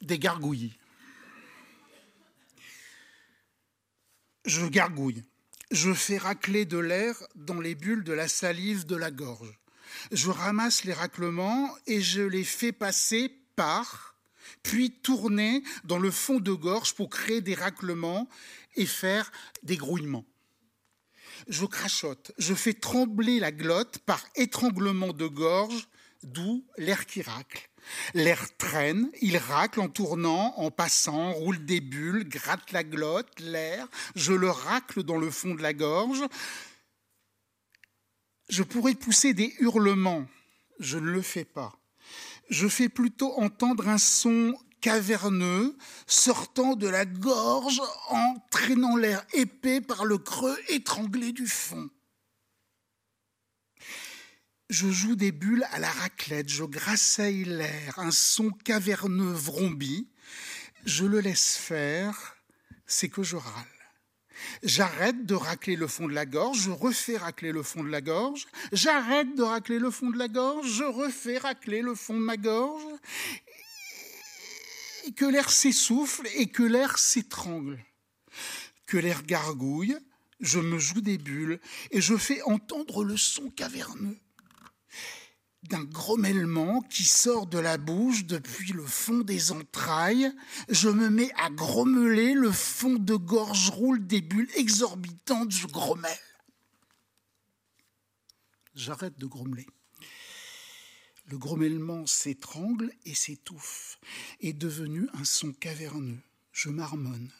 Des 0.00 0.18
gargouilles. 0.18 0.76
Je 4.44 4.66
gargouille. 4.66 5.22
Je 5.70 5.94
fais 5.94 6.18
racler 6.18 6.64
de 6.64 6.78
l'air 6.78 7.16
dans 7.34 7.60
les 7.60 7.74
bulles 7.74 8.04
de 8.04 8.12
la 8.12 8.28
salive 8.28 8.84
de 8.84 8.96
la 8.96 9.10
gorge. 9.10 9.58
Je 10.12 10.30
ramasse 10.30 10.84
les 10.84 10.92
raclements 10.92 11.74
et 11.86 12.00
je 12.00 12.22
les 12.22 12.44
fais 12.44 12.72
passer 12.72 13.32
par, 13.56 14.16
puis 14.62 14.90
tourner 14.90 15.62
dans 15.84 15.98
le 15.98 16.10
fond 16.10 16.40
de 16.40 16.52
gorge 16.52 16.94
pour 16.94 17.10
créer 17.10 17.40
des 17.40 17.54
raclements 17.54 18.28
et 18.74 18.86
faire 18.86 19.30
des 19.62 19.76
grouillements. 19.76 20.26
Je 21.48 21.66
crachote, 21.66 22.32
je 22.38 22.54
fais 22.54 22.74
trembler 22.74 23.38
la 23.38 23.52
glotte 23.52 23.98
par 23.98 24.24
étranglement 24.34 25.12
de 25.12 25.26
gorge, 25.26 25.88
d'où 26.22 26.64
l'air 26.78 27.06
qui 27.06 27.22
racle. 27.22 27.68
L'air 28.14 28.56
traîne, 28.56 29.10
il 29.20 29.36
racle 29.36 29.80
en 29.80 29.88
tournant, 29.88 30.54
en 30.56 30.70
passant, 30.70 31.32
roule 31.32 31.64
des 31.64 31.80
bulles, 31.80 32.26
gratte 32.28 32.72
la 32.72 32.82
glotte, 32.82 33.40
l'air, 33.40 33.86
je 34.14 34.32
le 34.32 34.50
racle 34.50 35.02
dans 35.02 35.18
le 35.18 35.30
fond 35.30 35.54
de 35.54 35.62
la 35.62 35.74
gorge. 35.74 36.22
Je 38.48 38.62
pourrais 38.62 38.94
pousser 38.94 39.34
des 39.34 39.54
hurlements, 39.58 40.26
je 40.78 40.98
ne 40.98 41.10
le 41.10 41.22
fais 41.22 41.44
pas. 41.44 41.78
Je 42.50 42.68
fais 42.68 42.88
plutôt 42.88 43.32
entendre 43.38 43.88
un 43.88 43.98
son 43.98 44.54
caverneux 44.84 45.78
sortant 46.06 46.76
de 46.76 46.86
la 46.86 47.06
gorge 47.06 47.80
en 48.10 48.34
traînant 48.50 48.96
l'air 48.96 49.24
épais 49.32 49.80
par 49.80 50.04
le 50.04 50.18
creux 50.18 50.58
étranglé 50.68 51.32
du 51.32 51.46
fond. 51.46 51.88
Je 54.68 54.90
joue 54.90 55.16
des 55.16 55.32
bulles 55.32 55.66
à 55.72 55.78
la 55.78 55.90
raclette, 55.90 56.50
je 56.50 56.64
grasseille 56.64 57.44
l'air, 57.44 57.98
un 57.98 58.10
son 58.10 58.50
caverneux 58.50 59.32
vrombi. 59.32 60.10
Je 60.84 61.06
le 61.06 61.20
laisse 61.20 61.56
faire, 61.56 62.36
c'est 62.86 63.08
que 63.08 63.22
je 63.22 63.36
râle. 63.36 63.64
J'arrête 64.62 65.24
de 65.24 65.34
racler 65.34 65.76
le 65.76 65.86
fond 65.86 66.08
de 66.08 66.12
la 66.12 66.26
gorge, 66.26 66.60
je 66.60 66.70
refais 66.70 67.16
racler 67.16 67.52
le 67.52 67.62
fond 67.62 67.82
de 67.82 67.88
la 67.88 68.02
gorge, 68.02 68.46
j'arrête 68.72 69.34
de 69.34 69.42
racler 69.42 69.78
le 69.78 69.90
fond 69.90 70.10
de 70.10 70.18
la 70.18 70.28
gorge, 70.28 70.66
je 70.70 70.84
refais 70.84 71.38
racler 71.38 71.80
le 71.80 71.94
fond 71.94 72.14
de 72.14 72.24
ma 72.24 72.36
gorge, 72.36 72.82
que 75.12 75.24
l'air 75.24 75.50
s'essouffle 75.50 76.26
et 76.34 76.46
que 76.46 76.62
l'air 76.62 76.98
s'étrangle, 76.98 77.84
que 78.86 78.96
l'air 78.96 79.22
gargouille, 79.22 79.96
je 80.40 80.58
me 80.58 80.78
joue 80.78 81.00
des 81.00 81.18
bulles 81.18 81.60
et 81.90 82.00
je 82.00 82.16
fais 82.16 82.42
entendre 82.42 83.04
le 83.04 83.16
son 83.16 83.50
caverneux 83.50 84.18
d'un 85.68 85.84
grommellement 85.84 86.82
qui 86.82 87.04
sort 87.04 87.46
de 87.46 87.58
la 87.58 87.78
bouche 87.78 88.24
depuis 88.24 88.72
le 88.72 88.84
fond 88.84 89.20
des 89.20 89.52
entrailles. 89.52 90.30
Je 90.68 90.88
me 90.88 91.08
mets 91.08 91.32
à 91.36 91.50
grommeler, 91.50 92.34
le 92.34 92.52
fond 92.52 92.94
de 92.94 93.14
gorge 93.14 93.70
roule 93.70 94.06
des 94.06 94.20
bulles 94.20 94.50
exorbitantes, 94.56 95.52
je 95.52 95.66
grommelle. 95.66 96.18
J'arrête 98.74 99.18
de 99.18 99.26
grommeler. 99.26 99.66
Le 101.26 101.38
grommellement 101.38 102.06
s'étrangle 102.06 102.92
et 103.06 103.14
s'étouffe, 103.14 103.98
est 104.40 104.52
devenu 104.52 105.08
un 105.14 105.24
son 105.24 105.52
caverneux. 105.52 106.20
Je 106.52 106.68
marmonne. 106.68 107.30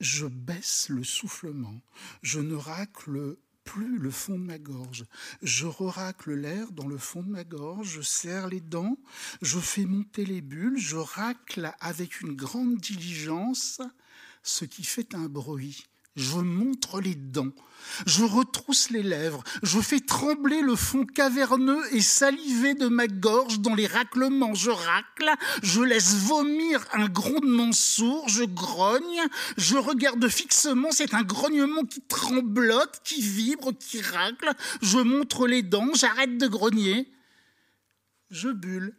Je 0.00 0.26
baisse 0.26 0.88
le 0.88 1.04
soufflement. 1.04 1.80
Je 2.22 2.40
ne 2.40 2.54
racle 2.54 3.36
plus 3.64 3.98
le 3.98 4.10
fond 4.10 4.38
de 4.38 4.44
ma 4.44 4.58
gorge. 4.58 5.04
Je 5.42 5.66
racle 5.66 6.32
l'air 6.32 6.72
dans 6.72 6.88
le 6.88 6.98
fond 6.98 7.22
de 7.22 7.28
ma 7.28 7.44
gorge, 7.44 7.88
je 7.88 8.00
serre 8.00 8.48
les 8.48 8.60
dents, 8.60 8.98
je 9.42 9.58
fais 9.58 9.84
monter 9.84 10.24
les 10.24 10.40
bulles, 10.40 10.78
je 10.78 10.96
racle 10.96 11.72
avec 11.80 12.20
une 12.20 12.34
grande 12.34 12.78
diligence, 12.78 13.80
ce 14.42 14.64
qui 14.64 14.84
fait 14.84 15.14
un 15.14 15.28
bruit. 15.28 15.86
Je 16.16 16.38
montre 16.38 17.00
les 17.00 17.14
dents, 17.14 17.52
je 18.04 18.24
retrousse 18.24 18.90
les 18.90 19.02
lèvres, 19.02 19.44
je 19.62 19.80
fais 19.80 20.00
trembler 20.00 20.60
le 20.60 20.74
fond 20.74 21.06
caverneux 21.06 21.82
et 21.94 22.00
salivé 22.00 22.74
de 22.74 22.88
ma 22.88 23.06
gorge 23.06 23.60
dans 23.60 23.76
les 23.76 23.86
raclements. 23.86 24.54
Je 24.54 24.70
racle, 24.70 25.30
je 25.62 25.80
laisse 25.80 26.14
vomir 26.14 26.84
un 26.92 27.08
grondement 27.08 27.70
sourd, 27.72 28.28
je 28.28 28.42
grogne, 28.42 29.22
je 29.56 29.76
regarde 29.76 30.26
fixement, 30.28 30.90
c'est 30.90 31.14
un 31.14 31.22
grognement 31.22 31.84
qui 31.84 32.00
tremblote, 32.00 33.00
qui 33.04 33.22
vibre, 33.22 33.72
qui 33.78 34.00
racle. 34.00 34.52
Je 34.82 34.98
montre 34.98 35.46
les 35.46 35.62
dents, 35.62 35.94
j'arrête 35.94 36.38
de 36.38 36.48
grogner. 36.48 37.08
Je 38.30 38.48
bulle. 38.48 38.96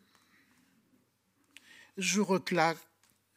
Je 1.98 2.22
reclaque, 2.22 2.78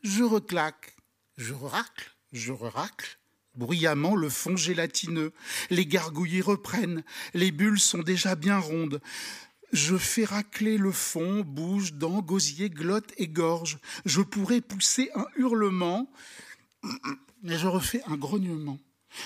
je 0.03 0.23
reclaque, 0.23 0.97
je 1.37 1.53
racle, 1.53 2.15
je 2.33 2.53
racle 2.53 3.19
bruyamment 3.57 4.17
le 4.17 4.29
fond 4.29 4.57
gélatineux. 4.57 5.33
Les 5.71 5.87
gargouilles 5.87 6.41
reprennent, 6.41 7.05
les 7.35 7.51
bulles 7.51 7.81
sont 7.81 8.03
déjà 8.03 8.35
bien 8.35 8.59
rondes. 8.59 9.01
Je 9.73 9.97
fais 9.97 10.25
racler 10.25 10.79
le 10.79 10.93
fond, 10.93 11.41
bouge, 11.41 11.95
dents, 11.95 12.23
gosier, 12.23 12.71
glotte 12.71 13.13
et 13.17 13.27
gorge. 13.27 13.79
Je 14.05 14.21
pourrais 14.21 14.61
pousser 14.61 15.11
un 15.15 15.27
hurlement, 15.37 16.11
mais 17.43 17.59
je 17.59 17.67
refais 17.67 18.03
un 18.07 18.17
grognement. 18.17 18.79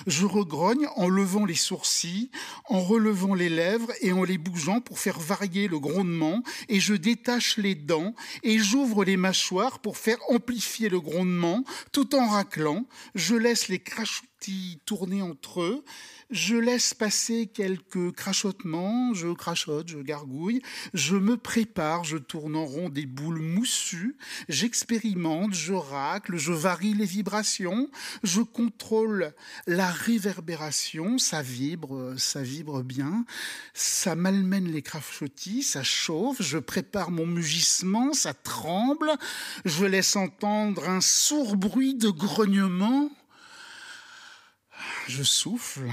Je 0.06 0.26
regrogne 0.26 0.86
en 0.96 1.08
levant 1.08 1.44
les 1.44 1.54
sourcils, 1.54 2.30
en 2.68 2.80
relevant 2.80 3.34
les 3.34 3.48
lèvres 3.48 3.92
et 4.00 4.12
en 4.12 4.24
les 4.24 4.38
bougeant 4.38 4.80
pour 4.80 4.98
faire 4.98 5.18
varier 5.18 5.68
le 5.68 5.78
grondement, 5.78 6.42
et 6.68 6.80
je 6.80 6.94
détache 6.94 7.56
les 7.56 7.74
dents 7.74 8.14
et 8.42 8.58
j'ouvre 8.58 9.04
les 9.04 9.16
mâchoires 9.16 9.78
pour 9.80 9.96
faire 9.96 10.18
amplifier 10.28 10.88
le 10.88 11.00
grondement, 11.00 11.64
tout 11.92 12.14
en 12.14 12.28
raclant. 12.28 12.86
Je 13.14 13.34
laisse 13.34 13.68
les 13.68 13.78
crachotis 13.78 14.80
tourner 14.86 15.22
entre 15.22 15.62
eux, 15.62 15.84
je 16.30 16.56
laisse 16.56 16.94
passer 16.94 17.46
quelques 17.46 18.12
crachotements, 18.12 19.14
je 19.14 19.28
crachote, 19.32 19.88
je 19.88 19.98
gargouille, 19.98 20.60
je 20.92 21.16
me 21.16 21.36
prépare, 21.36 22.04
je 22.04 22.18
tourne 22.18 22.56
en 22.56 22.66
rond 22.66 22.88
des 22.88 23.06
boules 23.06 23.40
moussues, 23.40 24.16
j'expérimente, 24.48 25.54
je 25.54 25.72
racle, 25.72 26.36
je 26.36 26.52
varie 26.52 26.94
les 26.94 27.06
vibrations, 27.06 27.88
je 28.22 28.42
contrôle 28.42 29.32
la 29.66 29.90
réverbération, 29.90 31.18
ça 31.18 31.42
vibre, 31.42 32.14
ça 32.18 32.42
vibre 32.42 32.82
bien, 32.82 33.24
ça 33.72 34.14
malmène 34.14 34.70
les 34.70 34.82
crachotis, 34.82 35.62
ça 35.62 35.82
chauffe, 35.82 36.40
je 36.40 36.58
prépare 36.58 37.10
mon 37.10 37.26
mugissement, 37.26 38.12
ça 38.12 38.34
tremble, 38.34 39.10
je 39.64 39.84
laisse 39.84 40.16
entendre 40.16 40.88
un 40.88 41.00
sourd 41.00 41.56
bruit 41.56 41.94
de 41.94 42.10
grognement, 42.10 43.10
je 45.08 45.22
souffle, 45.22 45.90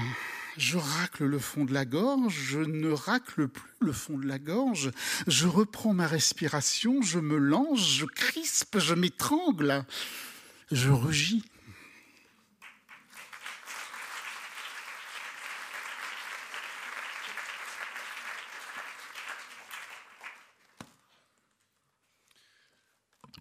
je 0.58 0.76
racle 0.76 1.24
le 1.24 1.38
fond 1.38 1.64
de 1.64 1.72
la 1.72 1.84
gorge, 1.84 2.34
je 2.34 2.58
ne 2.58 2.90
racle 2.90 3.48
plus 3.48 3.72
le 3.80 3.92
fond 3.92 4.18
de 4.18 4.26
la 4.26 4.38
gorge, 4.38 4.90
je 5.26 5.46
reprends 5.46 5.94
ma 5.94 6.06
respiration, 6.06 7.00
je 7.02 7.18
me 7.18 7.38
lance, 7.38 7.80
je 7.80 8.04
crispe, 8.04 8.78
je 8.78 8.94
m'étrangle, 8.94 9.84
je 10.70 10.90
rugis. 10.90 11.44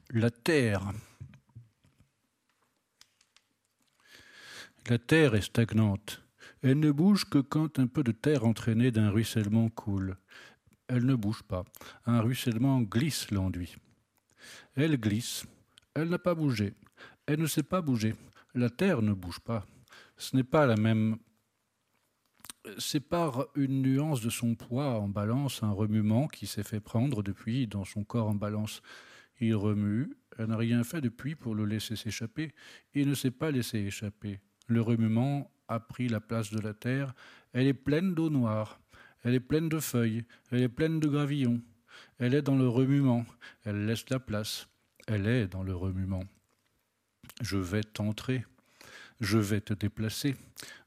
La 0.09 0.31
terre. 0.31 0.93
La 4.87 4.99
terre 4.99 5.33
est 5.33 5.41
stagnante. 5.41 6.21
Elle 6.61 6.79
ne 6.79 6.91
bouge 6.91 7.25
que 7.25 7.39
quand 7.39 7.79
un 7.79 7.87
peu 7.87 8.03
de 8.03 8.11
terre 8.11 8.45
entraînée 8.45 8.91
d'un 8.91 9.09
ruissellement 9.09 9.67
coule. 9.69 10.15
Elle 10.87 11.07
ne 11.07 11.15
bouge 11.15 11.41
pas. 11.41 11.63
Un 12.05 12.21
ruissellement 12.21 12.81
glisse 12.81 13.31
l'enduit. 13.31 13.75
Elle 14.75 14.99
glisse. 14.99 15.47
Elle 15.95 16.09
n'a 16.09 16.19
pas 16.19 16.35
bougé. 16.35 16.75
Elle 17.25 17.39
ne 17.39 17.47
sait 17.47 17.63
pas 17.63 17.81
bouger. 17.81 18.13
La 18.53 18.69
terre 18.69 19.01
ne 19.01 19.13
bouge 19.13 19.39
pas. 19.39 19.65
Ce 20.17 20.35
n'est 20.35 20.43
pas 20.43 20.67
la 20.67 20.75
même. 20.75 21.17
C'est 22.77 22.99
par 22.99 23.47
une 23.55 23.81
nuance 23.81 24.21
de 24.21 24.29
son 24.29 24.53
poids 24.53 24.99
en 24.99 25.09
balance 25.09 25.63
un 25.63 25.71
remuement 25.71 26.27
qui 26.27 26.45
s'est 26.45 26.63
fait 26.63 26.79
prendre 26.79 27.23
depuis 27.23 27.65
dans 27.65 27.85
son 27.85 28.03
corps 28.03 28.27
en 28.27 28.35
balance. 28.35 28.83
Il 29.39 29.55
remue. 29.55 30.15
Elle 30.37 30.45
n'a 30.45 30.57
rien 30.57 30.83
fait 30.83 31.01
depuis 31.01 31.33
pour 31.33 31.55
le 31.55 31.65
laisser 31.65 31.95
s'échapper. 31.95 32.53
Il 32.93 33.09
ne 33.09 33.15
s'est 33.15 33.31
pas 33.31 33.49
laissé 33.49 33.79
échapper. 33.79 34.41
Le 34.67 34.81
remuement 34.81 35.51
a 35.67 35.79
pris 35.79 36.07
la 36.07 36.19
place 36.19 36.51
de 36.51 36.59
la 36.59 36.73
terre. 36.73 37.13
Elle 37.53 37.67
est 37.67 37.73
pleine 37.73 38.13
d'eau 38.13 38.29
noire. 38.29 38.79
Elle 39.23 39.35
est 39.35 39.39
pleine 39.39 39.69
de 39.69 39.79
feuilles. 39.79 40.25
Elle 40.51 40.61
est 40.61 40.69
pleine 40.69 40.99
de 40.99 41.07
gravillons. 41.07 41.61
Elle 42.19 42.33
est 42.33 42.41
dans 42.41 42.57
le 42.57 42.67
remuement. 42.67 43.25
Elle 43.63 43.85
laisse 43.85 44.09
la 44.09 44.19
place. 44.19 44.67
Elle 45.07 45.27
est 45.27 45.47
dans 45.47 45.63
le 45.63 45.75
remuement. 45.75 46.23
Je 47.41 47.57
vais 47.57 47.83
t'entrer. 47.83 48.45
Je 49.21 49.37
vais 49.37 49.61
te 49.61 49.73
déplacer, 49.73 50.35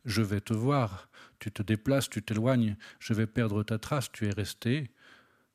je 0.04 0.20
vais 0.20 0.40
te 0.40 0.52
voir. 0.52 1.08
Tu 1.38 1.50
te 1.50 1.62
déplaces, 1.62 2.10
tu 2.10 2.22
t'éloignes, 2.22 2.76
je 2.98 3.14
vais 3.14 3.26
perdre 3.26 3.62
ta 3.62 3.78
trace, 3.78 4.12
tu 4.12 4.26
es 4.26 4.30
resté. 4.30 4.90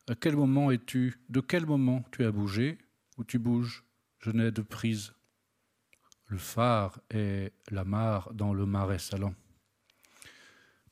À 0.10 0.16
quel 0.16 0.36
moment 0.36 0.72
es-tu? 0.72 1.20
De 1.30 1.40
quel 1.40 1.66
moment 1.66 2.04
tu 2.12 2.24
as 2.26 2.32
bougé? 2.32 2.78
Ou 3.18 3.24
tu 3.24 3.38
bouges? 3.38 3.84
Je 4.20 4.32
n'ai 4.32 4.52
de 4.52 4.62
prise. 4.62 5.14
Le 6.34 6.40
phare 6.40 7.00
est 7.12 7.54
la 7.70 7.84
mare 7.84 8.34
dans 8.34 8.56
le 8.56 8.66
marais 8.66 8.98
salant. 8.98 9.36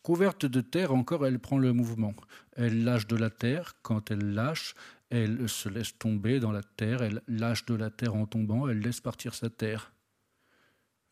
Couverte 0.03 0.45
de 0.45 0.61
terre 0.61 0.93
encore, 0.93 1.25
elle 1.25 1.39
prend 1.39 1.57
le 1.57 1.73
mouvement. 1.73 2.13
Elle 2.55 2.83
lâche 2.83 3.07
de 3.07 3.15
la 3.15 3.31
terre. 3.31 3.73
Quand 3.81 4.11
elle 4.11 4.35
lâche, 4.35 4.75
elle 5.09 5.49
se 5.49 5.67
laisse 5.67 5.97
tomber 5.97 6.39
dans 6.39 6.51
la 6.51 6.61
terre. 6.61 7.01
Elle 7.01 7.23
lâche 7.27 7.65
de 7.65 7.73
la 7.73 7.89
terre 7.89 8.13
en 8.13 8.27
tombant. 8.27 8.67
Elle 8.67 8.81
laisse 8.81 9.01
partir 9.01 9.33
sa 9.33 9.49
terre. 9.49 9.91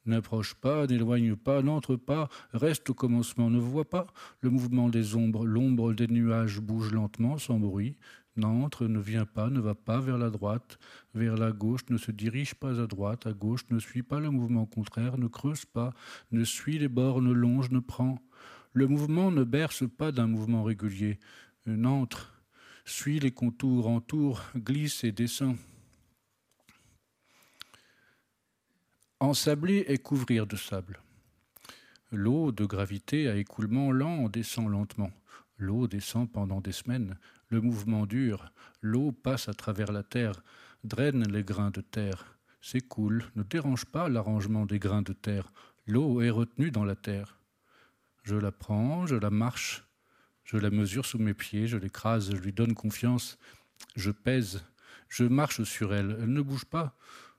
N'approche 0.05 0.53
pas, 0.53 0.85
n'éloigne 0.85 1.35
pas, 1.35 1.63
n'entre 1.63 1.95
pas, 1.95 2.29
reste 2.53 2.87
au 2.91 2.93
commencement, 2.93 3.49
ne 3.49 3.59
vois 3.59 3.89
pas 3.89 4.05
le 4.41 4.51
mouvement 4.51 4.89
des 4.89 5.15
ombres. 5.15 5.43
L'ombre 5.43 5.93
des 5.93 6.07
nuages 6.07 6.59
bouge 6.59 6.91
lentement, 6.91 7.39
sans 7.39 7.57
bruit. 7.57 7.97
N'entre, 8.39 8.87
ne 8.87 8.99
vient 8.99 9.25
pas, 9.25 9.49
ne 9.49 9.59
va 9.59 9.75
pas 9.75 9.99
vers 9.99 10.17
la 10.17 10.29
droite, 10.29 10.79
vers 11.13 11.35
la 11.35 11.51
gauche, 11.51 11.81
ne 11.89 11.97
se 11.97 12.11
dirige 12.11 12.55
pas 12.55 12.79
à 12.79 12.87
droite, 12.87 13.27
à 13.27 13.33
gauche, 13.33 13.65
ne 13.69 13.79
suit 13.79 14.03
pas 14.03 14.19
le 14.19 14.29
mouvement 14.29 14.65
contraire, 14.65 15.17
ne 15.17 15.27
creuse 15.27 15.65
pas, 15.65 15.93
ne 16.31 16.43
suit 16.43 16.79
les 16.79 16.87
bords, 16.87 17.21
ne 17.21 17.31
longe, 17.33 17.69
ne 17.71 17.79
prend 17.79 18.19
le 18.73 18.87
mouvement 18.87 19.31
ne 19.31 19.43
berce 19.43 19.83
pas 19.89 20.11
d'un 20.11 20.27
mouvement 20.27 20.63
régulier. 20.63 21.19
N'entre, 21.65 22.41
suit 22.85 23.19
les 23.19 23.31
contours, 23.31 23.87
entoure, 23.87 24.43
glisse 24.55 25.03
et 25.03 25.11
descend. 25.11 25.57
Ensabler 29.19 29.85
et 29.87 29.97
couvrir 29.97 30.47
de 30.47 30.55
sable. 30.55 30.99
L'eau 32.11 32.51
de 32.51 32.65
gravité 32.65 33.27
à 33.27 33.35
écoulement 33.35 33.91
lent 33.91 34.29
descend 34.29 34.69
lentement. 34.69 35.11
L'eau 35.57 35.87
descend 35.87 36.31
pendant 36.31 36.61
des 36.61 36.71
semaines. 36.71 37.17
Le 37.49 37.61
mouvement 37.61 38.05
dure. 38.05 38.51
L'eau 38.81 39.11
passe 39.11 39.49
à 39.49 39.53
travers 39.53 39.91
la 39.91 40.03
terre, 40.03 40.43
draine 40.83 41.27
les 41.31 41.43
grains 41.43 41.71
de 41.71 41.81
terre, 41.81 42.37
s'écoule, 42.61 43.23
ne 43.35 43.43
dérange 43.43 43.85
pas 43.85 44.07
l'arrangement 44.07 44.65
des 44.65 44.79
grains 44.79 45.01
de 45.01 45.13
terre. 45.13 45.51
L'eau 45.87 46.21
est 46.21 46.29
retenue 46.29 46.69
dans 46.69 46.85
la 46.85 46.95
terre. 46.95 47.39
Je 48.23 48.35
la 48.35 48.51
prends, 48.51 49.07
je 49.07 49.15
la 49.15 49.31
marche, 49.31 49.83
je 50.43 50.57
la 50.57 50.69
mesure 50.69 51.05
sous 51.05 51.17
mes 51.17 51.33
pieds, 51.33 51.67
je 51.67 51.77
l'écrase, 51.77 52.31
je 52.35 52.39
lui 52.39 52.53
donne 52.53 52.75
confiance, 52.75 53.39
je 53.95 54.11
pèse, 54.11 54.63
je 55.07 55.23
marche 55.23 55.63
sur 55.63 55.93
elle, 55.93 56.17
elle 56.21 56.31
ne 56.31 56.41
bouge 56.41 56.65
pas. 56.65 56.95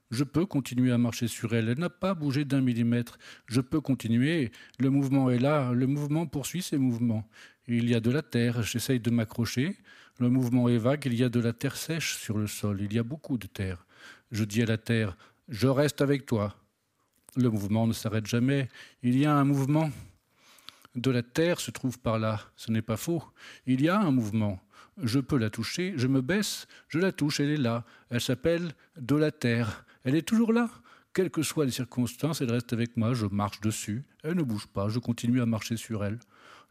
Je 0.09 0.25
peux 0.25 0.45
continuer 0.45 0.91
à 0.91 0.97
marcher 0.97 1.27
sur 1.27 1.55
elle, 1.55 1.69
elle 1.69 1.79
n'a 1.79 1.89
pas 1.89 2.13
bougé 2.13 2.43
d'un 2.43 2.59
millimètre. 2.59 3.17
Je 3.45 3.61
peux 3.61 3.79
continuer, 3.79 4.51
le 4.77 4.89
mouvement 4.89 5.29
est 5.29 5.39
là, 5.39 5.71
le 5.71 5.87
mouvement 5.87 6.27
poursuit 6.27 6.61
ses 6.61 6.77
mouvements. 6.77 7.29
Il 7.67 7.89
y 7.89 7.95
a 7.95 8.01
de 8.01 8.11
la 8.11 8.21
terre, 8.21 8.61
j'essaye 8.61 8.99
de 8.99 9.09
m'accrocher, 9.09 9.77
le 10.21 10.29
mouvement 10.29 10.69
est 10.69 10.77
vague, 10.77 11.05
il 11.05 11.15
y 11.15 11.23
a 11.23 11.29
de 11.29 11.39
la 11.39 11.51
terre 11.51 11.75
sèche 11.75 12.15
sur 12.15 12.37
le 12.37 12.47
sol, 12.47 12.81
il 12.81 12.93
y 12.93 12.99
a 12.99 13.03
beaucoup 13.03 13.37
de 13.37 13.47
terre. 13.47 13.85
Je 14.31 14.43
dis 14.43 14.61
à 14.61 14.65
la 14.65 14.77
terre, 14.77 15.17
je 15.49 15.67
reste 15.67 16.01
avec 16.01 16.25
toi. 16.25 16.55
Le 17.35 17.49
mouvement 17.49 17.87
ne 17.87 17.93
s'arrête 17.93 18.27
jamais, 18.27 18.69
il 19.03 19.17
y 19.17 19.25
a 19.25 19.33
un 19.33 19.43
mouvement, 19.43 19.89
de 20.95 21.11
la 21.11 21.23
terre 21.23 21.59
se 21.59 21.71
trouve 21.71 21.99
par 21.99 22.19
là. 22.19 22.41
Ce 22.55 22.71
n'est 22.71 22.81
pas 22.81 22.97
faux. 22.97 23.23
Il 23.65 23.81
y 23.81 23.89
a 23.89 23.99
un 23.99 24.11
mouvement. 24.11 24.59
Je 25.01 25.19
peux 25.19 25.37
la 25.37 25.49
toucher, 25.49 25.93
je 25.95 26.07
me 26.07 26.21
baisse, 26.21 26.67
je 26.89 26.99
la 26.99 27.11
touche, 27.11 27.39
elle 27.39 27.49
est 27.49 27.57
là. 27.57 27.85
Elle 28.09 28.21
s'appelle 28.21 28.73
de 28.97 29.15
la 29.15 29.31
terre. 29.31 29.85
Elle 30.03 30.15
est 30.15 30.27
toujours 30.27 30.53
là. 30.53 30.69
Quelles 31.13 31.31
que 31.31 31.43
soient 31.43 31.65
les 31.65 31.71
circonstances, 31.71 32.41
elle 32.41 32.51
reste 32.51 32.73
avec 32.73 32.95
moi, 32.97 33.13
je 33.13 33.25
marche 33.25 33.59
dessus. 33.61 34.03
Elle 34.23 34.35
ne 34.35 34.43
bouge 34.43 34.67
pas, 34.67 34.89
je 34.89 34.99
continue 34.99 35.41
à 35.41 35.45
marcher 35.45 35.77
sur 35.77 36.03
elle. 36.05 36.19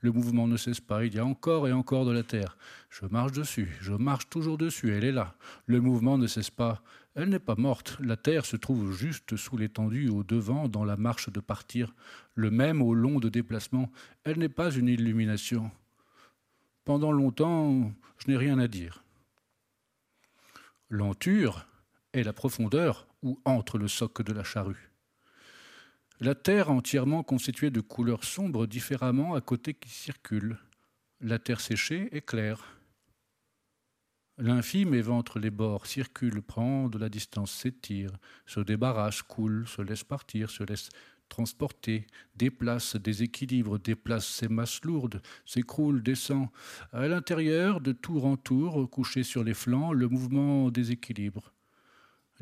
Le 0.01 0.13
mouvement 0.13 0.47
ne 0.47 0.57
cesse 0.57 0.81
pas, 0.81 1.05
il 1.05 1.15
y 1.15 1.19
a 1.19 1.25
encore 1.25 1.69
et 1.69 1.73
encore 1.73 2.07
de 2.07 2.13
la 2.13 2.23
terre. 2.23 2.57
Je 2.89 3.05
marche 3.05 3.33
dessus, 3.33 3.77
je 3.81 3.93
marche 3.93 4.31
toujours 4.31 4.57
dessus, 4.57 4.95
elle 4.95 5.05
est 5.05 5.13
là. 5.13 5.35
Le 5.67 5.81
mouvement 5.81 6.17
ne 6.17 6.27
cesse 6.27 6.51
pas. 6.51 6.83
Elle 7.15 7.29
n'est 7.29 7.39
pas 7.39 7.57
morte, 7.57 7.99
la 8.01 8.17
terre 8.17 8.47
se 8.47 8.57
trouve 8.57 8.97
juste 8.97 9.37
sous 9.37 9.59
l'étendue 9.59 10.09
au 10.09 10.23
devant 10.23 10.69
dans 10.69 10.85
la 10.85 10.97
marche 10.97 11.31
de 11.31 11.41
partir, 11.41 11.93
le 12.35 12.51
même 12.51 12.81
au 12.81 12.95
long 12.95 13.19
de 13.19 13.29
déplacement. 13.29 13.91
Elle 14.25 14.39
n'est 14.39 14.49
pas 14.49 14.71
une 14.71 14.89
illumination. 14.89 15.71
Pendant 16.85 17.13
longtemps, 17.13 17.93
je 18.19 18.31
n'ai 18.31 18.37
rien 18.37 18.59
à 18.59 18.69
dire. 18.69 19.05
L'enture 20.89 21.67
est 22.13 22.23
la 22.23 22.33
profondeur 22.33 23.07
où 23.23 23.39
entre 23.45 23.77
le 23.77 23.87
soc 23.87 24.23
de 24.23 24.33
la 24.33 24.45
charrue. 24.45 24.90
La 26.23 26.35
terre 26.35 26.71
entièrement 26.71 27.23
constituée 27.23 27.71
de 27.71 27.81
couleurs 27.81 28.25
sombres 28.25 28.67
différemment 28.67 29.35
à 29.35 29.41
côté 29.41 29.73
qui 29.73 29.89
circulent. 29.89 30.59
La 31.23 31.39
terre 31.39 31.63
séchée 31.63 32.11
est 32.13 32.21
claire. 32.21 32.77
L'infime 34.37 34.93
éventre 34.93 35.39
les 35.39 35.51
bords, 35.51 35.87
circule, 35.87 36.43
prend 36.43 36.91
de 36.91 36.99
la 36.99 37.09
distance, 37.09 37.53
s'étire, 37.53 38.11
se 38.45 38.61
débarrasse, 38.61 39.23
coule, 39.23 39.67
se 39.67 39.81
laisse 39.81 40.05
partir, 40.05 40.51
se 40.51 40.63
laisse 40.63 40.91
transporter, 41.31 42.07
déplace, 42.37 42.97
déséquilibre, 42.97 43.79
déplace 43.79 44.27
ses 44.27 44.49
masses 44.49 44.85
lourdes, 44.85 45.23
s'écroule, 45.47 46.03
descend. 46.03 46.49
À 46.93 47.09
l'intérieur, 47.09 47.81
de 47.81 47.93
tour 47.93 48.27
en 48.27 48.37
tour, 48.37 48.91
couché 48.91 49.23
sur 49.23 49.43
les 49.43 49.55
flancs, 49.55 49.95
le 49.95 50.07
mouvement 50.07 50.71
déséquilibre. 50.71 51.55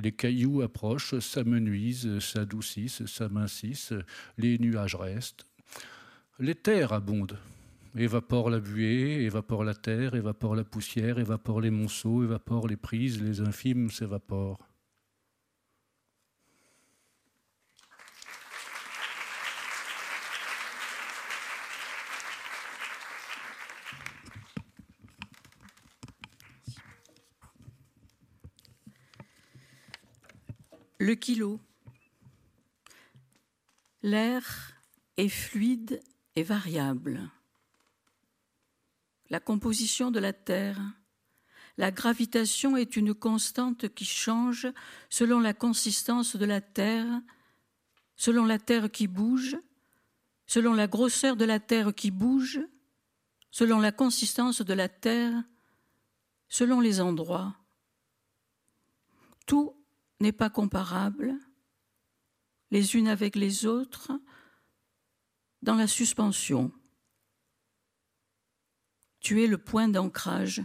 Les 0.01 0.13
cailloux 0.13 0.63
approchent, 0.63 1.19
s'amenuisent, 1.19 2.21
s'adoucissent, 2.21 3.05
s'amincissent, 3.07 3.95
les 4.37 4.59
nuages 4.59 4.95
restent. 4.95 5.45
Les 6.39 6.55
terres 6.55 6.93
abondent, 6.93 7.39
évaporent 7.97 8.51
la 8.51 8.61
buée, 8.61 9.25
évaporent 9.25 9.65
la 9.65 9.75
terre, 9.75 10.15
évaporent 10.15 10.55
la 10.55 10.65
poussière, 10.65 11.19
évaporent 11.19 11.61
les 11.61 11.71
monceaux, 11.71 12.23
évaporent 12.23 12.69
les 12.69 12.77
prises, 12.77 13.21
les 13.21 13.41
infimes 13.41 13.91
s'évaporent. 13.91 14.68
Le 31.01 31.15
kilo. 31.15 31.61
L'air 34.03 34.73
est 35.17 35.29
fluide 35.29 36.01
et 36.35 36.43
variable. 36.43 37.31
La 39.31 39.39
composition 39.39 40.11
de 40.11 40.19
la 40.19 40.33
Terre. 40.33 40.81
La 41.77 41.93
gravitation 41.93 42.77
est 42.77 42.97
une 42.97 43.15
constante 43.15 43.95
qui 43.95 44.05
change 44.05 44.67
selon 45.09 45.39
la 45.39 45.55
consistance 45.55 46.35
de 46.35 46.45
la 46.45 46.61
Terre, 46.61 47.07
selon 48.17 48.45
la 48.45 48.59
Terre 48.59 48.91
qui 48.91 49.07
bouge, 49.07 49.57
selon 50.47 50.75
la 50.75 50.89
grosseur 50.89 51.37
de 51.37 51.45
la 51.45 51.61
Terre 51.61 51.95
qui 51.95 52.11
bouge, 52.11 52.59
selon 53.53 53.79
la 53.79 53.93
consistance 53.93 54.63
de 54.63 54.75
la 54.75 54.89
Terre, 54.89 55.45
selon 56.49 56.81
les 56.81 57.01
endroits. 57.01 57.55
Tout 59.47 59.78
n'est 60.21 60.33
pas 60.33 60.51
comparable 60.51 61.35
les 62.71 62.97
unes 62.97 63.09
avec 63.09 63.37
les 63.37 63.67
autres 63.67 64.13
dans 65.63 65.75
la 65.75 65.87
suspension. 65.87 66.73
Tu 69.21 69.43
es 69.43 69.47
le 69.47 69.59
point 69.59 69.89
d'ancrage. 69.89 70.63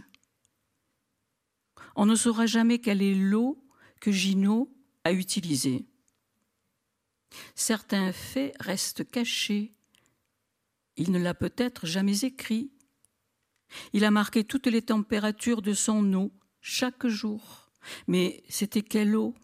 On 1.96 2.06
ne 2.06 2.14
saura 2.14 2.46
jamais 2.46 2.78
quelle 2.78 3.02
est 3.02 3.14
l'eau 3.14 3.64
que 4.00 4.12
Gino 4.12 4.72
a 5.04 5.12
utilisée. 5.12 5.86
Certains 7.54 8.12
faits 8.12 8.54
restent 8.60 9.08
cachés. 9.08 9.74
Il 10.96 11.10
ne 11.10 11.18
l'a 11.18 11.34
peut-être 11.34 11.86
jamais 11.86 12.24
écrit. 12.24 12.70
Il 13.92 14.04
a 14.04 14.10
marqué 14.10 14.44
toutes 14.44 14.66
les 14.66 14.82
températures 14.82 15.62
de 15.62 15.72
son 15.72 16.12
eau 16.14 16.32
chaque 16.60 17.06
jour. 17.06 17.70
Mais 18.06 18.44
c'était 18.48 18.82
quelle 18.82 19.16
eau? 19.16 19.34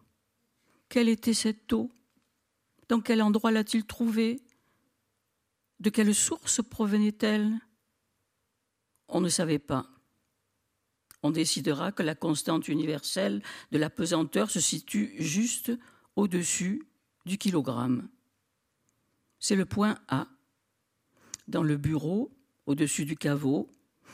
Quelle 0.90 1.08
était 1.08 1.34
cette 1.34 1.72
eau? 1.72 1.90
Dans 2.88 3.00
quel 3.00 3.22
endroit 3.22 3.52
l'a-t-il 3.52 3.86
trouvée? 3.86 4.42
De 5.78 5.88
quelle 5.88 6.14
source 6.14 6.60
provenait-elle? 6.62 7.58
On 9.08 9.20
ne 9.20 9.28
savait 9.30 9.60
pas. 9.60 9.86
On 11.22 11.30
décidera 11.30 11.92
que 11.92 12.02
la 12.02 12.14
constante 12.14 12.68
universelle 12.68 13.42
de 13.70 13.78
la 13.78 13.88
pesanteur 13.88 14.50
se 14.50 14.60
situe 14.60 15.14
juste 15.18 15.72
au-dessus 16.16 16.86
du 17.24 17.38
kilogramme. 17.38 18.08
C'est 19.38 19.56
le 19.56 19.66
point 19.66 19.96
A. 20.08 20.26
Dans 21.46 21.62
le 21.62 21.76
bureau, 21.76 22.30
au-dessus 22.66 23.04
du 23.04 23.16
caveau, 23.16 23.70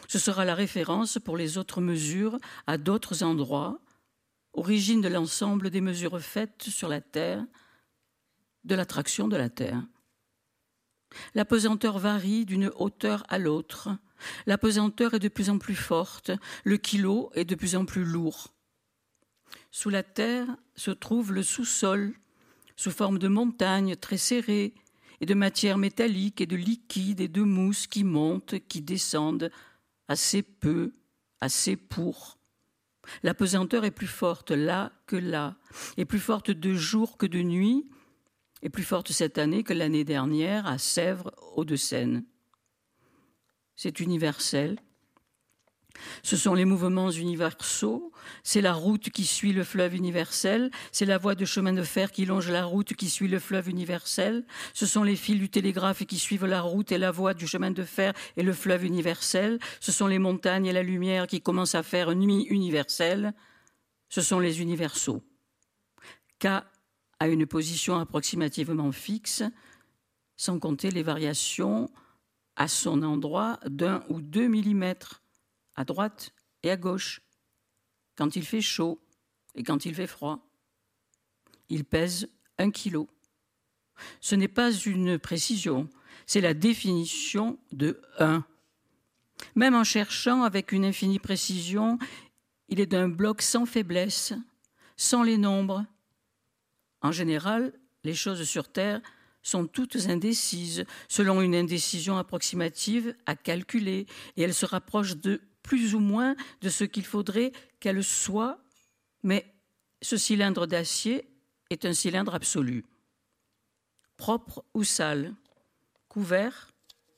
ce 0.09 0.19
sera 0.19 0.45
la 0.45 0.55
référence 0.55 1.19
pour 1.19 1.37
les 1.37 1.59
autres 1.59 1.81
mesures 1.81 2.39
à 2.67 2.77
d'autres 2.77 3.23
endroits 3.23 3.81
origine 4.57 5.01
de 5.01 5.09
l'ensemble 5.09 5.71
des 5.71 5.81
mesures 5.81 6.21
faites 6.21 6.65
sur 6.65 6.89
la 6.89 7.01
Terre 7.01 7.45
de 8.65 8.75
l'attraction 8.75 9.29
de 9.29 9.37
la 9.37 9.49
Terre. 9.49 9.87
La 11.35 11.45
pesanteur 11.45 11.99
varie 11.99 12.45
d'une 12.45 12.71
hauteur 12.77 13.23
à 13.29 13.39
l'autre. 13.39 13.91
La 14.47 14.59
pesanteur 14.59 15.15
est 15.15 15.21
de 15.21 15.29
plus 15.29 15.51
en 15.51 15.59
plus 15.59 15.77
forte, 15.77 16.33
le 16.65 16.77
kilo 16.79 17.31
est 17.35 17.45
de 17.45 17.55
plus 17.55 17.77
en 17.77 17.85
plus 17.85 18.05
lourd. 18.05 18.55
Sous 19.71 19.91
la 19.91 20.03
terre 20.03 20.47
se 20.75 20.91
trouve 20.91 21.33
le 21.33 21.43
sous-sol, 21.43 22.15
sous 22.77 22.91
forme 22.91 23.19
de 23.19 23.29
montagnes 23.29 23.95
très 23.95 24.17
serrées, 24.17 24.75
et 25.21 25.27
de 25.27 25.35
matière 25.35 25.79
métallique 25.79 26.41
et 26.41 26.47
de 26.47 26.57
liquide 26.57 27.21
et 27.21 27.29
de 27.29 27.43
mousse 27.43 27.87
qui 27.87 28.05
montent, 28.05 28.59
qui 28.69 28.83
descendent, 28.83 29.51
assez 30.09 30.43
peu, 30.43 30.93
assez 31.41 31.77
pour. 31.77 32.39
La 33.23 33.35
pesanteur 33.35 33.85
est 33.85 33.91
plus 33.91 34.07
forte 34.07 34.51
là 34.51 34.93
que 35.07 35.17
là, 35.17 35.57
et 35.97 36.05
plus 36.05 36.19
forte 36.19 36.51
de 36.51 36.75
jour 36.75 37.17
que 37.17 37.27
de 37.27 37.43
nuit, 37.43 37.89
et 38.63 38.71
plus 38.71 38.83
forte 38.83 39.13
cette 39.13 39.39
année 39.39 39.63
que 39.63 39.73
l'année 39.73 40.05
dernière 40.05 40.67
à 40.67 40.79
Sèvres, 40.79 41.33
Hauts-de-Seine. 41.57 42.25
C'est 43.77 44.01
universel. 44.01 44.79
Ce 46.23 46.37
sont 46.37 46.55
les 46.55 46.65
mouvements 46.65 47.11
universaux, 47.11 48.13
c'est 48.43 48.61
la 48.61 48.73
route 48.73 49.11
qui 49.11 49.25
suit 49.25 49.53
le 49.53 49.65
fleuve 49.65 49.95
universel, 49.95 50.71
c'est 50.93 51.05
la 51.05 51.19
voie 51.19 51.35
de 51.35 51.45
chemin 51.45 51.73
de 51.73 51.83
fer 51.83 52.11
qui 52.11 52.25
longe 52.27 52.51
la 52.51 52.65
route 52.65 52.95
qui 52.95 53.09
suit 53.09 53.29
le 53.29 53.39
fleuve 53.39 53.69
universel, 53.69 54.45
ce 54.75 54.87
sont 54.87 55.03
les 55.03 55.17
fils 55.17 55.39
du 55.39 55.49
télégraphe 55.49 56.05
qui 56.05 56.19
suivent 56.19 56.47
la 56.47 56.61
route 56.61 56.93
et 56.93 56.99
la 56.99 57.11
voie 57.11 57.35
du 57.35 57.47
chemin 57.47 57.71
de 57.71 57.83
fer 57.83 58.13
et 58.37 58.43
le 58.43 58.53
fleuve 58.53 58.85
universel, 58.85 59.59
ce 59.81 59.93
sont 59.93 60.07
les 60.07 60.19
montagnes 60.19 60.67
et 60.67 60.73
la 60.73 60.83
lumière 60.83 61.27
qui 61.27 61.41
commencent 61.41 61.75
à 61.75 61.83
faire 61.83 62.15
nuit 62.15 62.47
universelle, 62.51 63.35
ce 64.09 64.21
sont 64.21 64.39
les 64.39 64.61
universaux. 64.61 65.23
K 66.39 66.47
a 67.19 67.29
une 67.29 67.47
position 67.47 67.99
approximativement 67.99 68.93
fixe, 68.93 69.43
sans 70.37 70.59
compter 70.59 70.91
les 70.91 71.03
variations 71.03 71.91
à 72.57 72.69
son 72.69 73.03
endroit 73.03 73.59
d'un 73.67 74.03
ou 74.09 74.21
deux 74.21 74.49
millimètres, 74.49 75.23
à 75.77 75.85
droite 75.85 76.33
et 76.63 76.71
à 76.71 76.77
gauche, 76.77 77.21
quand 78.17 78.37
il 78.37 78.45
fait 78.45 78.61
chaud 78.61 79.01
et 79.55 79.63
quand 79.63 79.85
il 79.85 79.95
fait 79.95 80.07
froid. 80.07 80.41
Il 81.69 81.85
pèse 81.85 82.29
un 82.59 82.71
kilo. 82.71 83.09
Ce 84.21 84.35
n'est 84.35 84.49
pas 84.49 84.73
une 84.73 85.19
précision, 85.19 85.89
c'est 86.27 86.41
la 86.41 86.55
définition 86.55 87.59
de 87.73 88.01
1. 88.19 88.45
Même 89.55 89.75
en 89.75 89.85
cherchant 89.85 90.43
avec 90.43 90.73
une 90.73 90.85
infinie 90.85 91.19
précision, 91.19 91.99
il 92.69 92.81
est 92.81 92.87
d'un 92.87 93.09
bloc 93.09 93.43
sans 93.43 93.67
faiblesse, 93.67 94.33
sans 94.97 95.23
les 95.23 95.39
nombres, 95.39 95.85
en 97.07 97.13
général, 97.13 97.73
les 98.03 98.15
choses 98.15 98.43
sur 98.43 98.69
Terre 98.69 99.01
sont 99.43 99.67
toutes 99.67 100.09
indécises, 100.09 100.85
selon 101.09 101.41
une 101.41 101.55
indécision 101.55 102.19
approximative 102.19 103.15
à 103.27 103.37
calculer, 103.37 104.07
et 104.37 104.43
elles 104.43 104.55
se 104.55 104.67
rapprochent 104.67 105.17
de 105.17 105.41
plus 105.67 105.95
ou 105.95 105.99
moins 105.99 106.35
de 106.63 106.71
ce 106.71 106.85
qu'il 106.85 107.05
faudrait 107.05 107.53
qu'elles 107.81 108.05
soient, 108.05 108.59
mais 109.23 109.53
ce 110.01 110.17
cylindre 110.17 110.67
d'acier 110.67 111.29
est 111.69 111.85
un 111.85 111.93
cylindre 111.93 112.35
absolu, 112.35 112.85
propre 114.17 114.65
ou 114.73 114.85
sale, 114.85 115.35
couvert 116.09 116.71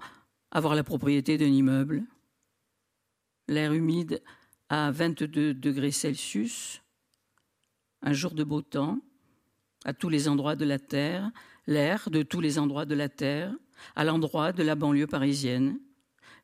avoir 0.51 0.75
la 0.75 0.83
propriété 0.83 1.37
d'un 1.37 1.45
immeuble. 1.45 2.03
L'air 3.47 3.73
humide 3.73 4.21
à 4.69 4.91
22 4.91 5.53
degrés 5.53 5.91
Celsius, 5.91 6.81
un 8.01 8.13
jour 8.13 8.33
de 8.33 8.43
beau 8.43 8.61
temps, 8.61 8.99
à 9.83 9.93
tous 9.93 10.09
les 10.09 10.27
endroits 10.27 10.55
de 10.55 10.65
la 10.65 10.79
Terre, 10.79 11.31
l'air 11.67 12.09
de 12.09 12.23
tous 12.23 12.41
les 12.41 12.59
endroits 12.59 12.85
de 12.85 12.95
la 12.95 13.09
Terre, 13.09 13.53
à 13.95 14.03
l'endroit 14.03 14.51
de 14.51 14.63
la 14.63 14.75
banlieue 14.75 15.07
parisienne. 15.07 15.79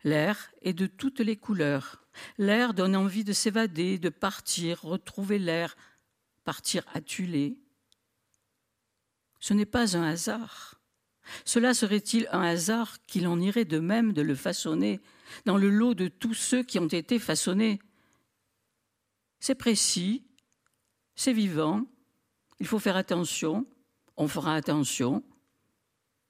L'air 0.03 0.51
est 0.62 0.74
de 0.74 0.88
toutes 0.88 1.20
les 1.20 1.36
couleurs. 1.36 2.03
L'air 2.38 2.74
donne 2.74 2.95
envie 2.95 3.24
de 3.24 3.34
s'évader, 3.34 3.97
de 3.99 4.10
partir, 4.10 4.82
retrouver 4.82 5.39
l'air, 5.39 5.76
partir 6.43 6.86
tuer. 7.05 7.58
Ce 9.39 9.53
n'est 9.53 9.65
pas 9.65 9.95
un 9.95 10.03
hasard. 10.03 10.81
Cela 11.45 11.73
serait-il 11.73 12.27
un 12.31 12.41
hasard 12.41 12.97
qu'il 13.05 13.27
en 13.27 13.39
irait 13.39 13.65
de 13.65 13.79
même 13.79 14.13
de 14.13 14.21
le 14.21 14.35
façonner 14.35 15.01
dans 15.45 15.57
le 15.57 15.69
lot 15.69 15.93
de 15.93 16.07
tous 16.07 16.33
ceux 16.33 16.63
qui 16.63 16.79
ont 16.79 16.88
été 16.88 17.19
façonnés? 17.19 17.79
C'est 19.39 19.55
précis, 19.55 20.23
c'est 21.15 21.33
vivant, 21.33 21.85
il 22.59 22.67
faut 22.67 22.79
faire 22.79 22.95
attention, 22.95 23.67
on 24.15 24.27
fera 24.27 24.55
attention 24.55 25.23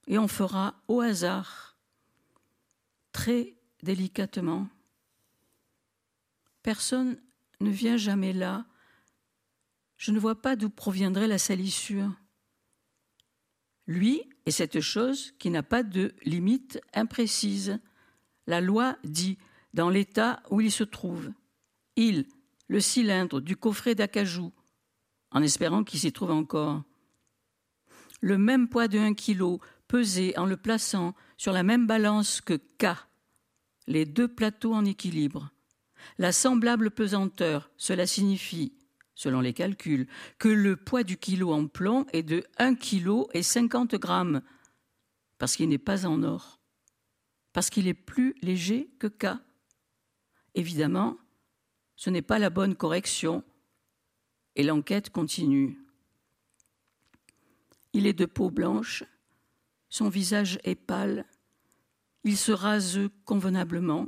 et 0.08 0.18
on 0.18 0.28
fera 0.28 0.76
au 0.88 1.02
hasard, 1.02 1.78
très 3.12 3.56
délicatement. 3.84 4.68
Personne 6.64 7.22
ne 7.62 7.70
vient 7.70 7.98
jamais 7.98 8.34
là. 8.34 8.66
Je 9.98 10.12
ne 10.12 10.20
vois 10.20 10.42
pas 10.42 10.56
d'où 10.56 10.70
proviendrait 10.70 11.28
la 11.28 11.38
salissure. 11.38 12.12
Lui 13.88 14.22
est 14.46 14.52
cette 14.52 14.82
chose 14.82 15.34
qui 15.40 15.50
n'a 15.50 15.64
pas 15.64 15.84
de 15.84 16.14
limite 16.24 16.80
imprécise. 16.94 17.80
La 18.46 18.62
loi 18.62 18.98
dit 19.04 19.38
dans 19.74 19.90
l'état 19.90 20.44
où 20.50 20.62
il 20.62 20.72
se 20.72 20.84
trouve. 20.84 21.32
Il, 21.96 22.26
le 22.68 22.80
cylindre 22.80 23.40
du 23.40 23.56
coffret 23.56 23.96
d'acajou, 23.96 24.52
en 25.32 25.42
espérant 25.42 25.84
qu'il 25.84 26.00
s'y 26.00 26.12
trouve 26.12 26.32
encore 26.32 26.84
le 28.22 28.38
même 28.38 28.68
poids 28.68 28.88
de 28.88 28.98
1 28.98 29.14
kg 29.14 29.60
pesé 29.88 30.38
en 30.38 30.46
le 30.46 30.58
plaçant 30.58 31.14
sur 31.38 31.54
la 31.54 31.64
même 31.64 31.88
balance 31.88 32.42
que 32.42 32.56
K, 32.56 32.88
les 33.88 34.06
deux 34.06 34.28
plateaux 34.28 34.74
en 34.74 34.86
équilibre. 34.86 35.52
La 36.18 36.32
semblable 36.32 36.92
pesanteur, 36.92 37.70
cela 37.78 38.08
signifie, 38.08 38.74
selon 39.18 39.42
les 39.42 39.54
calculs, 39.54 40.08
que 40.38 40.48
le 40.48 40.76
poids 40.76 41.04
du 41.04 41.18
kilo 41.18 41.52
en 41.52 41.66
plomb 41.66 42.06
est 42.14 42.22
de 42.22 42.44
1 42.60 42.76
kg 42.76 43.24
et 43.34 43.42
50 43.42 43.96
grammes, 43.96 44.44
parce 45.40 45.56
qu'il 45.56 45.70
n'est 45.70 45.80
pas 45.80 46.06
en 46.06 46.22
or, 46.22 46.60
parce 47.52 47.72
qu'il 47.72 47.88
est 47.88 47.96
plus 47.96 48.36
léger 48.44 48.92
que 49.00 49.08
K. 49.08 49.40
Évidemment, 50.54 51.18
ce 51.96 52.12
n'est 52.12 52.22
pas 52.22 52.38
la 52.38 52.52
bonne 52.52 52.76
correction, 52.76 53.44
et 54.56 54.62
l'enquête 54.62 55.10
continue. 55.10 55.80
Il 57.94 58.06
est 58.06 58.14
de 58.14 58.26
peau 58.26 58.52
blanche, 58.52 59.04
son 59.90 60.10
visage 60.10 60.60
est 60.64 60.76
pâle, 60.76 61.26
il 62.24 62.38
se 62.38 62.52
rase 62.52 63.00
convenablement, 63.26 64.06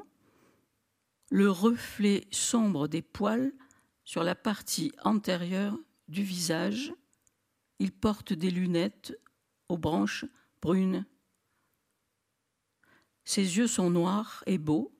le 1.31 1.49
reflet 1.49 2.27
sombre 2.29 2.87
des 2.87 3.01
poils 3.01 3.51
sur 4.09 4.23
la 4.23 4.33
partie 4.33 4.91
antérieure 5.03 5.77
du 6.07 6.23
visage, 6.23 6.91
il 7.77 7.91
porte 7.91 8.33
des 8.33 8.49
lunettes 8.49 9.15
aux 9.67 9.77
branches 9.77 10.25
brunes. 10.63 11.05
Ses 13.23 13.57
yeux 13.57 13.67
sont 13.67 13.91
noirs 13.91 14.43
et 14.47 14.57
beaux, 14.57 14.91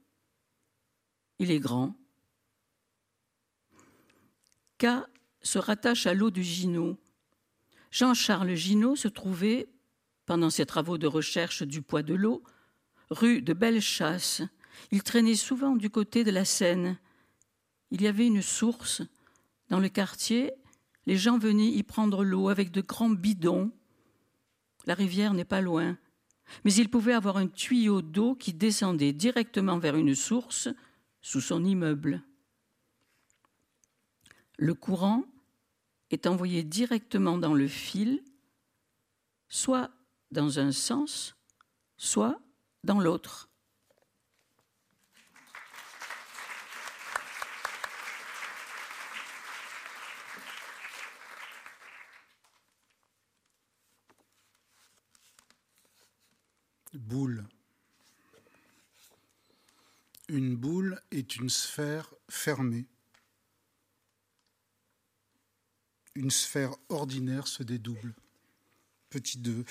il 1.40 1.50
est 1.50 1.60
grand. 1.60 1.96
K 4.78 4.86
se 5.42 5.58
rattache 5.58 6.06
à 6.06 6.14
l'eau 6.14 6.30
du 6.30 6.44
Ginot, 6.44 6.96
Jean-Charles 7.90 8.54
Ginot 8.54 8.96
se 8.96 9.08
trouvait, 9.08 9.70
pendant 10.28 10.52
ses 10.52 10.68
travaux 10.68 11.00
de 11.00 11.08
recherche 11.08 11.64
du 11.64 11.82
poids 11.82 12.04
de 12.04 12.14
l'eau, 12.14 12.44
rue 13.10 13.42
de 13.42 13.54
Bellechasse. 13.54 14.44
Il 14.92 15.02
traînait 15.02 15.34
souvent 15.34 15.76
du 15.76 15.90
côté 15.90 16.24
de 16.24 16.30
la 16.30 16.46
Seine. 16.46 17.00
Il 17.92 18.02
y 18.02 18.08
avait 18.08 18.28
une 18.28 18.42
source 18.42 19.02
dans 19.70 19.80
le 19.80 19.90
quartier. 19.90 20.54
Les 21.06 21.18
gens 21.18 21.38
venaient 21.38 21.72
y 21.72 21.84
prendre 21.84 22.24
l'eau 22.24 22.50
avec 22.50 22.72
de 22.72 22.82
grands 22.82 23.10
bidons. 23.10 23.72
La 24.86 24.94
rivière 24.94 25.34
n'est 25.34 25.46
pas 25.46 25.62
loin, 25.62 25.98
mais 26.64 26.74
il 26.74 26.90
pouvait 26.90 27.14
avoir 27.14 27.38
un 27.38 27.48
tuyau 27.48 28.02
d'eau 28.02 28.36
qui 28.36 28.54
descendait 28.54 29.14
directement 29.14 29.78
vers 29.78 29.96
une 29.96 30.16
source 30.16 30.70
sous 31.22 31.42
son 31.42 31.64
immeuble. 31.64 32.24
Le 34.58 34.74
courant 34.74 35.24
est 36.12 36.28
envoyé 36.28 36.64
directement 36.64 37.38
dans 37.38 37.54
le 37.54 37.68
fil, 37.68 38.24
soit 39.48 39.90
dans 40.32 40.60
un 40.60 40.72
sens, 40.72 41.36
soit 41.98 42.40
dans 42.84 43.00
l'autre. 43.00 43.49
Boule. 56.94 57.46
Une 60.28 60.56
boule 60.56 61.00
est 61.12 61.36
une 61.36 61.50
sphère 61.50 62.14
fermée. 62.30 62.88
Une 66.16 66.32
sphère 66.32 66.76
ordinaire 66.90 67.48
se 67.48 67.62
dédouble. 67.62 68.16
Petit 69.12 69.38
2. 69.38 69.66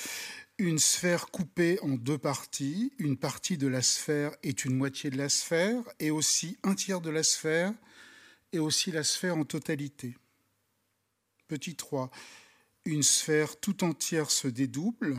Une 0.58 0.78
sphère 0.78 1.26
coupée 1.30 1.80
en 1.82 1.96
deux 1.96 2.18
parties. 2.18 2.92
Une 2.98 3.16
partie 3.16 3.58
de 3.58 3.66
la 3.66 3.82
sphère 3.82 4.36
est 4.44 4.64
une 4.64 4.76
moitié 4.76 5.10
de 5.10 5.16
la 5.16 5.28
sphère 5.28 5.82
et 5.98 6.12
aussi 6.12 6.56
un 6.62 6.76
tiers 6.76 7.00
de 7.00 7.10
la 7.10 7.24
sphère 7.24 7.72
et 8.52 8.60
aussi 8.60 8.92
la 8.92 9.02
sphère 9.02 9.36
en 9.36 9.44
totalité. 9.44 10.16
Petit 11.48 11.74
3. 11.74 12.10
Une 12.84 13.02
sphère 13.02 13.58
tout 13.58 13.82
entière 13.82 14.30
se 14.30 14.46
dédouble. 14.46 15.18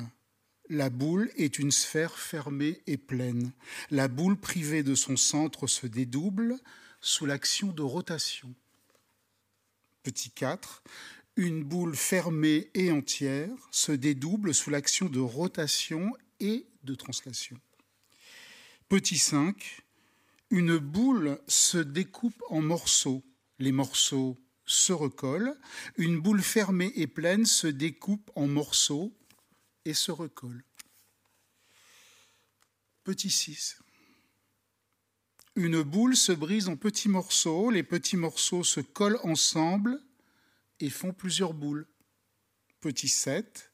La 0.72 0.92
boule 0.92 1.32
est 1.36 1.58
une 1.58 1.72
sphère 1.72 2.20
fermée 2.20 2.84
et 2.86 2.98
pleine. 2.98 3.52
La 3.90 4.08
boule 4.08 4.38
privée 4.38 4.84
de 4.84 4.94
son 4.94 5.18
centre 5.18 5.66
se 5.66 5.88
dédouble 5.88 6.60
sous 7.02 7.26
l'action 7.26 7.72
de 7.72 7.82
rotation. 7.82 8.54
Petit 10.04 10.30
4. 10.30 10.84
Une 11.38 11.64
boule 11.64 11.96
fermée 11.96 12.70
et 12.76 12.92
entière 12.92 13.50
se 13.72 13.92
dédouble 13.92 14.54
sous 14.54 14.70
l'action 14.70 15.08
de 15.08 15.20
rotation 15.20 16.12
et 16.40 16.68
de 16.84 16.94
translation. 16.94 17.58
Petit 18.90 19.18
5. 19.18 19.82
Une 20.52 20.78
boule 20.78 21.40
se 21.48 21.80
découpe 21.80 22.44
en 22.50 22.62
morceaux. 22.62 23.24
Les 23.58 23.72
morceaux 23.72 24.38
se 24.68 24.94
recollent. 24.94 25.56
Une 25.98 26.20
boule 26.20 26.44
fermée 26.44 26.92
et 26.96 27.08
pleine 27.08 27.48
se 27.48 27.66
découpe 27.66 28.30
en 28.36 28.46
morceaux 28.46 29.12
et 29.86 29.94
se 29.94 30.12
recolle. 30.12 30.64
Petit 33.04 33.30
6. 33.30 33.80
Une 35.56 35.82
boule 35.82 36.16
se 36.16 36.32
brise 36.32 36.70
en 36.70 36.78
petits 36.78 37.10
morceaux, 37.10 37.70
les 37.70 37.84
petits 37.84 38.18
morceaux 38.18 38.64
se 38.64 38.80
collent 38.80 39.20
ensemble 39.24 40.02
et 40.80 40.90
font 40.90 41.12
plusieurs 41.12 41.54
boules. 41.54 41.88
Petit 42.82 43.10
7. 43.10 43.72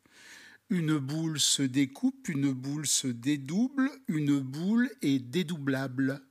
Une 0.69 0.97
boule 0.97 1.39
se 1.39 1.61
découpe, 1.61 2.27
une 2.27 2.51
boule 2.51 2.87
se 2.87 3.07
dédouble, 3.07 3.91
une 4.07 4.39
boule 4.39 4.89
est 5.03 5.19
dédoublable. 5.19 6.23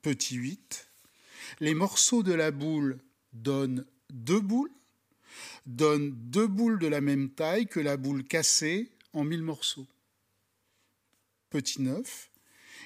Petit 0.00 0.36
8. 0.36 0.88
Les 1.60 1.74
morceaux 1.74 2.22
de 2.22 2.32
la 2.32 2.50
boule 2.50 2.98
donnent 3.32 3.84
deux 4.10 4.40
boules, 4.40 4.72
donne 5.66 6.12
deux 6.30 6.46
boules 6.46 6.78
de 6.78 6.86
la 6.86 7.00
même 7.00 7.30
taille 7.30 7.66
que 7.66 7.80
la 7.80 7.96
boule 7.96 8.24
cassée 8.24 8.90
en 9.12 9.24
mille 9.24 9.42
morceaux. 9.42 9.86
Petit 11.50 11.82
9. 11.82 12.30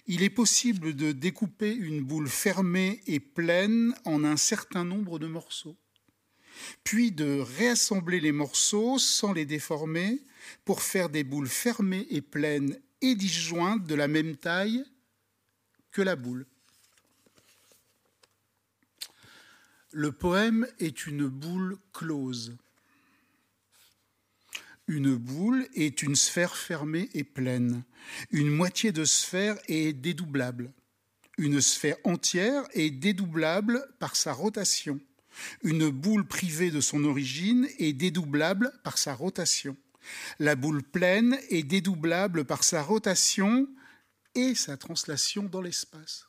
Il 0.06 0.22
est 0.22 0.30
possible 0.30 0.94
de 0.94 1.12
découper 1.12 1.72
une 1.72 2.02
boule 2.02 2.28
fermée 2.28 3.00
et 3.06 3.20
pleine 3.20 3.94
en 4.04 4.24
un 4.24 4.36
certain 4.36 4.84
nombre 4.84 5.18
de 5.18 5.26
morceaux, 5.26 5.76
puis 6.82 7.12
de 7.12 7.38
réassembler 7.40 8.20
les 8.20 8.32
morceaux 8.32 8.98
sans 8.98 9.32
les 9.32 9.46
déformer 9.46 10.20
pour 10.64 10.82
faire 10.82 11.08
des 11.08 11.24
boules 11.24 11.48
fermées 11.48 12.06
et 12.10 12.20
pleines 12.20 12.78
et 13.00 13.14
disjointes 13.14 13.84
de 13.84 13.94
la 13.94 14.08
même 14.08 14.36
taille 14.36 14.84
que 15.90 16.02
la 16.02 16.16
boule. 16.16 16.46
Le 19.94 20.10
poème 20.10 20.66
est 20.78 21.06
une 21.06 21.28
boule 21.28 21.76
close. 21.92 22.56
Une 24.86 25.14
boule 25.16 25.68
est 25.74 26.02
une 26.02 26.16
sphère 26.16 26.56
fermée 26.56 27.10
et 27.12 27.24
pleine. 27.24 27.84
Une 28.30 28.48
moitié 28.48 28.90
de 28.90 29.04
sphère 29.04 29.58
est 29.68 29.92
dédoublable. 29.92 30.72
Une 31.36 31.60
sphère 31.60 31.98
entière 32.04 32.64
est 32.72 32.88
dédoublable 32.88 33.86
par 33.98 34.16
sa 34.16 34.32
rotation. 34.32 34.98
Une 35.62 35.90
boule 35.90 36.26
privée 36.26 36.70
de 36.70 36.80
son 36.80 37.04
origine 37.04 37.68
est 37.78 37.92
dédoublable 37.92 38.72
par 38.84 38.96
sa 38.96 39.12
rotation. 39.12 39.76
La 40.38 40.56
boule 40.56 40.82
pleine 40.82 41.38
est 41.50 41.64
dédoublable 41.64 42.46
par 42.46 42.64
sa 42.64 42.82
rotation 42.82 43.68
et 44.34 44.54
sa 44.54 44.78
translation 44.78 45.42
dans 45.42 45.60
l'espace 45.60 46.26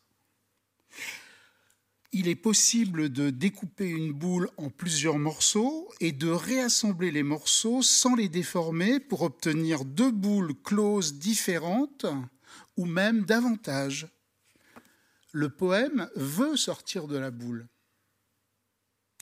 il 2.14 2.28
est 2.28 2.36
possible 2.36 3.10
de 3.10 3.32
découper 3.32 3.90
une 3.90 4.14
boule 4.14 4.50
en 4.58 4.70
plusieurs 4.70 5.18
morceaux 5.18 5.92
et 6.00 6.12
de 6.12 6.30
réassembler 6.30 7.10
les 7.10 7.24
morceaux 7.24 7.82
sans 7.82 8.16
les 8.16 8.30
déformer 8.30 9.00
pour 9.00 9.24
obtenir 9.24 9.84
deux 9.84 10.12
boules 10.12 10.54
closes 10.64 11.16
différentes 11.16 12.06
ou 12.78 12.86
même 12.86 13.26
davantage. 13.26 14.08
Le 15.32 15.50
poème 15.50 16.08
veut 16.16 16.56
sortir 16.56 17.08
de 17.08 17.18
la 17.18 17.32
boule. 17.32 17.68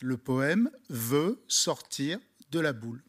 Le 0.01 0.17
poème 0.17 0.69
veut 0.89 1.41
sortir 1.47 2.19
de 2.49 2.59
la 2.59 2.73
boule. 2.73 3.03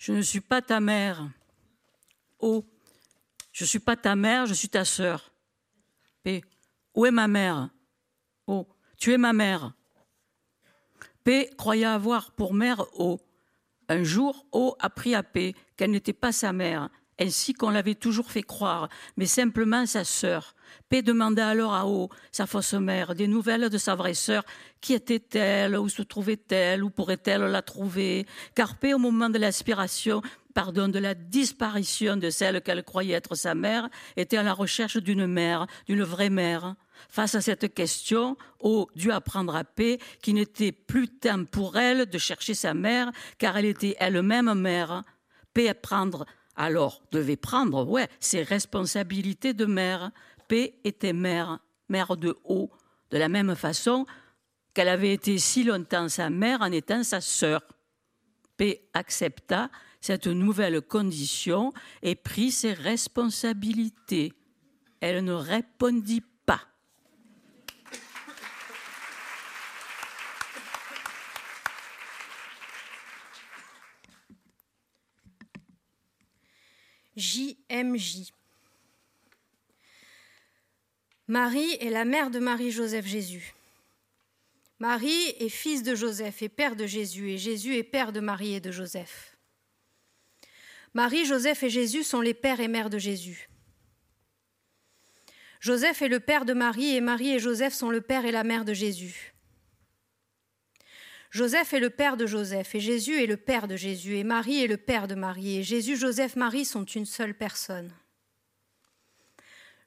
Je 0.00 0.12
ne 0.12 0.22
suis 0.22 0.40
pas 0.40 0.62
ta 0.62 0.80
mère. 0.80 1.28
Oh, 2.38 2.64
je 3.52 3.64
ne 3.64 3.68
suis 3.68 3.78
pas 3.78 3.96
ta 3.96 4.16
mère, 4.16 4.46
je 4.46 4.54
suis 4.54 4.70
ta 4.70 4.86
sœur. 4.86 5.30
P. 6.22 6.42
Où 6.94 7.04
est 7.04 7.10
ma 7.10 7.28
mère? 7.28 7.68
Oh, 8.46 8.66
tu 8.96 9.12
es 9.12 9.18
ma 9.18 9.34
mère. 9.34 9.74
P 11.22 11.50
croyait 11.58 11.84
avoir 11.84 12.30
pour 12.32 12.54
mère 12.54 12.82
O. 12.98 13.20
Un 13.90 14.02
jour, 14.02 14.46
O 14.52 14.74
apprit 14.78 15.14
à 15.14 15.22
P 15.22 15.54
qu'elle 15.76 15.90
n'était 15.90 16.14
pas 16.14 16.32
sa 16.32 16.54
mère, 16.54 16.88
ainsi 17.18 17.52
qu'on 17.52 17.68
l'avait 17.68 17.94
toujours 17.94 18.30
fait 18.30 18.42
croire, 18.42 18.88
mais 19.18 19.26
simplement 19.26 19.84
sa 19.84 20.04
sœur. 20.04 20.54
P 20.88 21.02
demanda 21.02 21.48
alors 21.48 21.74
à 21.74 21.86
O, 21.86 22.08
sa 22.32 22.46
fausse 22.46 22.74
mère, 22.74 23.14
des 23.14 23.26
nouvelles 23.26 23.68
de 23.68 23.78
sa 23.78 23.94
vraie 23.94 24.14
sœur. 24.14 24.44
Qui 24.80 24.94
était-elle? 24.94 25.76
Où 25.76 25.88
se 25.88 26.02
trouvait-elle? 26.02 26.82
Où 26.82 26.90
pourrait-elle 26.90 27.42
la 27.42 27.62
trouver? 27.62 28.26
Car 28.54 28.78
P, 28.78 28.94
au 28.94 28.98
moment 28.98 29.30
de 29.30 29.38
l'aspiration, 29.38 30.22
pardon, 30.54 30.88
de 30.88 30.98
la 30.98 31.14
disparition 31.14 32.16
de 32.16 32.30
celle 32.30 32.60
qu'elle 32.62 32.82
croyait 32.82 33.14
être 33.14 33.34
sa 33.34 33.54
mère, 33.54 33.88
était 34.16 34.36
à 34.36 34.42
la 34.42 34.52
recherche 34.52 34.96
d'une 34.96 35.26
mère, 35.26 35.66
d'une 35.86 36.02
vraie 36.02 36.30
mère. 36.30 36.74
Face 37.08 37.34
à 37.34 37.40
cette 37.40 37.72
question, 37.74 38.36
O 38.58 38.88
dut 38.94 39.12
apprendre 39.12 39.56
à 39.56 39.64
P 39.64 39.98
qu'il 40.22 40.34
n'était 40.34 40.72
plus 40.72 41.08
temps 41.08 41.44
pour 41.44 41.76
elle 41.76 42.06
de 42.06 42.18
chercher 42.18 42.54
sa 42.54 42.74
mère, 42.74 43.10
car 43.38 43.56
elle 43.56 43.64
était 43.64 43.96
elle-même 43.98 44.52
mère. 44.54 45.04
P 45.54 45.68
apprendre 45.68 46.26
alors 46.56 47.02
devait 47.10 47.36
prendre, 47.36 47.88
ouais, 47.88 48.08
ses 48.18 48.42
responsabilités 48.42 49.54
de 49.54 49.64
mère. 49.64 50.10
P 50.50 50.80
était 50.82 51.12
mère, 51.12 51.60
mère 51.88 52.16
de 52.16 52.36
haut, 52.42 52.72
de 53.12 53.18
la 53.18 53.28
même 53.28 53.54
façon 53.54 54.04
qu'elle 54.74 54.88
avait 54.88 55.12
été 55.12 55.38
si 55.38 55.62
longtemps 55.62 56.08
sa 56.08 56.28
mère 56.28 56.60
en 56.60 56.72
étant 56.72 57.04
sa 57.04 57.20
sœur. 57.20 57.62
P 58.56 58.90
accepta 58.92 59.70
cette 60.00 60.26
nouvelle 60.26 60.82
condition 60.82 61.72
et 62.02 62.16
prit 62.16 62.50
ses 62.50 62.72
responsabilités. 62.72 64.32
Elle 65.00 65.22
ne 65.22 65.34
répondit 65.34 66.24
pas. 66.44 66.62
JMJ. 77.14 78.32
Marie 81.30 81.76
est 81.78 81.90
la 81.90 82.04
mère 82.04 82.28
de 82.28 82.40
Marie-Joseph 82.40 83.06
Jésus. 83.06 83.54
Marie 84.80 85.28
est 85.38 85.48
fils 85.48 85.84
de 85.84 85.94
Joseph 85.94 86.42
et 86.42 86.48
père 86.48 86.74
de 86.74 86.86
Jésus, 86.86 87.30
et 87.30 87.38
Jésus 87.38 87.76
est 87.76 87.84
père 87.84 88.10
de 88.10 88.18
Marie 88.18 88.54
et 88.54 88.60
de 88.60 88.72
Joseph. 88.72 89.36
Marie, 90.92 91.24
Joseph 91.24 91.62
et 91.62 91.70
Jésus 91.70 92.02
sont 92.02 92.20
les 92.20 92.34
pères 92.34 92.58
et 92.58 92.66
mères 92.66 92.90
de 92.90 92.98
Jésus. 92.98 93.48
Joseph 95.60 96.02
est 96.02 96.08
le 96.08 96.18
père 96.18 96.44
de 96.44 96.52
Marie 96.52 96.96
et 96.96 97.00
Marie 97.00 97.30
et 97.30 97.38
Joseph 97.38 97.74
sont 97.74 97.90
le 97.90 98.00
père 98.00 98.24
et 98.24 98.32
la 98.32 98.42
mère 98.42 98.64
de 98.64 98.74
Jésus. 98.74 99.32
Joseph 101.30 101.72
est 101.72 101.78
le 101.78 101.90
père 101.90 102.16
de 102.16 102.26
Joseph 102.26 102.74
et 102.74 102.80
Jésus 102.80 103.22
est 103.22 103.26
le 103.26 103.36
père 103.36 103.68
de 103.68 103.76
Jésus 103.76 104.16
et 104.16 104.24
Marie 104.24 104.64
est 104.64 104.66
le 104.66 104.78
père 104.78 105.06
de 105.06 105.14
Marie 105.14 105.58
et 105.58 105.62
Jésus, 105.62 105.96
Joseph, 105.96 106.34
Marie 106.34 106.64
sont 106.64 106.86
une 106.86 107.06
seule 107.06 107.34
personne. 107.34 107.92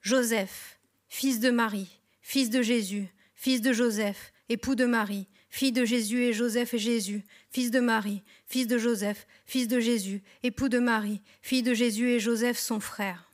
Joseph, 0.01 0.79
fils 1.13 1.39
de 1.39 1.51
Marie, 1.51 1.99
fils 2.23 2.49
de 2.49 2.63
Jésus, 2.63 3.07
fils 3.35 3.61
de 3.61 3.71
Joseph, 3.71 4.33
époux 4.49 4.73
de 4.73 4.85
Marie, 4.85 5.27
fille 5.51 5.71
de 5.71 5.85
Jésus 5.85 6.23
et 6.23 6.33
Joseph 6.33 6.73
et 6.73 6.79
Jésus, 6.79 7.23
fils 7.51 7.69
de 7.69 7.79
Marie, 7.79 8.23
fils 8.47 8.65
de 8.65 8.79
Joseph, 8.79 9.27
fils 9.45 9.67
de 9.67 9.79
Jésus, 9.79 10.23
époux 10.41 10.69
de 10.69 10.79
Marie, 10.79 11.21
fille 11.43 11.61
de 11.61 11.75
Jésus 11.75 12.09
et 12.09 12.19
Joseph 12.19 12.57
son 12.57 12.79
frère. 12.79 13.31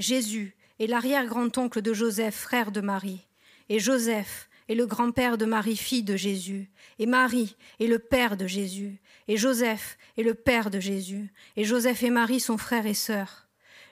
Jésus, 0.00 0.56
et 0.80 0.88
l'arrière-grand-oncle 0.88 1.82
de 1.82 1.92
Joseph, 1.92 2.34
frère 2.34 2.72
de 2.72 2.80
Marie, 2.80 3.28
et 3.68 3.78
Joseph 3.78 4.48
est 4.68 4.74
le 4.74 4.86
grand-père 4.86 5.38
de 5.38 5.44
Marie, 5.44 5.76
fille 5.76 6.02
de 6.02 6.16
Jésus, 6.16 6.68
et 6.98 7.06
Marie 7.06 7.54
est 7.78 7.86
le 7.86 8.00
père 8.00 8.36
de 8.36 8.48
Jésus, 8.48 9.00
et 9.28 9.36
Joseph 9.36 9.98
est 10.16 10.24
le 10.24 10.34
père 10.34 10.68
de 10.68 10.80
Jésus, 10.80 11.32
et 11.56 11.62
Joseph 11.62 12.02
et 12.02 12.10
Marie 12.10 12.40
sont 12.40 12.58
frères 12.58 12.86
et 12.86 12.94
sœurs. 12.94 13.47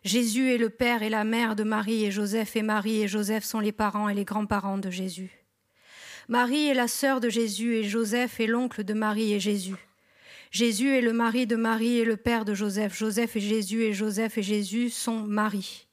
Jésus 0.07 0.53
est 0.53 0.59
le 0.59 0.71
père 0.71 1.03
et 1.03 1.11
la 1.11 1.25
mère 1.25 1.57
de 1.57 1.65
Marie, 1.65 2.05
et 2.05 2.13
Joseph 2.13 2.55
et 2.55 2.63
Marie 2.63 3.03
et 3.03 3.09
Joseph 3.09 3.45
sont 3.45 3.59
les 3.59 3.73
parents 3.73 4.09
et 4.09 4.15
les 4.15 4.25
grands-parents 4.25 4.79
de 4.79 4.89
Jésus. 4.89 5.45
Marie 6.29 6.69
est 6.69 6.75
la 6.75 6.87
sœur 6.87 7.21
de 7.21 7.29
Jésus, 7.29 7.75
et 7.75 7.83
Joseph 7.83 8.39
est 8.39 8.47
l'oncle 8.47 8.85
de 8.85 8.95
Marie 8.95 9.33
et 9.33 9.41
Jésus. 9.41 9.75
Jésus 10.53 10.91
est 10.91 11.01
le 11.01 11.13
mari 11.13 11.49
de 11.49 11.57
Marie 11.57 11.99
et 11.99 12.05
le 12.05 12.17
père 12.17 12.45
de 12.45 12.55
Joseph. 12.55 12.97
Joseph 12.97 13.35
et 13.35 13.41
Jésus 13.41 13.83
et 13.83 13.93
Joseph 13.93 14.39
et 14.39 14.43
Jésus 14.43 14.91
sont 14.91 15.19
Marie. 15.19 15.89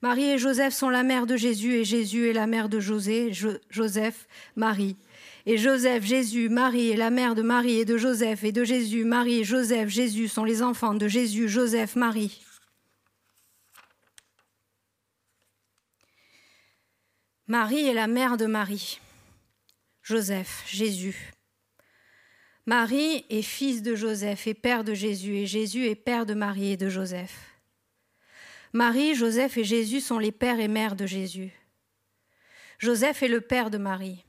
Marie 0.00 0.30
et 0.30 0.38
Joseph 0.38 0.72
sont 0.72 0.88
la 0.88 1.02
mère 1.02 1.26
de 1.26 1.36
Jésus 1.36 1.74
et 1.74 1.84
Jésus 1.84 2.28
est 2.28 2.32
la 2.32 2.46
mère 2.46 2.70
de 2.70 2.80
José, 2.80 3.30
Joseph, 3.68 4.26
Marie. 4.56 4.96
Et 5.44 5.58
Joseph, 5.58 6.02
Jésus, 6.02 6.48
Marie 6.48 6.92
est 6.92 6.96
la 6.96 7.10
mère 7.10 7.34
de 7.34 7.42
Marie 7.42 7.80
et 7.80 7.84
de 7.84 7.98
Joseph 7.98 8.42
et 8.44 8.52
de 8.52 8.64
Jésus, 8.64 9.04
Marie, 9.04 9.44
Joseph, 9.44 9.90
Jésus 9.90 10.28
sont 10.28 10.44
les 10.44 10.62
enfants 10.62 10.94
de 10.94 11.08
Jésus, 11.08 11.48
Joseph, 11.48 11.94
Marie. 11.94 12.40
Marie 17.48 17.88
est 17.88 17.94
la 17.94 18.08
mère 18.08 18.36
de 18.36 18.44
Marie. 18.44 19.00
Joseph, 20.02 20.64
Jésus. 20.66 21.32
Marie 22.66 23.24
est 23.30 23.40
fils 23.40 23.80
de 23.80 23.94
Joseph 23.94 24.46
et 24.46 24.52
père 24.52 24.84
de 24.84 24.92
Jésus, 24.92 25.34
et 25.38 25.46
Jésus 25.46 25.86
est 25.86 25.94
père 25.94 26.26
de 26.26 26.34
Marie 26.34 26.72
et 26.72 26.76
de 26.76 26.90
Joseph. 26.90 27.58
Marie, 28.74 29.14
Joseph 29.14 29.56
et 29.56 29.64
Jésus 29.64 30.02
sont 30.02 30.18
les 30.18 30.30
pères 30.30 30.60
et 30.60 30.68
mères 30.68 30.94
de 30.94 31.06
Jésus. 31.06 31.50
Joseph 32.78 33.22
est 33.22 33.28
le 33.28 33.40
père 33.40 33.70
de 33.70 33.78
Marie. 33.78 34.26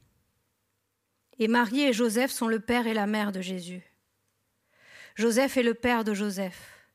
Et 1.39 1.49
Marie 1.49 1.83
et 1.83 1.93
Joseph 1.93 2.31
sont 2.31 2.47
le 2.47 2.61
père 2.61 2.87
et 2.87 2.93
la 2.93 3.05
mère 3.05 3.33
de 3.33 3.41
Jésus. 3.41 3.81
Joseph 5.15 5.57
est 5.57 5.63
le 5.63 5.73
père 5.73 6.05
de 6.05 6.13
Joseph. 6.13 6.87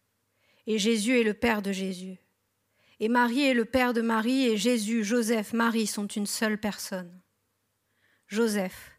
Et 0.66 0.78
Jésus 0.78 1.20
est 1.20 1.24
le 1.24 1.34
père 1.34 1.60
de 1.60 1.70
Jésus. 1.70 2.16
Et 3.04 3.08
Marie 3.08 3.42
est 3.42 3.52
le 3.52 3.66
père 3.66 3.92
de 3.92 4.00
Marie 4.00 4.46
et 4.46 4.56
Jésus, 4.56 5.04
Joseph, 5.04 5.52
Marie 5.52 5.86
sont 5.86 6.06
une 6.06 6.24
seule 6.24 6.58
personne. 6.58 7.20
Joseph, 8.28 8.92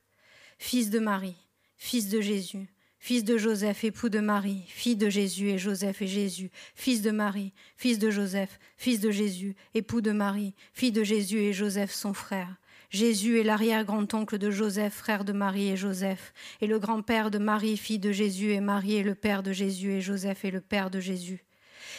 fils 0.60 0.92
de 0.92 1.00
Marie, 1.00 1.38
fils 1.76 2.08
de 2.10 2.22
Jésus, 2.22 2.70
fils 3.00 3.24
de 3.24 3.40
Joseph, 3.40 3.84
époux 3.84 4.10
de 4.10 4.20
Marie, 4.20 4.62
fille 4.68 4.96
de 4.96 5.10
Jésus 5.10 5.50
et 5.50 5.58
Joseph 5.58 6.04
et 6.04 6.08
Jésus, 6.08 6.52
fils 6.76 7.02
de 7.02 7.10
Marie, 7.10 7.52
fils 7.78 7.98
de 7.98 8.12
Joseph, 8.12 8.60
fils 8.78 9.00
de 9.00 9.10
Jésus, 9.10 9.56
époux 9.74 10.02
de 10.02 10.12
Marie, 10.12 10.54
fille 10.72 10.92
de 10.92 11.04
Jésus 11.04 11.40
et 11.40 11.54
Joseph 11.54 11.92
son 11.92 12.14
frère. 12.14 12.58
Jésus 12.92 13.40
est 13.40 13.44
l'arrière-grand-oncle 13.44 14.38
de 14.38 14.52
Joseph, 14.52 14.94
frère 14.94 15.26
de 15.26 15.34
Marie 15.34 15.70
et 15.70 15.78
Joseph, 15.78 16.32
et 16.62 16.68
le 16.68 16.78
grand-père 16.78 17.32
de 17.32 17.40
Marie, 17.40 17.76
fille 17.76 17.98
de 17.98 18.12
Jésus, 18.12 18.52
et 18.52 18.62
Marie 18.62 18.98
est 18.98 19.04
le 19.04 19.16
père 19.16 19.42
de 19.42 19.52
Jésus, 19.52 19.94
et 19.94 20.02
Joseph 20.02 20.46
est 20.46 20.52
le 20.52 20.62
père 20.62 20.92
de 20.92 21.00
Jésus. 21.00 21.44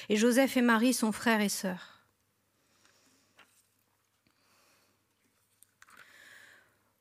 Et 0.08 0.14
Joseph 0.14 0.56
et 0.56 0.62
Marie 0.62 0.94
sont 0.94 1.10
frères 1.10 1.40
et 1.40 1.48
sœurs. 1.48 1.95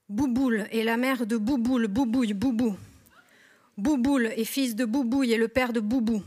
Bouboule 0.08 0.68
est 0.72 0.84
la 0.84 0.98
mère 0.98 1.26
de 1.26 1.36
Bouboule, 1.36 1.88
Boubouille, 1.88 2.34
Boubou. 2.34 2.78
Bouboule 3.76 4.28
est 4.28 4.46
fils 4.46 4.76
de 4.76 4.86
Boubouille 4.86 5.34
et 5.34 5.38
le 5.38 5.48
père 5.48 5.74
de 5.74 5.80
Boubou. 5.80 6.22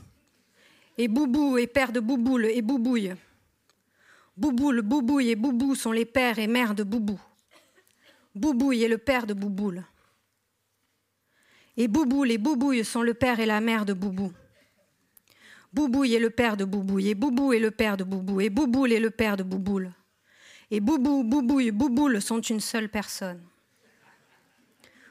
Et 0.97 1.07
Boubou 1.07 1.59
est 1.59 1.69
père 1.69 1.93
de 1.93 2.01
Bouboule 2.01 2.47
et 2.47 2.61
Boubouille. 2.61 3.15
Bouboule, 4.37 4.83
Boubouille 4.83 5.31
et 5.31 5.37
Boubou 5.37 5.77
sont 5.77 5.93
les 5.93 6.05
pères 6.05 6.41
et 6.41 6.49
mères 6.49 6.75
de 6.75 6.83
Boubou. 6.83 7.21
Boubouille 8.35 8.83
est 8.83 8.89
le 8.89 8.99
père 8.99 9.27
de 9.27 9.35
Bouboule. 9.35 9.85
Et 11.77 11.87
Bouboule 11.87 12.33
et 12.33 12.39
Boubouille 12.39 12.85
sont 12.85 13.03
le 13.03 13.15
père 13.15 13.39
et 13.39 13.47
la 13.47 13.61
mère 13.61 13.87
de 13.87 13.93
Boubou. 13.93 14.33
Boubouille 15.73 16.15
est 16.15 16.21
le 16.21 16.31
père 16.31 16.57
de 16.57 16.65
Boubouille, 16.65 17.11
et 17.11 17.15
Boubou 17.15 17.53
est 17.53 17.61
le 17.61 17.71
père 17.71 17.97
de 17.97 18.03
Boubou, 18.03 18.41
et 18.41 18.51
Bouboule 18.51 18.93
est 18.93 19.01
le 19.01 19.11
père 19.11 19.37
de 19.37 19.45
Bouboule. 19.45 19.93
Et 20.71 20.81
Boubou, 20.81 21.23
Boubouille, 21.23 21.71
Bouboule 21.71 22.21
sont 22.21 22.41
une 22.41 22.61
seule 22.61 22.89
personne. 22.89 23.41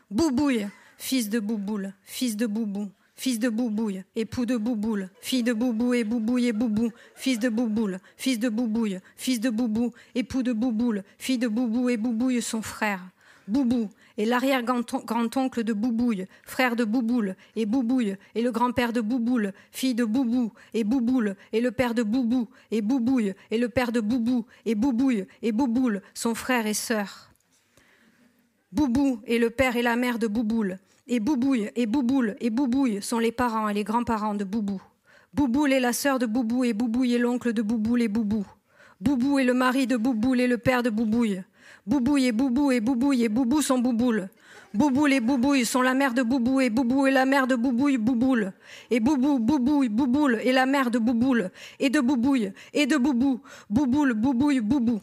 Boubouille 0.10 0.66
fils 0.98 1.30
de 1.30 1.40
Bouboule, 1.40 1.94
fils 2.04 2.38
de 2.38 2.48
Boubou, 2.48 2.90
fils 3.18 3.40
de 3.40 3.50
Boubouille, 3.50 4.06
époux 4.16 4.46
de 4.46 4.56
Bouboule, 4.56 5.10
fille 5.20 5.44
de 5.44 5.52
Boubou 5.52 5.94
et 5.94 6.06
Boubouille 6.06 6.48
et 6.48 6.54
Boubou, 6.54 6.92
fils 7.14 7.40
de 7.40 7.50
Bouboule, 7.50 8.00
fils 8.16 8.40
de 8.40 8.48
Boubouille, 8.48 9.00
fils 9.18 9.42
de 9.42 9.50
Boubou, 9.50 9.92
époux 10.16 10.44
de 10.44 10.54
Bouboule, 10.54 11.04
fille 11.18 11.38
de 11.38 11.50
Boubou 11.50 11.90
et 11.90 11.98
Boubouille 11.98 12.42
son 12.42 12.62
frère. 12.62 13.02
Boubou 13.50 13.90
est 14.18 14.24
l'arrière-grand-oncle 14.24 15.64
de 15.66 15.74
Boubouille, 15.74 16.26
frère 16.46 16.78
de 16.78 16.86
Bouboule, 16.86 17.36
et 17.58 17.66
Boubouille 17.66 18.16
est 18.34 18.42
le 18.42 18.52
grand-père 18.52 18.94
de 18.94 19.02
Bouboule, 19.02 19.52
fille 19.72 19.94
de 19.94 20.06
Boubou, 20.06 20.54
et 20.74 20.86
Bouboule 20.86 21.36
est 21.52 21.60
le 21.62 21.72
père 21.72 21.94
de 21.94 22.04
Boubou, 22.04 22.48
et 22.72 22.82
Boubouille 22.82 23.34
est 23.52 23.58
le 23.58 23.68
père 23.68 23.92
de 23.92 24.00
Boubou, 24.00 24.46
et 24.66 24.76
Boubouille 24.76 25.26
et 25.42 25.52
Bouboule, 25.52 26.02
son 26.14 26.34
frère 26.34 26.66
et 26.66 26.74
sœur. 26.74 27.27
Boubou 28.78 29.22
est 29.26 29.40
le 29.40 29.50
père 29.50 29.76
et 29.76 29.82
la 29.82 29.96
mère 29.96 30.20
de 30.20 30.28
Bouboule, 30.28 30.78
et 31.08 31.20
Boubouille 31.20 31.72
et 31.76 31.88
Bouboule 31.88 32.36
et 32.40 32.52
Boubouille 32.52 33.02
sont 33.02 33.18
les 33.18 33.32
parents 33.32 33.68
et 33.70 33.74
les 33.74 33.84
grands-parents 33.84 34.36
de 34.36 34.44
Boubou. 34.44 34.80
Bouboule 35.34 35.74
est 35.74 35.80
la 35.80 35.94
sœur 35.94 36.20
de 36.20 36.28
Boubou 36.28 36.64
et 36.64 36.74
Boubouille 36.74 37.16
est 37.16 37.18
l'oncle 37.18 37.54
de 37.54 37.64
Bouboule 37.64 38.04
et 38.04 38.08
Boubou. 38.08 38.46
Boubou 39.02 39.40
est 39.40 39.46
le 39.46 39.56
mari 39.56 39.88
de 39.88 39.98
Bouboule 39.98 40.42
et 40.42 40.46
le 40.46 40.60
père 40.60 40.84
de 40.84 40.92
Boubouille. 40.92 41.42
Boubouille 41.88 42.28
et 42.28 42.32
Boubou 42.32 42.70
et 42.70 42.80
Boubouille 42.80 43.24
et 43.24 43.30
Boubou 43.30 43.64
sont 43.64 43.80
Bouboule. 43.80 44.30
Bouboule 44.76 45.14
et 45.14 45.22
Boubouille 45.22 45.66
sont 45.66 45.82
la 45.82 45.96
mère 45.96 46.14
de 46.14 46.22
Boubou 46.22 46.62
et 46.62 46.70
Boubou 46.70 47.08
est 47.08 47.12
la 47.12 47.26
mère 47.26 47.48
de 47.48 47.56
Boubouille 47.56 47.98
Bouboule. 47.98 48.54
Et 48.92 49.00
Boubou, 49.00 49.40
Boubouille, 49.40 49.90
Bouboule 49.90 50.36
est 50.36 50.52
la 50.52 50.68
mère 50.68 50.92
de 50.92 51.00
Bouboule 51.00 51.50
et 51.80 51.90
de 51.90 52.00
Boubouille 52.00 52.54
et 52.76 52.86
de 52.86 52.98
Boubou. 52.98 53.40
Bouboule, 53.72 54.14
Boubouille, 54.14 54.60
Boubou. 54.60 55.02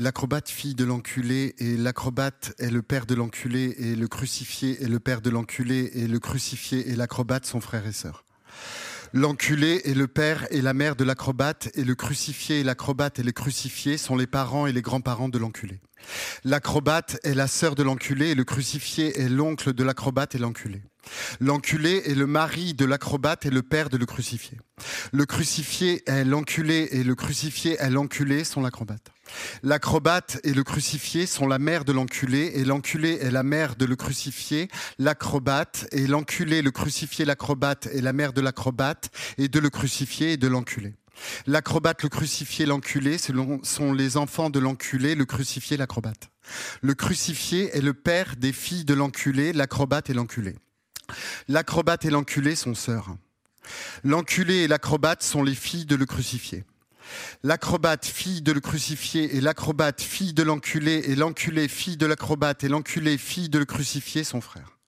L'acrobate 0.00 0.48
fille 0.48 0.74
de 0.74 0.84
l'enculé 0.84 1.54
et 1.58 1.76
l'acrobate 1.76 2.52
est 2.58 2.70
le 2.70 2.82
père 2.82 3.06
de 3.06 3.14
l'enculé 3.14 3.76
et 3.78 3.94
le 3.94 4.08
crucifié 4.08 4.82
est 4.82 4.88
le 4.88 4.98
père 4.98 5.20
de 5.20 5.30
l'enculé 5.30 5.88
et 5.94 6.08
le 6.08 6.18
crucifié 6.18 6.90
et 6.90 6.96
l'acrobate 6.96 7.46
sont 7.46 7.60
frères 7.60 7.86
et 7.86 7.92
sœurs. 7.92 8.24
L'enculé 9.12 9.82
est 9.84 9.94
le 9.94 10.08
père 10.08 10.48
et 10.50 10.62
la 10.62 10.74
mère 10.74 10.96
de 10.96 11.04
l'acrobate 11.04 11.70
et 11.74 11.84
le 11.84 11.94
crucifié 11.94 12.58
et 12.58 12.64
l'acrobate 12.64 13.20
et 13.20 13.22
le 13.22 13.30
crucifié 13.30 13.96
sont 13.96 14.16
les 14.16 14.26
parents 14.26 14.66
et 14.66 14.72
les 14.72 14.82
grands-parents 14.82 15.28
de 15.28 15.38
l'enculé. 15.38 15.80
L'acrobate 16.42 17.20
est 17.22 17.34
la 17.34 17.46
sœur 17.46 17.76
de 17.76 17.84
l'enculé 17.84 18.30
et 18.30 18.34
le 18.34 18.42
crucifié 18.42 19.20
est 19.20 19.28
l'oncle 19.28 19.74
de 19.74 19.84
l'acrobate 19.84 20.34
et 20.34 20.38
l'enculé. 20.38 20.82
L'enculé 21.38 22.02
est 22.06 22.16
le 22.16 22.26
mari 22.26 22.74
de 22.74 22.84
l'acrobate 22.84 23.46
et 23.46 23.50
le 23.50 23.62
père 23.62 23.90
de 23.90 23.96
le 23.96 24.06
crucifié. 24.06 24.58
Le 25.12 25.24
crucifié 25.24 26.02
est 26.10 26.24
l'enculé 26.24 26.88
et 26.90 27.04
le 27.04 27.14
crucifié 27.14 27.76
est 27.78 27.90
l'enculé 27.90 28.42
sont 28.42 28.60
l'acrobate. 28.60 29.13
L'acrobate 29.62 30.40
et 30.44 30.52
le 30.52 30.62
crucifié 30.62 31.26
sont 31.26 31.46
la 31.46 31.58
mère 31.58 31.84
de 31.84 31.92
l'enculé 31.92 32.52
et 32.54 32.64
l'enculé 32.64 33.18
est 33.20 33.30
la 33.30 33.42
mère 33.42 33.76
de 33.76 33.84
le 33.84 33.96
crucifié. 33.96 34.68
L'acrobate 34.98 35.86
et 35.92 36.06
l'enculé, 36.06 36.62
le 36.62 36.70
crucifié, 36.70 37.24
l'acrobate 37.24 37.86
est 37.86 38.00
la 38.00 38.12
mère 38.12 38.32
de 38.32 38.40
l'acrobate 38.40 39.10
et 39.38 39.48
de 39.48 39.58
le 39.58 39.70
crucifié 39.70 40.32
et 40.32 40.36
de 40.36 40.48
l'enculé. 40.48 40.94
L'acrobate, 41.46 42.02
le 42.02 42.08
crucifié, 42.08 42.66
l'enculé 42.66 43.18
sont 43.18 43.92
les 43.92 44.16
enfants 44.16 44.50
de 44.50 44.58
l'enculé, 44.58 45.14
le 45.14 45.24
crucifié, 45.24 45.76
l'acrobate. 45.76 46.30
Le 46.82 46.94
crucifié 46.94 47.76
est 47.76 47.80
le 47.80 47.94
père 47.94 48.34
des 48.36 48.52
filles 48.52 48.84
de 48.84 48.94
l'enculé, 48.94 49.52
l'acrobate 49.52 50.10
et 50.10 50.14
l'enculé. 50.14 50.56
L'acrobate 51.48 52.04
et 52.04 52.10
l'enculé 52.10 52.54
sont 52.54 52.74
sœurs. 52.74 53.16
L'enculé 54.02 54.64
et 54.64 54.68
l'acrobate 54.68 55.22
sont 55.22 55.42
les 55.42 55.54
filles 55.54 55.86
de 55.86 55.96
le 55.96 56.06
crucifié. 56.06 56.64
L'acrobate, 57.42 58.06
fille 58.06 58.42
de 58.42 58.52
le 58.52 58.60
crucifié, 58.60 59.36
et 59.36 59.40
l'acrobate, 59.40 60.00
fille 60.00 60.32
de 60.32 60.42
l'enculé, 60.42 61.02
et 61.06 61.14
l'enculé, 61.14 61.68
fille 61.68 61.96
de 61.96 62.06
l'acrobate, 62.06 62.64
et 62.64 62.68
l'enculé, 62.68 63.18
fille 63.18 63.48
de 63.48 63.58
le 63.58 63.64
crucifié 63.64 64.24
sont 64.24 64.40
frères. 64.40 64.78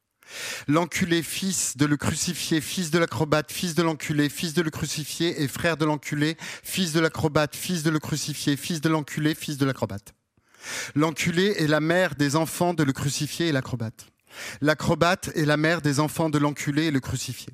L'enculé, 0.66 1.22
fils 1.22 1.76
de 1.76 1.86
le 1.86 1.96
crucifié, 1.96 2.60
fils 2.60 2.90
de 2.90 2.98
l'acrobate, 2.98 3.52
fils 3.52 3.74
de 3.74 3.82
l'enculé, 3.82 4.28
fils 4.28 4.54
de 4.54 4.62
le 4.62 4.70
crucifié, 4.70 5.42
et 5.42 5.48
frère 5.48 5.76
de 5.76 5.84
l'enculé, 5.84 6.36
fils 6.62 6.92
de 6.92 7.00
l'acrobate, 7.00 7.54
fils 7.54 7.82
de 7.82 7.90
le 7.90 7.98
crucifié, 7.98 8.56
fils 8.56 8.80
de 8.80 8.88
l'enculé, 8.88 9.34
fils 9.34 9.58
de 9.58 9.64
l'acrobate. 9.64 10.14
L'enculé 10.94 11.54
est 11.58 11.68
la 11.68 11.80
mère 11.80 12.16
des 12.16 12.34
enfants 12.34 12.74
de 12.74 12.82
le 12.82 12.92
crucifié 12.92 13.48
et 13.48 13.52
l'acrobate. 13.52 14.06
L'acrobate 14.60 15.30
est 15.34 15.44
la 15.44 15.56
mère 15.56 15.82
des 15.82 16.00
enfants 16.00 16.30
de 16.30 16.38
l'enculé 16.38 16.84
et 16.84 16.90
le 16.90 17.00
crucifié. 17.00 17.52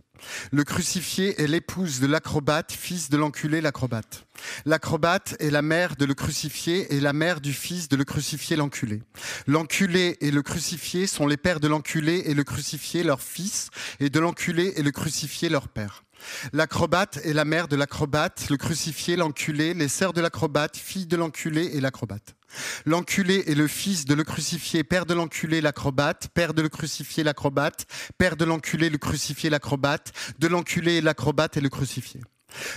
Le 0.53 0.65
crucifié 0.65 1.41
est 1.43 1.47
l'épouse 1.47 2.01
de 2.01 2.07
l'acrobate, 2.07 2.73
fils 2.73 3.11
de 3.11 3.17
l'enculé, 3.17 3.61
l'acrobate. 3.61 4.27
L'acrobate 4.65 5.37
est 5.41 5.51
la 5.51 5.63
mère 5.63 5.97
de 5.97 6.05
le 6.05 6.15
crucifié 6.15 6.95
et 6.95 7.01
la 7.01 7.13
mère 7.13 7.41
du 7.41 7.53
fils 7.53 7.89
de 7.89 7.97
le 7.97 8.05
crucifié, 8.05 8.57
l'enculé. 8.57 9.03
L'enculé 9.47 10.17
et 10.21 10.31
le 10.31 10.43
crucifié 10.43 11.07
sont 11.07 11.27
les 11.27 11.37
pères 11.37 11.61
de 11.61 11.69
l'enculé 11.69 12.23
et 12.27 12.35
le 12.35 12.45
crucifié, 12.45 13.03
leur 13.03 13.21
fils, 13.21 13.71
et 14.01 14.11
de 14.11 14.21
l'enculé 14.21 14.75
et 14.77 14.83
le 14.83 14.91
crucifié, 14.91 15.49
leur 15.49 15.69
père. 15.69 16.05
L'acrobate 16.53 17.19
est 17.25 17.33
la 17.33 17.45
mère 17.45 17.67
de 17.67 17.77
l'acrobate, 17.77 18.47
le 18.49 18.57
crucifié, 18.57 19.17
l'enculé, 19.17 19.75
les 19.75 19.89
sœurs 19.89 20.13
de 20.13 20.21
l'acrobate, 20.21 20.77
filles 20.77 21.07
de 21.07 21.17
l'enculé 21.17 21.71
et 21.75 21.81
l'acrobate. 21.81 22.37
L'enculé 22.85 23.45
est 23.47 23.55
le 23.55 23.67
fils 23.67 24.05
de 24.05 24.15
le 24.15 24.25
crucifié, 24.25 24.85
père 24.85 25.07
de 25.07 25.15
l'enculé, 25.15 25.61
l'acrobate, 25.61 26.29
père 26.35 26.55
de 26.55 26.63
le 26.63 26.69
crucifié, 26.69 27.25
l'acrobate, 27.25 27.87
père 28.19 28.37
de 28.37 28.45
l'enculé, 28.45 28.91
le 28.91 28.99
crucifié, 28.99 29.51
l'acrobate, 29.51 30.13
de 30.39 30.49
l'enculé, 30.49 31.01
l'acrobate 31.01 31.57
et 31.57 31.61
le 31.61 31.69
crucifié. 31.69 32.21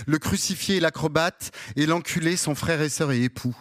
Le 0.06 0.18
crucifié 0.18 0.76
et 0.76 0.80
l'acrobate 0.80 1.50
et 1.76 1.86
l'enculé 1.86 2.36
sont 2.36 2.54
frères 2.54 2.80
et 2.80 2.88
sœurs 2.88 3.12
et 3.12 3.22
époux. 3.22 3.56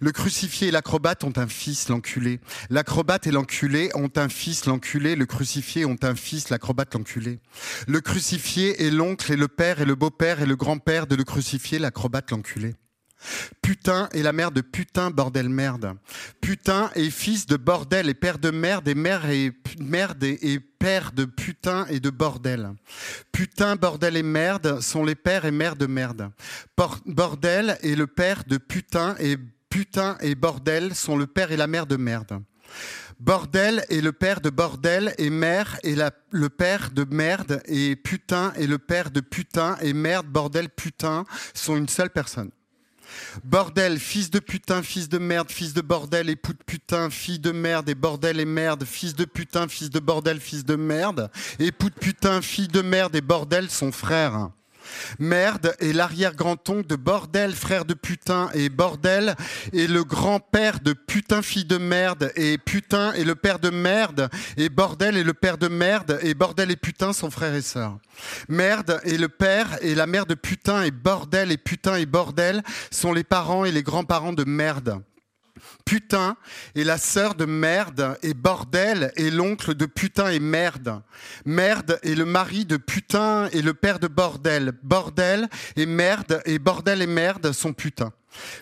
Le 0.00 0.12
crucifié 0.12 0.68
et 0.68 0.70
l'acrobate 0.70 1.24
ont 1.24 1.32
un 1.36 1.46
fils, 1.46 1.88
l'enculé. 1.88 2.40
L'acrobate 2.70 3.26
et 3.26 3.30
l'enculé 3.30 3.90
ont 3.94 4.10
un 4.16 4.28
fils, 4.28 4.66
l'enculé. 4.66 5.14
Le 5.14 5.26
crucifié 5.26 5.84
ont 5.84 5.98
un 6.02 6.14
fils, 6.14 6.48
l'acrobate, 6.48 6.94
l'enculé. 6.94 7.40
Le 7.86 8.00
crucifié 8.00 8.86
est 8.86 8.90
l'oncle 8.90 9.32
et 9.32 9.36
le 9.36 9.48
père 9.48 9.80
et 9.80 9.84
le 9.84 9.94
beau-père 9.94 10.40
et 10.40 10.46
le 10.46 10.56
grand-père 10.56 11.06
de 11.06 11.14
le 11.14 11.24
crucifié, 11.24 11.78
l'acrobate, 11.78 12.30
l'enculé. 12.30 12.74
Putain 13.62 14.08
est 14.12 14.22
la 14.22 14.32
mère 14.32 14.50
de 14.50 14.60
putain, 14.60 15.10
bordel, 15.10 15.48
merde. 15.48 15.94
Putain 16.40 16.90
est 16.94 17.10
fils 17.10 17.46
de 17.46 17.56
bordel 17.56 18.08
et 18.08 18.14
père 18.14 18.38
de 18.38 18.50
merde 18.50 18.88
et 18.88 18.94
mère 18.94 19.28
et 19.28 19.52
merde 19.78 20.22
et, 20.22 20.60
père 20.60 21.12
de 21.12 21.24
putain 21.24 21.86
et 21.86 21.98
de 21.98 22.10
bordel. 22.10 22.70
Putain, 23.32 23.76
bordel 23.76 24.16
et 24.16 24.22
merde 24.22 24.80
sont 24.80 25.04
les 25.04 25.16
pères 25.16 25.44
et 25.44 25.50
mères 25.50 25.76
de 25.76 25.86
merde. 25.86 26.30
Bordel 27.06 27.78
est 27.82 27.96
le 27.96 28.06
père 28.06 28.44
de 28.46 28.58
putain 28.58 29.16
et 29.18 29.36
putain 29.68 30.16
et 30.20 30.34
bordel 30.34 30.94
sont 30.94 31.16
le 31.16 31.26
père 31.26 31.50
et 31.50 31.56
la 31.56 31.66
mère 31.66 31.86
de 31.86 31.96
merde. 31.96 32.40
Bordel 33.18 33.84
est 33.90 34.00
le 34.00 34.12
père 34.12 34.40
de 34.40 34.50
bordel 34.50 35.12
et 35.18 35.30
mère 35.30 35.78
est 35.82 35.96
le 36.30 36.48
père 36.48 36.90
de 36.92 37.04
merde 37.10 37.60
et 37.66 37.96
putain 37.96 38.52
est 38.54 38.68
le 38.68 38.78
père 38.78 39.10
de 39.10 39.20
putain 39.20 39.76
et 39.80 39.92
merde, 39.92 40.26
bordel, 40.26 40.68
putain 40.68 41.24
sont 41.52 41.76
une 41.76 41.88
seule 41.88 42.10
personne. 42.10 42.50
Bordel, 43.44 43.98
fils 43.98 44.30
de 44.30 44.38
putain, 44.38 44.82
fils 44.82 45.08
de 45.08 45.18
merde, 45.18 45.50
fils 45.50 45.74
de 45.74 45.80
bordel, 45.80 46.30
époux 46.30 46.52
de 46.52 46.64
putain, 46.64 47.10
fille 47.10 47.38
de 47.38 47.52
merde, 47.52 47.88
et 47.88 47.94
bordel 47.94 48.40
et 48.40 48.44
merde, 48.44 48.84
fils 48.84 49.14
de 49.14 49.24
putain, 49.24 49.68
fils 49.68 49.90
de 49.90 50.00
bordel, 50.00 50.40
fils 50.40 50.64
de 50.64 50.76
merde, 50.76 51.30
époux 51.58 51.90
de 51.90 51.94
putain, 51.94 52.42
fille 52.42 52.68
de 52.68 52.82
merde 52.82 53.14
et 53.16 53.20
bordel 53.20 53.70
sont 53.70 53.92
frères. 53.92 54.50
Merde 55.18 55.74
est 55.80 55.92
l'arrière-grand-oncle 55.92 56.86
de 56.86 56.96
Bordel, 56.96 57.54
frère 57.54 57.84
de 57.84 57.94
putain, 57.94 58.50
et 58.54 58.68
Bordel 58.68 59.34
est 59.72 59.86
le 59.86 60.04
grand-père 60.04 60.80
de 60.80 60.92
putain, 60.92 61.42
fille 61.42 61.64
de 61.64 61.78
merde, 61.78 62.32
et 62.36 62.58
putain 62.58 63.12
est 63.12 63.24
le 63.24 63.34
père 63.34 63.58
de 63.58 63.70
merde, 63.70 64.28
et 64.56 64.68
Bordel 64.68 65.16
est 65.16 65.24
le 65.24 65.34
père 65.34 65.58
de 65.58 65.68
merde, 65.68 66.18
et 66.22 66.34
Bordel 66.34 66.70
et 66.70 66.76
putain 66.76 67.12
sont 67.12 67.30
frères 67.30 67.54
et 67.54 67.62
sœurs. 67.62 67.98
Merde 68.48 69.00
est 69.04 69.18
le 69.18 69.28
père 69.28 69.78
et 69.82 69.94
la 69.94 70.06
mère 70.06 70.26
de 70.26 70.34
putain, 70.34 70.82
et 70.82 70.90
Bordel 70.90 71.52
et 71.52 71.58
putain 71.58 71.96
et 71.96 72.06
Bordel 72.06 72.62
sont 72.90 73.12
les 73.12 73.24
parents 73.24 73.64
et 73.64 73.72
les 73.72 73.82
grands-parents 73.82 74.32
de 74.32 74.44
merde. 74.44 75.00
Putain 75.84 76.36
est 76.74 76.84
la 76.84 76.98
sœur 76.98 77.34
de 77.34 77.44
merde 77.44 78.18
et 78.22 78.34
bordel 78.34 79.12
est 79.16 79.30
l'oncle 79.30 79.74
de 79.74 79.86
putain 79.86 80.30
et 80.30 80.40
merde. 80.40 81.00
Merde 81.44 81.98
est 82.02 82.14
le 82.14 82.24
mari 82.24 82.64
de 82.64 82.76
putain 82.76 83.48
et 83.52 83.62
le 83.62 83.74
père 83.74 83.98
de 83.98 84.08
bordel. 84.08 84.72
Bordel 84.82 85.48
et 85.76 85.86
merde 85.86 86.42
et 86.44 86.58
bordel 86.58 87.02
et 87.02 87.06
merde 87.06 87.52
sont 87.52 87.72
putain. 87.72 88.12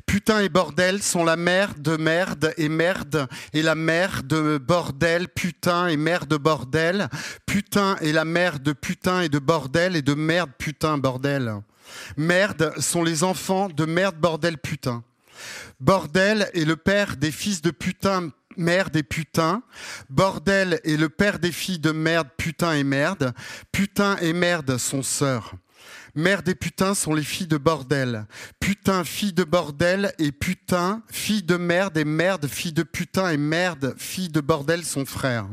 Putain 0.06 0.40
et 0.40 0.48
bordel 0.48 1.02
sont 1.02 1.24
la 1.24 1.36
mère 1.36 1.74
de 1.76 1.96
merde 1.96 2.54
et 2.56 2.68
merde 2.68 3.28
et 3.52 3.62
la 3.62 3.74
mère 3.74 4.22
de 4.22 4.58
bordel, 4.58 5.28
putain 5.28 5.88
et 5.88 5.96
mère 5.96 6.26
de 6.26 6.36
bordel. 6.36 7.08
Putain 7.46 7.96
est 7.96 8.12
la 8.12 8.24
mère 8.24 8.60
de 8.60 8.72
putain 8.72 9.22
et 9.22 9.28
de 9.28 9.38
bordel 9.38 9.96
et 9.96 10.02
de 10.02 10.14
merde, 10.14 10.50
putain, 10.58 10.98
bordel. 10.98 11.54
Merde 12.16 12.72
sont 12.80 13.02
les 13.02 13.24
enfants 13.24 13.68
de 13.68 13.84
merde, 13.84 14.16
bordel, 14.16 14.58
putain. 14.58 15.02
Bordel 15.80 16.50
est 16.54 16.64
le 16.64 16.76
père 16.76 17.16
des 17.16 17.30
fils 17.30 17.60
de 17.60 17.70
putain, 17.70 18.30
merde 18.56 18.96
et 18.96 19.02
putain. 19.02 19.62
Bordel 20.08 20.80
est 20.84 20.96
le 20.96 21.08
père 21.08 21.38
des 21.38 21.52
filles 21.52 21.78
de 21.78 21.92
merde, 21.92 22.28
putain 22.38 22.72
et 22.72 22.84
merde. 22.84 23.34
Putain 23.72 24.16
et 24.18 24.32
merde 24.32 24.78
sont 24.78 25.02
sœurs. 25.02 25.54
Merde 26.14 26.48
et 26.48 26.54
putain 26.54 26.94
sont 26.94 27.12
les 27.12 27.22
filles 27.22 27.46
de 27.46 27.58
bordel. 27.58 28.26
Putain, 28.58 29.04
fille 29.04 29.34
de 29.34 29.44
bordel 29.44 30.14
et 30.18 30.32
putain, 30.32 31.02
fille 31.10 31.42
de 31.42 31.58
merde 31.58 31.98
et 31.98 32.06
merde, 32.06 32.46
fille 32.46 32.72
de 32.72 32.82
putain 32.82 33.28
et 33.28 33.36
merde, 33.36 33.94
fille 33.98 34.30
de 34.30 34.40
bordel 34.40 34.82
sont 34.82 35.04
frères. 35.04 35.46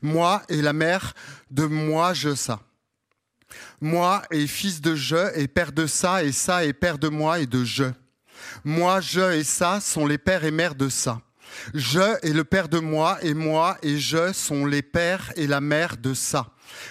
Moi 0.00 0.42
et 0.48 0.62
la 0.62 0.72
mère 0.72 1.14
de 1.50 1.64
moi, 1.64 2.14
je 2.14 2.36
ça. 2.36 2.60
Moi 3.80 4.22
et 4.30 4.46
fils 4.46 4.80
de 4.80 4.94
je 4.94 5.36
et 5.36 5.48
père 5.48 5.72
de 5.72 5.88
ça 5.88 6.22
et 6.22 6.32
ça 6.32 6.64
et 6.64 6.72
père 6.72 6.98
de 6.98 7.08
moi 7.08 7.40
et 7.40 7.46
de 7.46 7.64
je. 7.64 7.86
Moi, 8.64 9.00
je 9.00 9.32
et 9.32 9.44
ça 9.44 9.80
sont 9.80 10.06
les 10.06 10.18
pères 10.18 10.44
et 10.44 10.50
mères 10.50 10.74
de 10.74 10.88
ça. 10.88 11.20
Je 11.74 12.26
est 12.26 12.32
le 12.32 12.44
père 12.44 12.68
de 12.68 12.78
moi 12.78 13.18
et 13.22 13.34
moi 13.34 13.78
et 13.82 13.98
je 13.98 14.32
sont 14.32 14.66
les 14.66 14.82
pères 14.82 15.32
et 15.36 15.46
la 15.46 15.60
mère 15.60 15.96
de 15.96 16.14
ça. 16.14 16.46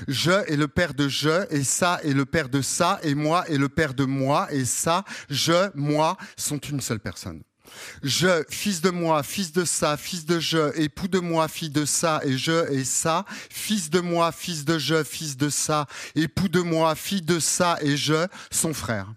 Je 0.08 0.32
est 0.52 0.56
le 0.56 0.68
père 0.68 0.94
de 0.94 1.08
je 1.08 1.46
et 1.54 1.64
ça 1.64 2.00
est 2.04 2.14
le 2.14 2.26
père 2.26 2.50
de 2.50 2.62
ça 2.62 3.00
et 3.04 3.16
moi 3.16 3.48
est 3.48 3.58
le 3.58 3.70
père 3.70 3.94
de 3.94 4.06
moi 4.06 4.48
et 4.52 4.66
ça, 4.66 5.04
je, 5.30 5.70
moi 5.76 6.18
sont 6.36 6.58
une 6.58 6.82
seule 6.82 7.00
personne. 7.00 7.42
Je, 8.02 8.44
fils 8.50 8.82
de 8.82 8.90
moi, 8.90 9.22
fils 9.24 9.52
de 9.52 9.66
ça, 9.66 9.98
fils 9.98 10.26
de 10.26 10.40
je, 10.40 10.76
époux 10.80 11.08
de 11.08 11.20
moi, 11.20 11.48
fille 11.48 11.70
de 11.70 11.86
ça, 11.86 12.22
et 12.24 12.38
je 12.38 12.72
et 12.72 12.86
ça, 12.86 13.26
fils 13.50 13.90
de 13.90 14.00
moi, 14.00 14.32
fils 14.32 14.64
de 14.66 14.78
je, 14.78 15.04
fils 15.04 15.36
de 15.38 15.50
ça, 15.50 15.86
époux 16.16 16.48
de 16.48 16.62
moi, 16.62 16.96
fille 16.96 17.22
de 17.22 17.40
ça 17.40 17.78
et 17.82 17.98
je, 17.98 18.28
sont 18.52 18.74
frères. 18.74 19.14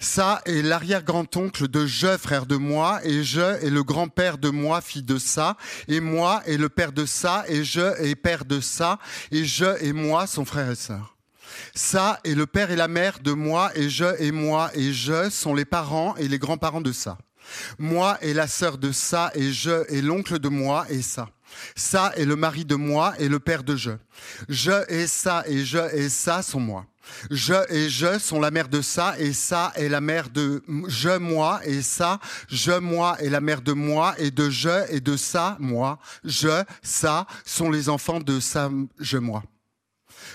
Ça 0.00 0.40
est 0.46 0.62
l'arrière-grand-oncle 0.62 1.68
de 1.68 1.86
je, 1.86 2.16
frère 2.16 2.46
de 2.46 2.56
moi, 2.56 3.00
et 3.04 3.24
je 3.24 3.64
est 3.64 3.70
le 3.70 3.82
grand-père 3.82 4.38
de 4.38 4.50
moi, 4.50 4.80
fille 4.80 5.02
de 5.02 5.18
ça, 5.18 5.56
et 5.88 6.00
moi 6.00 6.42
est 6.46 6.56
le 6.56 6.68
père 6.68 6.92
de 6.92 7.06
ça, 7.06 7.44
et 7.48 7.64
je 7.64 8.00
est 8.02 8.14
père 8.14 8.44
de 8.44 8.60
ça, 8.60 8.98
et 9.30 9.44
je 9.44 9.82
et 9.82 9.92
moi 9.92 10.26
sont 10.26 10.44
frères 10.44 10.70
et 10.70 10.76
sœurs. 10.76 11.16
Ça 11.74 12.20
est 12.24 12.34
le 12.34 12.46
père 12.46 12.70
et 12.70 12.76
la 12.76 12.88
mère 12.88 13.18
de 13.20 13.32
moi, 13.32 13.70
et 13.74 13.88
je 13.88 14.20
et 14.20 14.32
moi, 14.32 14.70
et 14.74 14.92
je 14.92 15.30
sont 15.30 15.54
les 15.54 15.64
parents 15.64 16.14
et 16.16 16.28
les 16.28 16.38
grands-parents 16.38 16.80
de 16.80 16.92
ça. 16.92 17.18
Moi 17.78 18.18
est 18.20 18.34
la 18.34 18.46
sœur 18.46 18.78
de 18.78 18.92
ça, 18.92 19.30
et 19.34 19.52
je 19.52 19.90
est 19.92 20.02
l'oncle 20.02 20.38
de 20.38 20.48
moi, 20.48 20.86
et 20.90 21.02
ça. 21.02 21.28
Ça 21.74 22.12
est 22.16 22.24
le 22.24 22.36
mari 22.36 22.64
de 22.64 22.74
moi 22.74 23.14
et 23.18 23.28
le 23.28 23.38
père 23.38 23.62
de 23.62 23.76
je. 23.76 23.92
Je 24.48 24.90
et 24.92 25.06
ça 25.06 25.44
et 25.46 25.64
je 25.64 25.94
et 25.94 26.08
ça 26.08 26.42
sont 26.42 26.60
moi. 26.60 26.84
Je 27.30 27.54
et 27.72 27.88
je 27.88 28.18
sont 28.18 28.40
la 28.40 28.50
mère 28.50 28.68
de 28.68 28.80
ça 28.80 29.14
et 29.18 29.32
ça 29.32 29.72
est 29.76 29.88
la 29.88 30.00
mère 30.00 30.30
de 30.30 30.62
je, 30.86 31.18
moi 31.18 31.60
et 31.64 31.82
ça, 31.82 32.20
je, 32.48 32.72
moi 32.72 33.16
est 33.20 33.30
la 33.30 33.40
mère 33.40 33.62
de 33.62 33.72
moi 33.72 34.14
et 34.18 34.30
de 34.30 34.50
je 34.50 34.90
et 34.92 35.00
de 35.00 35.16
ça, 35.16 35.56
moi. 35.60 35.98
Je, 36.24 36.62
ça 36.82 37.26
sont 37.44 37.70
les 37.70 37.88
enfants 37.88 38.20
de 38.20 38.40
ça, 38.40 38.70
je, 38.98 39.18
moi. 39.18 39.42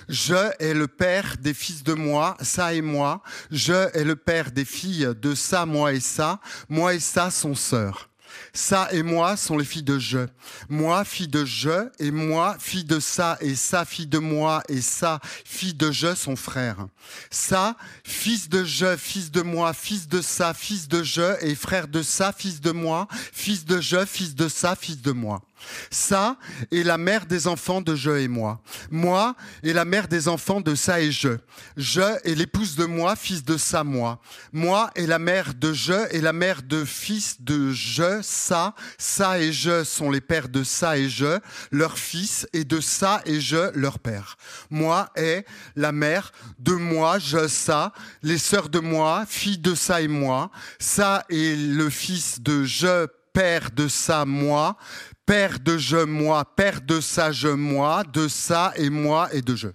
Je 0.10 0.52
est 0.60 0.74
le 0.74 0.88
père 0.88 1.36
des 1.40 1.54
fils 1.54 1.84
de 1.84 1.94
moi, 1.94 2.36
ça 2.42 2.74
et 2.74 2.82
moi. 2.82 3.22
Je 3.52 3.90
est 3.96 4.04
le 4.04 4.16
père 4.16 4.52
des 4.52 4.66
filles 4.66 5.10
de 5.22 5.36
ça, 5.36 5.66
moi 5.66 5.94
et 5.94 6.00
ça. 6.00 6.40
Moi 6.70 6.96
et 6.96 7.00
ça 7.00 7.30
sont 7.32 7.56
sœurs. 7.56 8.10
Ça 8.54 8.88
et 8.92 9.02
moi 9.02 9.36
sont 9.36 9.58
les 9.58 9.66
filles 9.66 9.84
de 9.84 9.98
je. 9.98 10.28
Moi, 10.70 11.04
fille 11.04 11.28
de 11.28 11.44
je, 11.44 11.90
et 12.00 12.12
moi, 12.12 12.56
fille 12.60 12.84
de 12.84 13.00
ça, 13.00 13.38
et 13.42 13.56
ça, 13.56 13.84
fille 13.84 14.06
de 14.06 14.20
moi, 14.20 14.62
et 14.70 14.82
ça, 14.82 15.20
fille 15.44 15.74
de 15.74 15.92
je 15.92 16.14
sont 16.14 16.36
frères. 16.36 16.88
Ça, 17.32 17.76
fils 18.04 18.50
de 18.50 18.64
je, 18.64 18.96
fils 18.96 19.32
de 19.32 19.42
moi, 19.42 19.74
fils 19.74 20.08
de 20.08 20.22
ça, 20.22 20.54
fils 20.54 20.88
de 20.88 21.04
je, 21.04 21.44
et 21.44 21.56
frère 21.56 21.88
de 21.88 22.04
ça, 22.04 22.32
fils 22.32 22.62
de 22.62 22.72
moi, 22.72 23.08
fils 23.12 23.66
de 23.66 23.82
je, 23.82 24.06
fils 24.06 24.36
de 24.36 24.48
ça, 24.48 24.76
fils 24.76 25.02
de 25.02 25.12
moi. 25.12 25.42
Ça 25.90 26.38
est 26.72 26.84
la 26.84 26.98
mère 26.98 27.26
des 27.26 27.48
enfants 27.48 27.82
de 27.82 27.96
je 27.96 28.12
et 28.12 28.28
moi. 28.28 28.62
Moi 28.92 29.36
est 29.64 29.74
la 29.74 29.86
mère 29.86 30.08
des 30.08 30.28
enfants 30.28 30.62
de 30.62 30.76
ça 30.76 31.02
et 31.02 31.12
je. 31.12 31.38
Je 31.78 32.02
est 32.24 32.36
l'épouse 32.36 32.76
de 32.76 32.86
moi, 32.86 33.16
fils 33.16 33.44
de 33.44 33.58
ça, 33.58 33.84
moi. 33.84 34.20
Moi 34.52 34.90
est 34.96 35.06
la 35.06 35.20
mère 35.20 35.54
de 35.54 35.74
je 35.74 36.14
et 36.14 36.22
la 36.22 36.34
mère 36.34 36.64
de 36.64 36.86
fils 36.86 37.42
de 37.42 37.72
je, 37.72 38.20
ça. 38.22 38.76
Ça 38.98 39.40
et 39.40 39.52
je 39.52 39.84
sont 39.84 40.10
les 40.10 40.22
pères 40.22 40.50
de 40.50 40.64
ça 40.64 40.98
et 40.98 41.10
je, 41.10 41.40
leur 41.72 41.98
fils, 41.98 42.48
et 42.54 42.64
de 42.64 42.80
ça 42.80 43.22
et 43.26 43.40
je, 43.40 43.72
leur 43.78 44.00
père. 44.00 44.38
Moi 44.70 45.10
est 45.16 45.46
la 45.76 45.92
mère 45.92 46.32
de 46.60 46.74
moi, 46.74 47.20
je, 47.20 47.48
ça, 47.48 47.94
les 48.22 48.38
sœurs 48.38 48.70
de 48.70 48.80
moi, 48.80 49.26
filles 49.28 49.58
de 49.58 49.76
ça 49.76 50.02
et 50.02 50.08
moi. 50.08 50.52
Ça 50.80 51.26
est 51.30 51.56
le 51.56 51.90
fils 51.90 52.42
de 52.42 52.64
je, 52.64 53.08
père 53.34 53.72
de 53.72 53.88
ça, 53.88 54.26
moi, 54.26 54.78
Père 55.26 55.60
de 55.60 55.78
je, 55.78 56.04
moi, 56.04 56.44
Père 56.56 56.82
de 56.82 57.00
ça, 57.00 57.32
je, 57.32 57.48
moi, 57.48 58.04
de 58.04 58.28
ça 58.28 58.74
et 58.76 58.90
moi 58.90 59.34
et 59.34 59.42
de 59.42 59.56
je. 59.56 59.70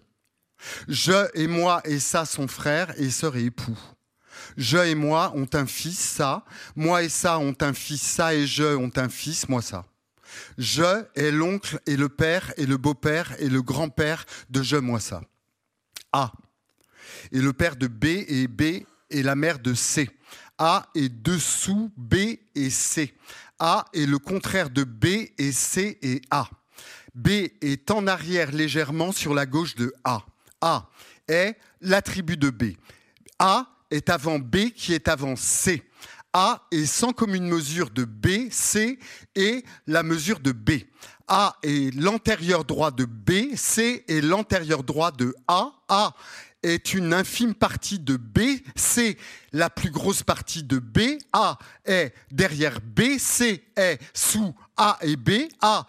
Je 0.89 1.29
et 1.35 1.47
moi 1.47 1.81
et 1.85 1.99
ça 2.01 2.25
sont 2.25 2.49
frères 2.49 2.93
et 3.01 3.11
sœurs 3.11 3.37
et 3.37 3.45
époux. 3.45 3.79
Je 4.57 4.79
et 4.79 4.95
moi 4.95 5.33
ont 5.35 5.49
un 5.53 5.67
fils, 5.67 5.99
ça. 5.99 6.45
Moi 6.75 7.05
et 7.05 7.09
ça 7.09 7.39
ont 7.39 7.55
un 7.61 7.73
fils, 7.73 8.03
ça 8.03 8.35
et 8.35 8.47
je 8.47 8.77
ont 8.77 8.91
un 8.97 9.09
fils, 9.09 9.49
moi 9.49 9.63
ça. 9.63 9.85
Je 10.59 11.05
est 11.15 11.31
l'oncle 11.31 11.81
et 11.87 11.97
le 11.97 12.09
père 12.09 12.53
et 12.57 12.67
le 12.67 12.77
beau-père 12.77 13.35
et 13.39 13.49
le 13.49 13.63
grand-père 13.63 14.25
de 14.51 14.63
je, 14.63 14.77
moi 14.77 15.01
ça. 15.01 15.23
A. 16.13 16.33
Et 17.33 17.41
le 17.41 17.53
père 17.53 17.77
de 17.77 17.87
B 17.87 18.05
et 18.05 18.49
B 18.49 18.85
et 19.11 19.23
la 19.23 19.35
mère 19.35 19.59
de 19.59 19.75
C. 19.75 20.11
A 20.59 20.89
est 20.95 21.09
dessous 21.09 21.93
B 21.97 22.15
et 22.55 22.71
C. 22.71 23.15
A 23.59 23.87
est 23.93 24.07
le 24.07 24.19
contraire 24.19 24.71
de 24.71 24.85
B 24.85 25.07
et 25.39 25.53
C 25.53 25.99
et 26.03 26.23
A. 26.31 26.49
B 27.15 27.29
est 27.61 27.91
en 27.91 28.07
arrière 28.07 28.53
légèrement 28.53 29.13
sur 29.13 29.35
la 29.35 29.47
gauche 29.47 29.75
de 29.75 29.93
A. 30.05 30.23
A 30.61 30.89
est 31.27 31.57
l'attribut 31.81 32.37
de 32.37 32.51
B. 32.51 32.75
A 33.39 33.67
est 33.91 34.11
avant 34.11 34.39
B 34.39 34.71
qui 34.75 34.95
est 34.95 35.09
avant 35.09 35.35
C. 35.37 35.83
A 36.33 36.67
est 36.71 36.87
sans 36.87 37.13
commune 37.13 37.49
mesure 37.49 37.91
de 37.91 38.05
B, 38.05 38.51
C 38.51 38.99
est 39.35 39.65
la 39.87 40.03
mesure 40.03 40.41
de 40.41 40.53
B. 40.53 40.71
A 41.27 41.57
est 41.63 41.95
l'antérieur 41.95 42.65
droit 42.65 42.91
de 42.91 43.07
B, 43.07 43.55
C 43.57 44.05
est 44.09 44.21
l'antérieur 44.21 44.83
droit 44.83 45.11
de 45.11 45.35
A. 45.49 45.73
A 45.89 46.15
est 46.63 46.95
une 46.95 47.15
infime 47.15 47.55
partie 47.55 47.99
de 47.99 48.17
B, 48.17 48.41
C 48.77 49.17
la 49.53 49.71
plus 49.71 49.91
grosse 49.91 50.23
partie 50.23 50.63
de 50.63 50.79
B, 50.79 51.19
A 51.33 51.59
est 51.85 52.13
derrière 52.31 52.81
B, 52.81 53.19
C 53.19 53.65
est 53.77 53.99
sous 54.13 54.55
A 54.77 54.99
et 55.03 55.17
B, 55.17 55.49
A 55.61 55.87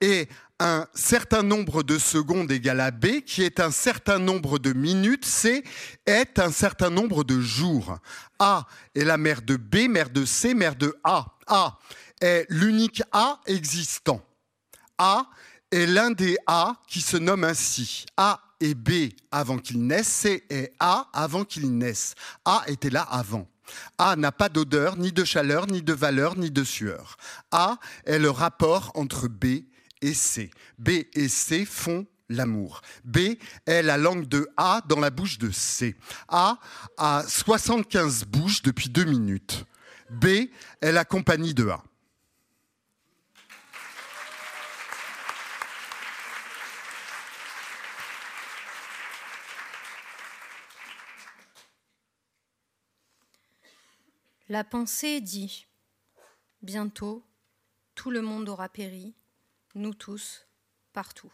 est 0.00 0.28
un 0.60 0.86
certain 0.92 1.42
nombre 1.42 1.82
de 1.82 1.98
secondes 1.98 2.50
égale 2.50 2.80
à 2.80 2.90
B, 2.90 3.20
qui 3.24 3.42
est 3.42 3.60
un 3.60 3.70
certain 3.70 4.18
nombre 4.18 4.58
de 4.58 4.72
minutes, 4.72 5.24
C 5.24 5.62
est 6.04 6.38
un 6.38 6.50
certain 6.50 6.90
nombre 6.90 7.24
de 7.24 7.40
jours. 7.40 7.98
A 8.38 8.66
est 8.94 9.04
la 9.04 9.16
mère 9.16 9.42
de 9.42 9.56
B, 9.56 9.88
mère 9.88 10.10
de 10.10 10.24
C, 10.24 10.54
mère 10.54 10.74
de 10.74 10.96
A. 11.04 11.26
A 11.46 11.78
est 12.20 12.46
l'unique 12.48 13.02
A 13.12 13.40
existant. 13.46 14.20
A 14.98 15.26
est 15.70 15.86
l'un 15.86 16.10
des 16.10 16.36
A 16.46 16.74
qui 16.88 17.00
se 17.00 17.16
nomme 17.16 17.44
ainsi. 17.44 18.04
A 18.16 18.40
et 18.60 18.74
B 18.74 19.10
avant 19.30 19.58
qu'il 19.58 19.86
naisse, 19.86 20.08
C 20.08 20.44
et 20.50 20.72
A 20.80 21.08
avant 21.12 21.44
qu'il 21.44 21.76
naisse. 21.76 22.14
A 22.44 22.62
était 22.66 22.90
là 22.90 23.02
avant. 23.02 23.48
A 23.98 24.16
n'a 24.16 24.32
pas 24.32 24.48
d'odeur, 24.48 24.96
ni 24.96 25.12
de 25.12 25.24
chaleur, 25.24 25.66
ni 25.66 25.82
de 25.82 25.92
valeur, 25.92 26.36
ni 26.36 26.50
de 26.50 26.64
sueur. 26.64 27.16
A 27.50 27.78
est 28.04 28.18
le 28.18 28.30
rapport 28.30 28.92
entre 28.94 29.28
B 29.28 29.64
et 30.00 30.14
C. 30.14 30.50
B 30.78 30.90
et 31.12 31.28
C 31.28 31.64
font 31.64 32.06
l'amour. 32.28 32.82
B 33.04 33.18
est 33.66 33.82
la 33.82 33.96
langue 33.96 34.26
de 34.26 34.48
A 34.56 34.82
dans 34.86 35.00
la 35.00 35.10
bouche 35.10 35.38
de 35.38 35.50
C. 35.50 35.96
A 36.28 36.58
a 36.96 37.24
75 37.26 38.24
bouches 38.24 38.62
depuis 38.62 38.88
deux 38.88 39.04
minutes. 39.04 39.64
B 40.10 40.26
est 40.80 40.92
la 40.92 41.04
compagnie 41.04 41.54
de 41.54 41.68
A. 41.68 41.82
La 54.50 54.64
pensée 54.64 55.20
dit 55.20 55.66
Bientôt, 56.62 57.22
tout 57.94 58.10
le 58.10 58.22
monde 58.22 58.48
aura 58.48 58.70
péri, 58.70 59.14
nous 59.74 59.92
tous, 59.92 60.46
partout. 60.94 61.32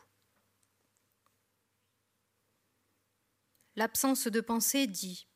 L'absence 3.77 4.27
de 4.27 4.41
pensée 4.41 4.89
dit 4.89 5.29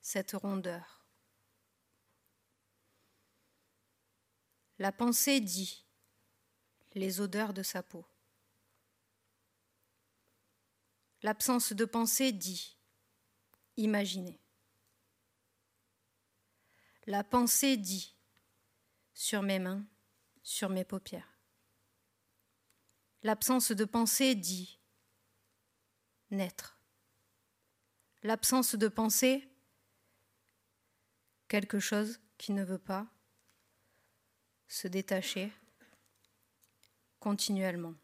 cette 0.00 0.30
rondeur. 0.32 1.04
La 4.78 4.92
pensée 4.92 5.40
dit 5.40 5.84
les 6.94 7.20
odeurs 7.20 7.52
de 7.52 7.64
sa 7.64 7.82
peau. 7.82 8.06
L'absence 11.22 11.72
de 11.72 11.84
pensée 11.84 12.30
dit 12.30 12.78
imaginer. 13.76 14.40
La 17.10 17.24
pensée 17.24 17.76
dit 17.76 18.14
sur 19.14 19.42
mes 19.42 19.58
mains, 19.58 19.84
sur 20.44 20.68
mes 20.68 20.84
paupières. 20.84 21.40
L'absence 23.24 23.72
de 23.72 23.84
pensée 23.84 24.36
dit 24.36 24.78
naître. 26.30 26.78
L'absence 28.22 28.76
de 28.76 28.86
pensée, 28.86 29.48
quelque 31.48 31.80
chose 31.80 32.20
qui 32.38 32.52
ne 32.52 32.62
veut 32.62 32.78
pas 32.78 33.08
se 34.68 34.86
détacher 34.86 35.52
continuellement. 37.18 37.96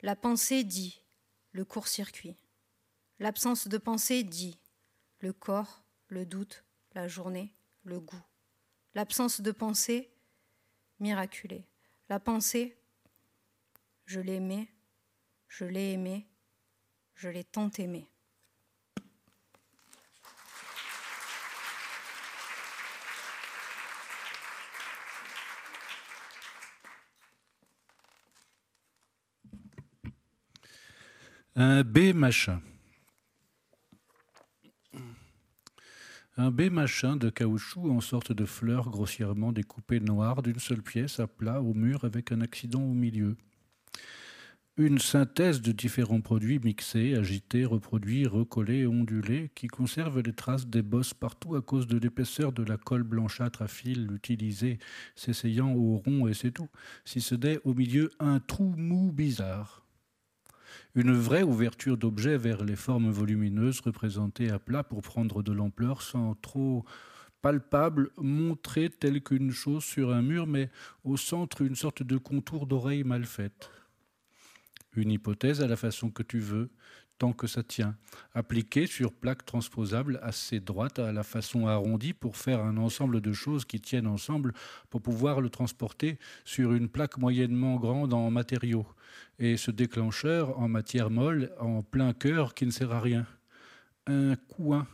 La 0.00 0.16
pensée 0.16 0.64
dit 0.64 1.02
le 1.50 1.66
court-circuit. 1.66 2.34
L'absence 3.18 3.68
de 3.68 3.76
pensée 3.76 4.24
dit 4.24 4.58
le 5.20 5.34
corps, 5.34 5.82
le 6.06 6.24
doute, 6.24 6.64
la 6.94 7.08
journée, 7.08 7.54
le 7.84 8.00
goût. 8.00 8.22
L'absence 8.94 9.40
de 9.40 9.50
pensée, 9.50 10.10
miraculée. 11.00 11.64
La 12.08 12.20
pensée, 12.20 12.76
je 14.06 14.20
l'aimais, 14.20 14.68
je 15.48 15.64
l'ai 15.64 15.92
aimé, 15.92 16.26
je 17.14 17.28
l'ai 17.28 17.44
tant 17.44 17.70
aimé. 17.78 18.08
Un 31.54 31.82
B 31.82 32.14
machin. 32.14 32.62
Un 36.38 36.50
B 36.50 36.70
machin 36.70 37.16
de 37.16 37.28
caoutchouc 37.28 37.90
en 37.90 38.00
sorte 38.00 38.32
de 38.32 38.46
fleurs 38.46 38.88
grossièrement 38.88 39.52
découpées 39.52 40.00
noires 40.00 40.40
d'une 40.40 40.58
seule 40.58 40.80
pièce 40.80 41.20
à 41.20 41.26
plat 41.26 41.60
au 41.60 41.74
mur 41.74 42.06
avec 42.06 42.32
un 42.32 42.40
accident 42.40 42.80
au 42.80 42.94
milieu. 42.94 43.36
Une 44.78 44.98
synthèse 44.98 45.60
de 45.60 45.72
différents 45.72 46.22
produits 46.22 46.58
mixés, 46.58 47.16
agités, 47.16 47.66
reproduits, 47.66 48.26
recollés, 48.26 48.86
ondulés, 48.86 49.50
qui 49.54 49.66
conservent 49.66 50.20
les 50.20 50.32
traces 50.32 50.66
des 50.66 50.80
bosses 50.80 51.12
partout 51.12 51.54
à 51.54 51.60
cause 51.60 51.86
de 51.86 51.98
l'épaisseur 51.98 52.52
de 52.52 52.62
la 52.62 52.78
colle 52.78 53.02
blanchâtre 53.02 53.60
à 53.60 53.68
fil 53.68 54.10
utilisée, 54.10 54.78
s'essayant 55.14 55.74
au 55.74 55.98
rond 55.98 56.26
et 56.28 56.32
c'est 56.32 56.52
tout, 56.52 56.70
si 57.04 57.20
ce 57.20 57.34
n'est 57.34 57.60
au 57.64 57.74
milieu 57.74 58.10
un 58.20 58.40
trou 58.40 58.72
mou 58.78 59.12
bizarre 59.12 59.81
une 60.94 61.12
vraie 61.12 61.42
ouverture 61.42 61.96
d'objet 61.96 62.36
vers 62.36 62.64
les 62.64 62.76
formes 62.76 63.10
volumineuses 63.10 63.80
représentées 63.80 64.50
à 64.50 64.58
plat 64.58 64.82
pour 64.84 65.02
prendre 65.02 65.42
de 65.42 65.52
l'ampleur 65.52 66.02
sans 66.02 66.34
trop 66.34 66.84
palpable, 67.42 68.10
montrée 68.16 68.88
telle 68.88 69.22
qu'une 69.22 69.50
chose 69.50 69.82
sur 69.82 70.12
un 70.12 70.22
mur, 70.22 70.46
mais 70.46 70.70
au 71.04 71.16
centre 71.16 71.62
une 71.62 71.74
sorte 71.74 72.02
de 72.02 72.16
contour 72.16 72.66
d'oreille 72.66 73.04
mal 73.04 73.24
faite. 73.24 73.70
Une 74.94 75.10
hypothèse 75.10 75.60
à 75.60 75.66
la 75.66 75.76
façon 75.76 76.10
que 76.10 76.22
tu 76.22 76.38
veux, 76.38 76.70
tant 77.22 77.32
que 77.32 77.46
ça 77.46 77.62
tient, 77.62 77.94
appliqué 78.34 78.88
sur 78.88 79.12
plaques 79.12 79.46
transposables 79.46 80.18
assez 80.24 80.58
droites 80.58 80.98
à 80.98 81.12
la 81.12 81.22
façon 81.22 81.68
arrondie 81.68 82.14
pour 82.14 82.36
faire 82.36 82.58
un 82.58 82.76
ensemble 82.76 83.20
de 83.20 83.32
choses 83.32 83.64
qui 83.64 83.78
tiennent 83.78 84.08
ensemble 84.08 84.52
pour 84.90 85.00
pouvoir 85.02 85.40
le 85.40 85.48
transporter 85.48 86.18
sur 86.44 86.72
une 86.72 86.88
plaque 86.88 87.18
moyennement 87.18 87.76
grande 87.76 88.12
en 88.12 88.28
matériaux. 88.32 88.88
Et 89.38 89.56
ce 89.56 89.70
déclencheur 89.70 90.58
en 90.58 90.66
matière 90.66 91.10
molle 91.10 91.52
en 91.60 91.84
plein 91.84 92.12
cœur 92.12 92.54
qui 92.54 92.66
ne 92.66 92.72
sert 92.72 92.90
à 92.90 92.98
rien. 92.98 93.24
Un 94.08 94.34
coin, 94.34 94.88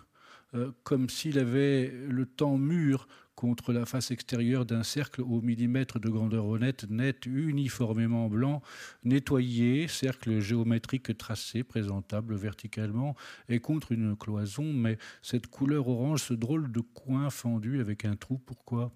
euh, 0.53 0.71
comme 0.83 1.09
s'il 1.09 1.39
avait 1.39 1.91
le 2.11 2.27
temps 2.27 2.59
mûr 2.59 3.09
contre 3.39 3.73
la 3.73 3.87
face 3.87 4.11
extérieure 4.11 4.67
d'un 4.67 4.83
cercle 4.83 5.21
au 5.21 5.41
millimètre 5.41 6.01
de 6.01 6.09
grandeur 6.09 6.47
honnête, 6.47 6.91
net, 6.91 7.25
uniformément 7.25 8.27
blanc, 8.29 8.63
nettoyé, 9.05 9.87
cercle 9.87 10.41
géométrique 10.41 11.17
tracé, 11.17 11.63
présentable 11.63 12.35
verticalement, 12.35 13.15
et 13.49 13.61
contre 13.61 13.93
une 13.93 14.17
cloison, 14.17 14.73
mais 14.73 14.99
cette 15.23 15.47
couleur 15.47 15.87
orange, 15.87 16.25
ce 16.25 16.35
drôle 16.35 16.73
de 16.73 16.81
coin 16.81 17.31
fendu 17.31 17.81
avec 17.81 18.05
un 18.05 18.17
trou, 18.17 18.39
pourquoi? 18.39 18.91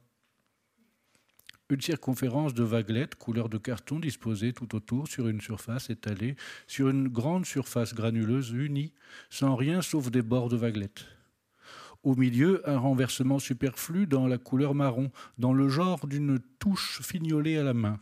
Une 1.70 1.80
circonférence 1.80 2.52
de 2.52 2.64
vaguelettes 2.64 3.14
couleur 3.14 3.48
de 3.48 3.58
carton 3.58 4.00
disposée 4.00 4.52
tout 4.52 4.74
autour 4.74 5.06
sur 5.06 5.28
une 5.28 5.40
surface 5.40 5.88
étalée, 5.88 6.34
sur 6.66 6.88
une 6.88 7.06
grande 7.06 7.46
surface 7.46 7.94
granuleuse 7.94 8.50
unie, 8.50 8.92
sans 9.30 9.54
rien 9.54 9.82
sauf 9.82 10.10
des 10.10 10.22
bords 10.22 10.48
de 10.48 10.56
vaguelettes. 10.56 11.06
Au 12.02 12.16
milieu, 12.16 12.68
un 12.68 12.78
renversement 12.78 13.38
superflu 13.38 14.08
dans 14.08 14.26
la 14.26 14.36
couleur 14.36 14.74
marron, 14.74 15.12
dans 15.38 15.52
le 15.52 15.68
genre 15.68 16.08
d'une 16.08 16.40
touche 16.58 17.00
fignolée 17.00 17.56
à 17.56 17.62
la 17.62 17.74
main. 17.74 18.00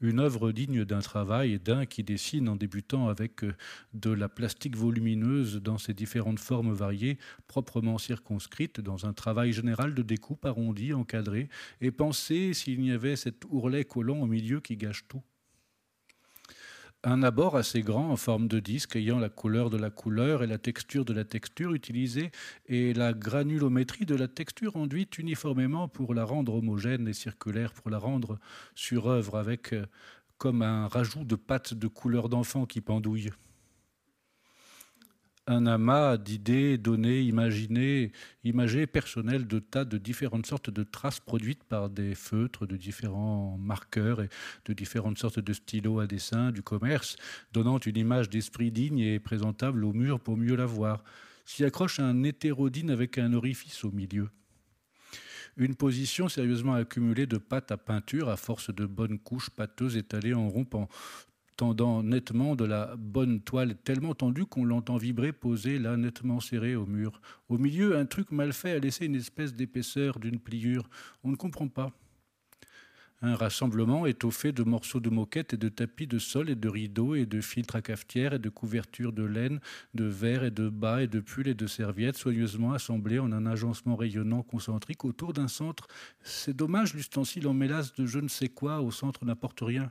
Une 0.00 0.20
œuvre 0.20 0.52
digne 0.52 0.84
d'un 0.84 1.00
travail 1.00 1.58
d'un 1.58 1.84
qui 1.86 2.04
dessine 2.04 2.48
en 2.48 2.54
débutant 2.54 3.08
avec 3.08 3.42
euh, 3.42 3.54
de 3.94 4.10
la 4.10 4.28
plastique 4.28 4.76
volumineuse 4.76 5.56
dans 5.56 5.78
ses 5.78 5.94
différentes 5.94 6.38
formes 6.38 6.74
variées, 6.74 7.18
proprement 7.48 7.98
circonscrites, 7.98 8.80
dans 8.80 9.06
un 9.06 9.14
travail 9.14 9.52
général 9.52 9.94
de 9.94 10.02
découpe 10.02 10.44
arrondi, 10.44 10.92
encadré, 10.92 11.48
et 11.80 11.90
pensé 11.90 12.52
s'il 12.52 12.80
n'y 12.80 12.92
avait 12.92 13.16
cet 13.16 13.46
ourlet 13.48 13.84
collant 13.84 14.20
au 14.20 14.26
milieu 14.26 14.60
qui 14.60 14.76
gâche 14.76 15.08
tout 15.08 15.22
un 17.06 17.22
abord 17.22 17.56
assez 17.56 17.82
grand 17.82 18.10
en 18.10 18.16
forme 18.16 18.48
de 18.48 18.58
disque 18.58 18.96
ayant 18.96 19.20
la 19.20 19.28
couleur 19.28 19.70
de 19.70 19.76
la 19.76 19.90
couleur 19.90 20.42
et 20.42 20.48
la 20.48 20.58
texture 20.58 21.04
de 21.04 21.12
la 21.12 21.22
texture 21.22 21.72
utilisée 21.72 22.32
et 22.66 22.94
la 22.94 23.12
granulométrie 23.12 24.06
de 24.06 24.16
la 24.16 24.26
texture 24.26 24.74
enduite 24.74 25.16
uniformément 25.16 25.86
pour 25.86 26.14
la 26.14 26.24
rendre 26.24 26.56
homogène 26.56 27.06
et 27.06 27.12
circulaire, 27.12 27.72
pour 27.72 27.90
la 27.90 27.98
rendre 27.98 28.40
sur 28.74 29.06
œuvre 29.06 29.38
avec 29.38 29.72
euh, 29.72 29.86
comme 30.36 30.62
un 30.62 30.88
rajout 30.88 31.22
de 31.22 31.36
pâte 31.36 31.74
de 31.74 31.86
couleur 31.86 32.28
d'enfant 32.28 32.66
qui 32.66 32.80
pendouille 32.80 33.30
un 35.46 35.66
amas 35.66 36.16
d'idées, 36.16 36.76
données, 36.76 37.20
imaginées, 37.20 38.12
imagées, 38.42 38.86
personnelles 38.86 39.46
de 39.46 39.58
tas 39.60 39.84
de 39.84 39.96
différentes 39.96 40.46
sortes 40.46 40.70
de 40.70 40.82
traces 40.82 41.20
produites 41.20 41.62
par 41.62 41.88
des 41.88 42.14
feutres 42.14 42.66
de 42.66 42.76
différents 42.76 43.56
marqueurs 43.58 44.22
et 44.22 44.28
de 44.64 44.72
différentes 44.72 45.18
sortes 45.18 45.38
de 45.38 45.52
stylos 45.52 46.00
à 46.00 46.06
dessin 46.06 46.50
du 46.50 46.62
commerce, 46.62 47.16
donnant 47.52 47.78
une 47.78 47.96
image 47.96 48.28
d'esprit 48.28 48.72
digne 48.72 48.98
et 48.98 49.20
présentable 49.20 49.84
au 49.84 49.92
mur 49.92 50.18
pour 50.18 50.36
mieux 50.36 50.56
la 50.56 50.66
voir. 50.66 51.04
S'y 51.44 51.64
accroche 51.64 52.00
un 52.00 52.24
hétérodyne 52.24 52.90
avec 52.90 53.18
un 53.18 53.32
orifice 53.32 53.84
au 53.84 53.92
milieu. 53.92 54.28
Une 55.56 55.76
position 55.76 56.28
sérieusement 56.28 56.74
accumulée 56.74 57.26
de 57.26 57.38
pâte 57.38 57.70
à 57.70 57.76
peinture 57.76 58.28
à 58.28 58.36
force 58.36 58.74
de 58.74 58.84
bonnes 58.84 59.18
couches 59.18 59.48
pâteuses 59.48 59.96
étalées 59.96 60.34
en 60.34 60.48
rompant 60.48 60.88
tendant 61.56 62.02
nettement 62.02 62.54
de 62.54 62.64
la 62.64 62.94
bonne 62.96 63.40
toile 63.40 63.76
tellement 63.76 64.14
tendue 64.14 64.46
qu'on 64.46 64.64
l'entend 64.64 64.96
vibrer 64.96 65.32
posée 65.32 65.78
là 65.78 65.96
nettement 65.96 66.40
serrée 66.40 66.76
au 66.76 66.86
mur. 66.86 67.20
Au 67.48 67.58
milieu, 67.58 67.96
un 67.96 68.06
truc 68.06 68.30
mal 68.30 68.52
fait 68.52 68.72
a 68.72 68.78
laissé 68.78 69.06
une 69.06 69.16
espèce 69.16 69.54
d'épaisseur 69.54 70.18
d'une 70.18 70.38
pliure. 70.38 70.88
On 71.24 71.30
ne 71.30 71.36
comprend 71.36 71.68
pas. 71.68 71.92
Un 73.22 73.34
rassemblement 73.34 74.04
étoffé 74.04 74.52
de 74.52 74.62
morceaux 74.62 75.00
de 75.00 75.08
moquette 75.08 75.54
et 75.54 75.56
de 75.56 75.70
tapis 75.70 76.06
de 76.06 76.18
sol 76.18 76.50
et 76.50 76.54
de 76.54 76.68
rideaux 76.68 77.14
et 77.14 77.24
de 77.24 77.40
filtres 77.40 77.76
à 77.76 77.80
cafetière 77.80 78.34
et 78.34 78.38
de 78.38 78.50
couvertures 78.50 79.14
de 79.14 79.24
laine, 79.24 79.60
de 79.94 80.04
verre 80.04 80.44
et 80.44 80.50
de 80.50 80.68
bas 80.68 81.02
et 81.02 81.06
de 81.06 81.20
pulls 81.20 81.48
et 81.48 81.54
de 81.54 81.66
serviettes 81.66 82.18
soigneusement 82.18 82.74
assemblés 82.74 83.18
en 83.18 83.32
un 83.32 83.46
agencement 83.46 83.96
rayonnant 83.96 84.42
concentrique 84.42 85.06
autour 85.06 85.32
d'un 85.32 85.48
centre. 85.48 85.88
C'est 86.22 86.54
dommage, 86.54 86.92
l'ustensile 86.92 87.48
en 87.48 87.54
mélasse 87.54 87.94
de 87.94 88.04
je 88.04 88.18
ne 88.18 88.28
sais 88.28 88.48
quoi 88.48 88.82
au 88.82 88.90
centre 88.90 89.24
n'apporte 89.24 89.60
rien. 89.62 89.90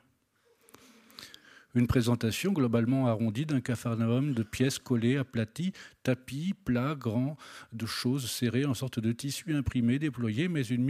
Une 1.75 1.87
présentation 1.87 2.53
globalement 2.53 3.07
arrondie 3.07 3.45
d'un 3.45 3.59
capharnaüm 3.59 4.33
de 4.33 4.43
pièces 4.43 4.79
collées, 4.79 5.17
aplaties, 5.17 5.73
tapis, 6.03 6.53
plats, 6.63 6.95
grands, 6.95 7.35
de 7.73 7.85
choses 7.85 8.31
serrées 8.31 8.65
en 8.65 8.73
sorte 8.73 8.99
de 8.99 9.11
tissu 9.11 9.53
imprimé, 9.53 9.99
déployé, 9.99 10.47
mais 10.47 10.63
une 10.63 10.89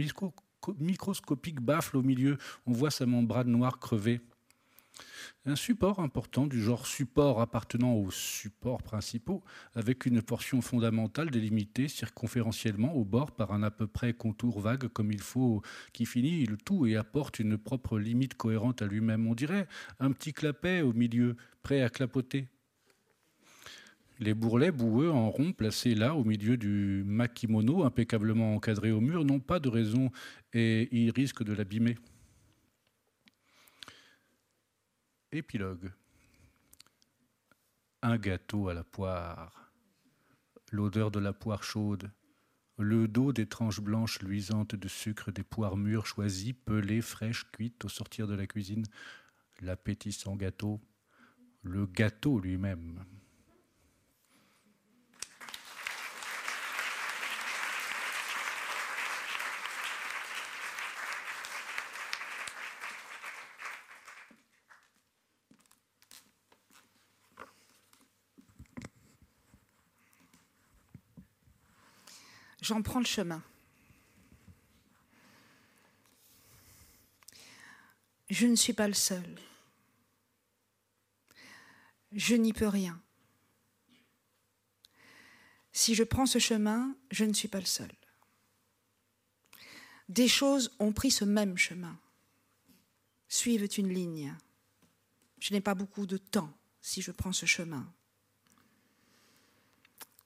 microscopique 0.78 1.60
baffle 1.60 1.96
au 1.96 2.02
milieu. 2.02 2.38
On 2.66 2.72
voit 2.72 2.92
sa 2.92 3.04
membrane 3.04 3.48
noire 3.48 3.80
crevée 3.80 4.20
un 5.46 5.54
support 5.54 6.00
important 6.00 6.48
du 6.48 6.60
genre 6.60 6.86
support 6.86 7.40
appartenant 7.40 7.94
aux 7.94 8.10
supports 8.10 8.82
principaux, 8.82 9.44
avec 9.74 10.04
une 10.04 10.20
portion 10.20 10.60
fondamentale 10.60 11.30
délimitée 11.30 11.86
circonférentiellement 11.86 12.94
au 12.94 13.04
bord 13.04 13.30
par 13.30 13.52
un 13.52 13.62
à 13.62 13.70
peu 13.70 13.86
près 13.86 14.12
contour 14.12 14.58
vague 14.58 14.88
comme 14.88 15.12
il 15.12 15.20
faut, 15.20 15.62
qui 15.92 16.04
finit 16.04 16.46
le 16.46 16.56
tout 16.56 16.86
et 16.86 16.96
apporte 16.96 17.38
une 17.38 17.56
propre 17.58 17.98
limite 17.98 18.34
cohérente 18.34 18.82
à 18.82 18.86
lui-même. 18.86 19.28
On 19.28 19.34
dirait 19.34 19.68
un 20.00 20.10
petit 20.10 20.32
clapet 20.32 20.82
au 20.82 20.92
milieu, 20.92 21.36
prêt 21.62 21.80
à 21.80 21.90
clapoter. 21.90 22.48
Les 24.18 24.34
bourrelets 24.34 24.72
boueux 24.72 25.10
en 25.10 25.30
rond 25.30 25.52
placés 25.52 25.94
là 25.94 26.14
au 26.14 26.24
milieu 26.24 26.56
du 26.56 27.04
makimono 27.06 27.84
impeccablement 27.84 28.54
encadré 28.54 28.90
au 28.90 29.00
mur 29.00 29.24
n'ont 29.24 29.40
pas 29.40 29.60
de 29.60 29.68
raison 29.68 30.10
et 30.54 30.88
ils 30.90 31.10
risquent 31.10 31.44
de 31.44 31.52
l'abîmer. 31.52 31.96
Épilogue. 35.36 35.92
Un 38.00 38.16
gâteau 38.16 38.68
à 38.68 38.74
la 38.74 38.84
poire, 38.84 39.70
l'odeur 40.72 41.10
de 41.10 41.18
la 41.18 41.34
poire 41.34 41.62
chaude, 41.62 42.10
le 42.78 43.06
dos 43.06 43.34
des 43.34 43.46
tranches 43.46 43.80
blanches 43.80 44.22
luisantes 44.22 44.74
de 44.74 44.88
sucre 44.88 45.32
des 45.32 45.42
poires 45.42 45.76
mûres 45.76 46.06
choisies, 46.06 46.54
pelées, 46.54 47.02
fraîches, 47.02 47.50
cuites 47.52 47.84
au 47.84 47.90
sortir 47.90 48.26
de 48.26 48.34
la 48.34 48.46
cuisine, 48.46 48.86
l'appétissant 49.60 50.36
gâteau, 50.36 50.80
le 51.62 51.84
gâteau 51.84 52.38
lui-même. 52.38 53.04
J'en 72.66 72.82
prends 72.82 72.98
le 72.98 73.06
chemin. 73.06 73.42
Je 78.28 78.46
ne 78.48 78.56
suis 78.56 78.72
pas 78.72 78.88
le 78.88 78.94
seul. 78.94 79.38
Je 82.10 82.34
n'y 82.34 82.52
peux 82.52 82.66
rien. 82.66 83.00
Si 85.72 85.94
je 85.94 86.02
prends 86.02 86.26
ce 86.26 86.40
chemin, 86.40 86.96
je 87.12 87.24
ne 87.24 87.32
suis 87.32 87.46
pas 87.46 87.60
le 87.60 87.66
seul. 87.66 87.92
Des 90.08 90.26
choses 90.26 90.74
ont 90.80 90.92
pris 90.92 91.12
ce 91.12 91.24
même 91.24 91.56
chemin, 91.56 91.96
suivent 93.28 93.68
une 93.78 93.92
ligne. 93.92 94.34
Je 95.38 95.52
n'ai 95.52 95.60
pas 95.60 95.74
beaucoup 95.74 96.06
de 96.06 96.16
temps 96.16 96.52
si 96.80 97.00
je 97.00 97.12
prends 97.12 97.32
ce 97.32 97.46
chemin. 97.46 97.92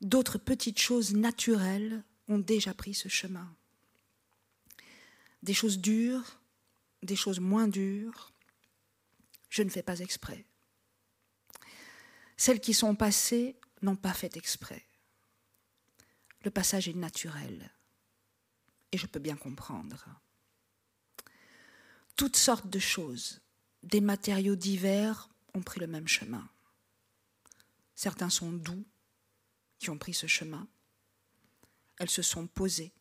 D'autres 0.01 0.39
petites 0.39 0.79
choses 0.79 1.15
naturelles 1.15 2.03
ont 2.31 2.39
déjà 2.39 2.73
pris 2.73 2.95
ce 2.95 3.09
chemin. 3.09 3.55
Des 5.43 5.55
choses 5.55 5.79
dures, 5.79 6.41
des 7.03 7.17
choses 7.17 7.41
moins 7.41 7.69
dures, 7.69 8.33
je 9.49 9.63
ne 9.63 9.71
fais 9.71 9.83
pas 9.83 9.99
exprès. 9.99 10.47
Celles 12.37 12.61
qui 12.61 12.73
sont 12.73 12.95
passées 12.95 13.57
n'ont 13.83 13.97
pas 13.97 14.15
fait 14.15 14.37
exprès. 14.37 14.87
Le 16.43 16.51
passage 16.51 16.89
est 16.89 16.95
naturel 16.95 17.71
et 18.93 18.99
je 18.99 19.07
peux 19.07 19.19
bien 19.19 19.37
comprendre. 19.37 20.07
Toutes 22.17 22.37
sortes 22.37 22.69
de 22.69 22.79
choses, 22.79 23.41
des 23.83 24.01
matériaux 24.01 24.57
divers 24.57 25.29
ont 25.55 25.63
pris 25.63 25.81
le 25.81 25.87
même 25.87 26.09
chemin. 26.09 26.49
Certains 27.95 28.31
sont 28.31 28.53
doux, 28.53 28.85
qui 29.79 29.91
ont 29.91 29.99
pris 29.99 30.15
ce 30.15 30.27
chemin 30.27 30.69
elles 32.01 32.11
se 32.11 32.23
sont 32.23 32.47
posées. 32.47 32.93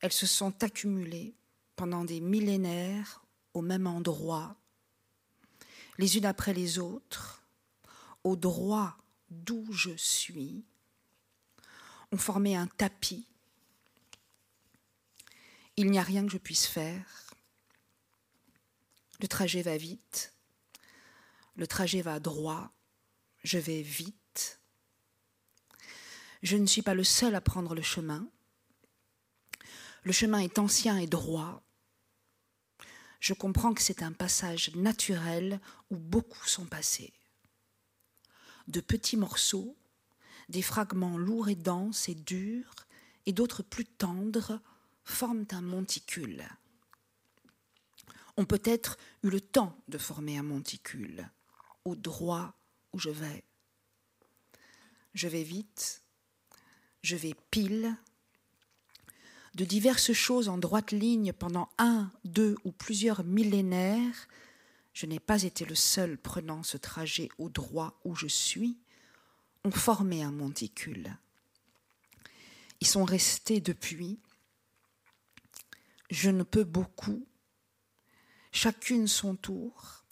Elles 0.00 0.12
se 0.12 0.26
sont 0.26 0.64
accumulées 0.64 1.34
pendant 1.76 2.04
des 2.04 2.20
millénaires 2.20 3.22
au 3.52 3.60
même 3.60 3.86
endroit, 3.86 4.56
les 5.98 6.16
unes 6.16 6.24
après 6.24 6.54
les 6.54 6.78
autres, 6.78 7.42
au 8.24 8.34
droit 8.34 8.96
d'où 9.30 9.70
je 9.72 9.94
suis, 9.96 10.64
ont 12.12 12.16
formé 12.16 12.56
un 12.56 12.66
tapis. 12.66 13.26
Il 15.76 15.90
n'y 15.90 15.98
a 15.98 16.02
rien 16.02 16.24
que 16.24 16.32
je 16.32 16.38
puisse 16.38 16.66
faire. 16.66 17.34
Le 19.20 19.28
trajet 19.28 19.62
va 19.62 19.76
vite. 19.76 20.32
Le 21.56 21.66
trajet 21.66 22.00
va 22.00 22.20
droit. 22.20 22.72
Je 23.44 23.58
vais 23.58 23.82
vite. 23.82 24.17
Je 26.42 26.56
ne 26.56 26.66
suis 26.66 26.82
pas 26.82 26.94
le 26.94 27.04
seul 27.04 27.34
à 27.34 27.40
prendre 27.40 27.74
le 27.74 27.82
chemin. 27.82 28.28
Le 30.04 30.12
chemin 30.12 30.38
est 30.38 30.58
ancien 30.58 30.96
et 30.98 31.06
droit. 31.06 31.62
Je 33.20 33.34
comprends 33.34 33.74
que 33.74 33.82
c'est 33.82 34.02
un 34.02 34.12
passage 34.12 34.74
naturel 34.76 35.60
où 35.90 35.96
beaucoup 35.96 36.46
sont 36.46 36.66
passés. 36.66 37.12
De 38.68 38.80
petits 38.80 39.16
morceaux, 39.16 39.76
des 40.48 40.62
fragments 40.62 41.18
lourds 41.18 41.48
et 41.48 41.56
denses 41.56 42.08
et 42.08 42.14
durs, 42.14 42.74
et 43.26 43.32
d'autres 43.32 43.62
plus 43.62 43.84
tendres, 43.84 44.60
forment 45.04 45.46
un 45.50 45.60
monticule. 45.60 46.48
On 48.36 48.44
peut 48.44 48.62
être 48.64 48.96
eu 49.24 49.30
le 49.30 49.40
temps 49.40 49.76
de 49.88 49.98
former 49.98 50.38
un 50.38 50.42
monticule, 50.44 51.28
au 51.84 51.96
droit 51.96 52.54
où 52.92 52.98
je 52.98 53.10
vais. 53.10 53.44
Je 55.14 55.26
vais 55.26 55.42
vite, 55.42 56.02
je 57.02 57.16
vais 57.16 57.34
pile, 57.50 57.96
de 59.54 59.64
diverses 59.64 60.12
choses 60.12 60.48
en 60.48 60.58
droite 60.58 60.92
ligne 60.92 61.32
pendant 61.32 61.68
un, 61.78 62.12
deux 62.24 62.56
ou 62.64 62.72
plusieurs 62.72 63.24
millénaires, 63.24 64.28
je 64.92 65.06
n'ai 65.06 65.20
pas 65.20 65.42
été 65.42 65.64
le 65.64 65.74
seul 65.74 66.18
prenant 66.18 66.62
ce 66.62 66.76
trajet 66.76 67.28
au 67.38 67.48
droit 67.48 68.00
où 68.04 68.14
je 68.14 68.26
suis, 68.26 68.78
ont 69.64 69.70
formé 69.70 70.22
un 70.22 70.32
monticule. 70.32 71.16
Ils 72.80 72.86
sont 72.86 73.04
restés 73.04 73.60
depuis. 73.60 74.18
Je 76.10 76.30
ne 76.30 76.42
peux 76.42 76.64
beaucoup, 76.64 77.26
chacune 78.52 79.08
son 79.08 79.34
tour. 79.36 80.04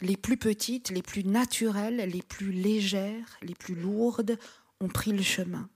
Les 0.00 0.16
plus 0.16 0.36
petites, 0.36 0.90
les 0.90 1.02
plus 1.02 1.24
naturelles, 1.24 2.08
les 2.08 2.22
plus 2.22 2.52
légères, 2.52 3.38
les 3.42 3.54
plus 3.54 3.74
lourdes 3.74 4.38
ont 4.80 4.88
pris 4.88 5.12
le 5.12 5.22
chemin. 5.22 5.68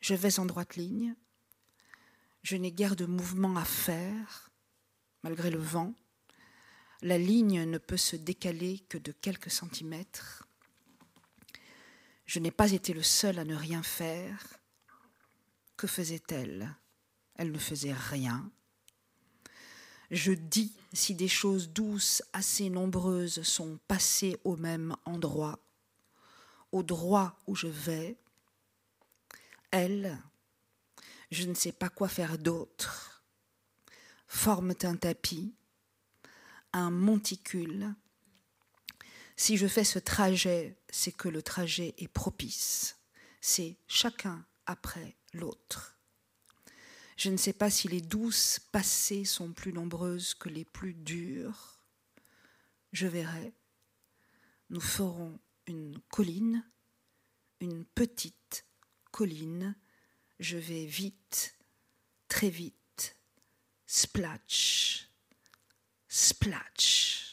Je 0.00 0.14
vais 0.14 0.38
en 0.38 0.46
droite 0.46 0.76
ligne. 0.76 1.14
Je 2.42 2.56
n'ai 2.56 2.70
guère 2.70 2.96
de 2.96 3.06
mouvement 3.06 3.56
à 3.56 3.64
faire, 3.64 4.50
malgré 5.24 5.50
le 5.50 5.58
vent. 5.58 5.94
La 7.02 7.18
ligne 7.18 7.64
ne 7.64 7.78
peut 7.78 7.96
se 7.96 8.16
décaler 8.16 8.80
que 8.88 8.98
de 8.98 9.12
quelques 9.12 9.50
centimètres. 9.50 10.46
Je 12.24 12.38
n'ai 12.38 12.50
pas 12.50 12.72
été 12.72 12.92
le 12.92 13.02
seul 13.02 13.38
à 13.38 13.44
ne 13.44 13.54
rien 13.54 13.82
faire. 13.82 14.58
Que 15.76 15.86
faisait-elle? 15.86 16.74
Elle 17.34 17.52
ne 17.52 17.58
faisait 17.58 17.92
rien. 17.92 18.50
Je 20.10 20.32
dis 20.32 20.72
si 20.92 21.14
des 21.14 21.28
choses 21.28 21.68
douces 21.70 22.22
assez 22.32 22.70
nombreuses 22.70 23.42
sont 23.42 23.78
passées 23.88 24.38
au 24.44 24.56
même 24.56 24.94
endroit, 25.04 25.58
droit 26.82 27.38
où 27.46 27.54
je 27.54 27.66
vais, 27.66 28.16
elles, 29.70 30.18
je 31.30 31.44
ne 31.44 31.54
sais 31.54 31.72
pas 31.72 31.88
quoi 31.88 32.08
faire 32.08 32.38
d'autre, 32.38 33.22
forment 34.26 34.74
un 34.82 34.96
tapis, 34.96 35.54
un 36.72 36.90
monticule. 36.90 37.94
Si 39.36 39.56
je 39.56 39.66
fais 39.66 39.84
ce 39.84 39.98
trajet, 39.98 40.78
c'est 40.90 41.12
que 41.12 41.28
le 41.28 41.42
trajet 41.42 41.94
est 41.98 42.08
propice. 42.08 42.96
C'est 43.40 43.76
chacun 43.86 44.44
après 44.66 45.16
l'autre. 45.32 45.96
Je 47.16 47.30
ne 47.30 47.36
sais 47.36 47.52
pas 47.52 47.70
si 47.70 47.88
les 47.88 48.00
douces 48.00 48.58
passées 48.72 49.24
sont 49.24 49.52
plus 49.52 49.72
nombreuses 49.72 50.34
que 50.34 50.48
les 50.48 50.64
plus 50.64 50.92
dures. 50.92 51.78
Je 52.92 53.06
verrai. 53.06 53.54
Nous 54.68 54.80
ferons 54.80 55.38
une 55.66 55.98
colline, 56.10 56.64
une 57.60 57.84
petite 57.84 58.66
colline, 59.10 59.76
je 60.38 60.58
vais 60.58 60.86
vite, 60.86 61.58
très 62.28 62.50
vite, 62.50 63.16
splatch, 63.86 65.08
splatch. 66.08 67.25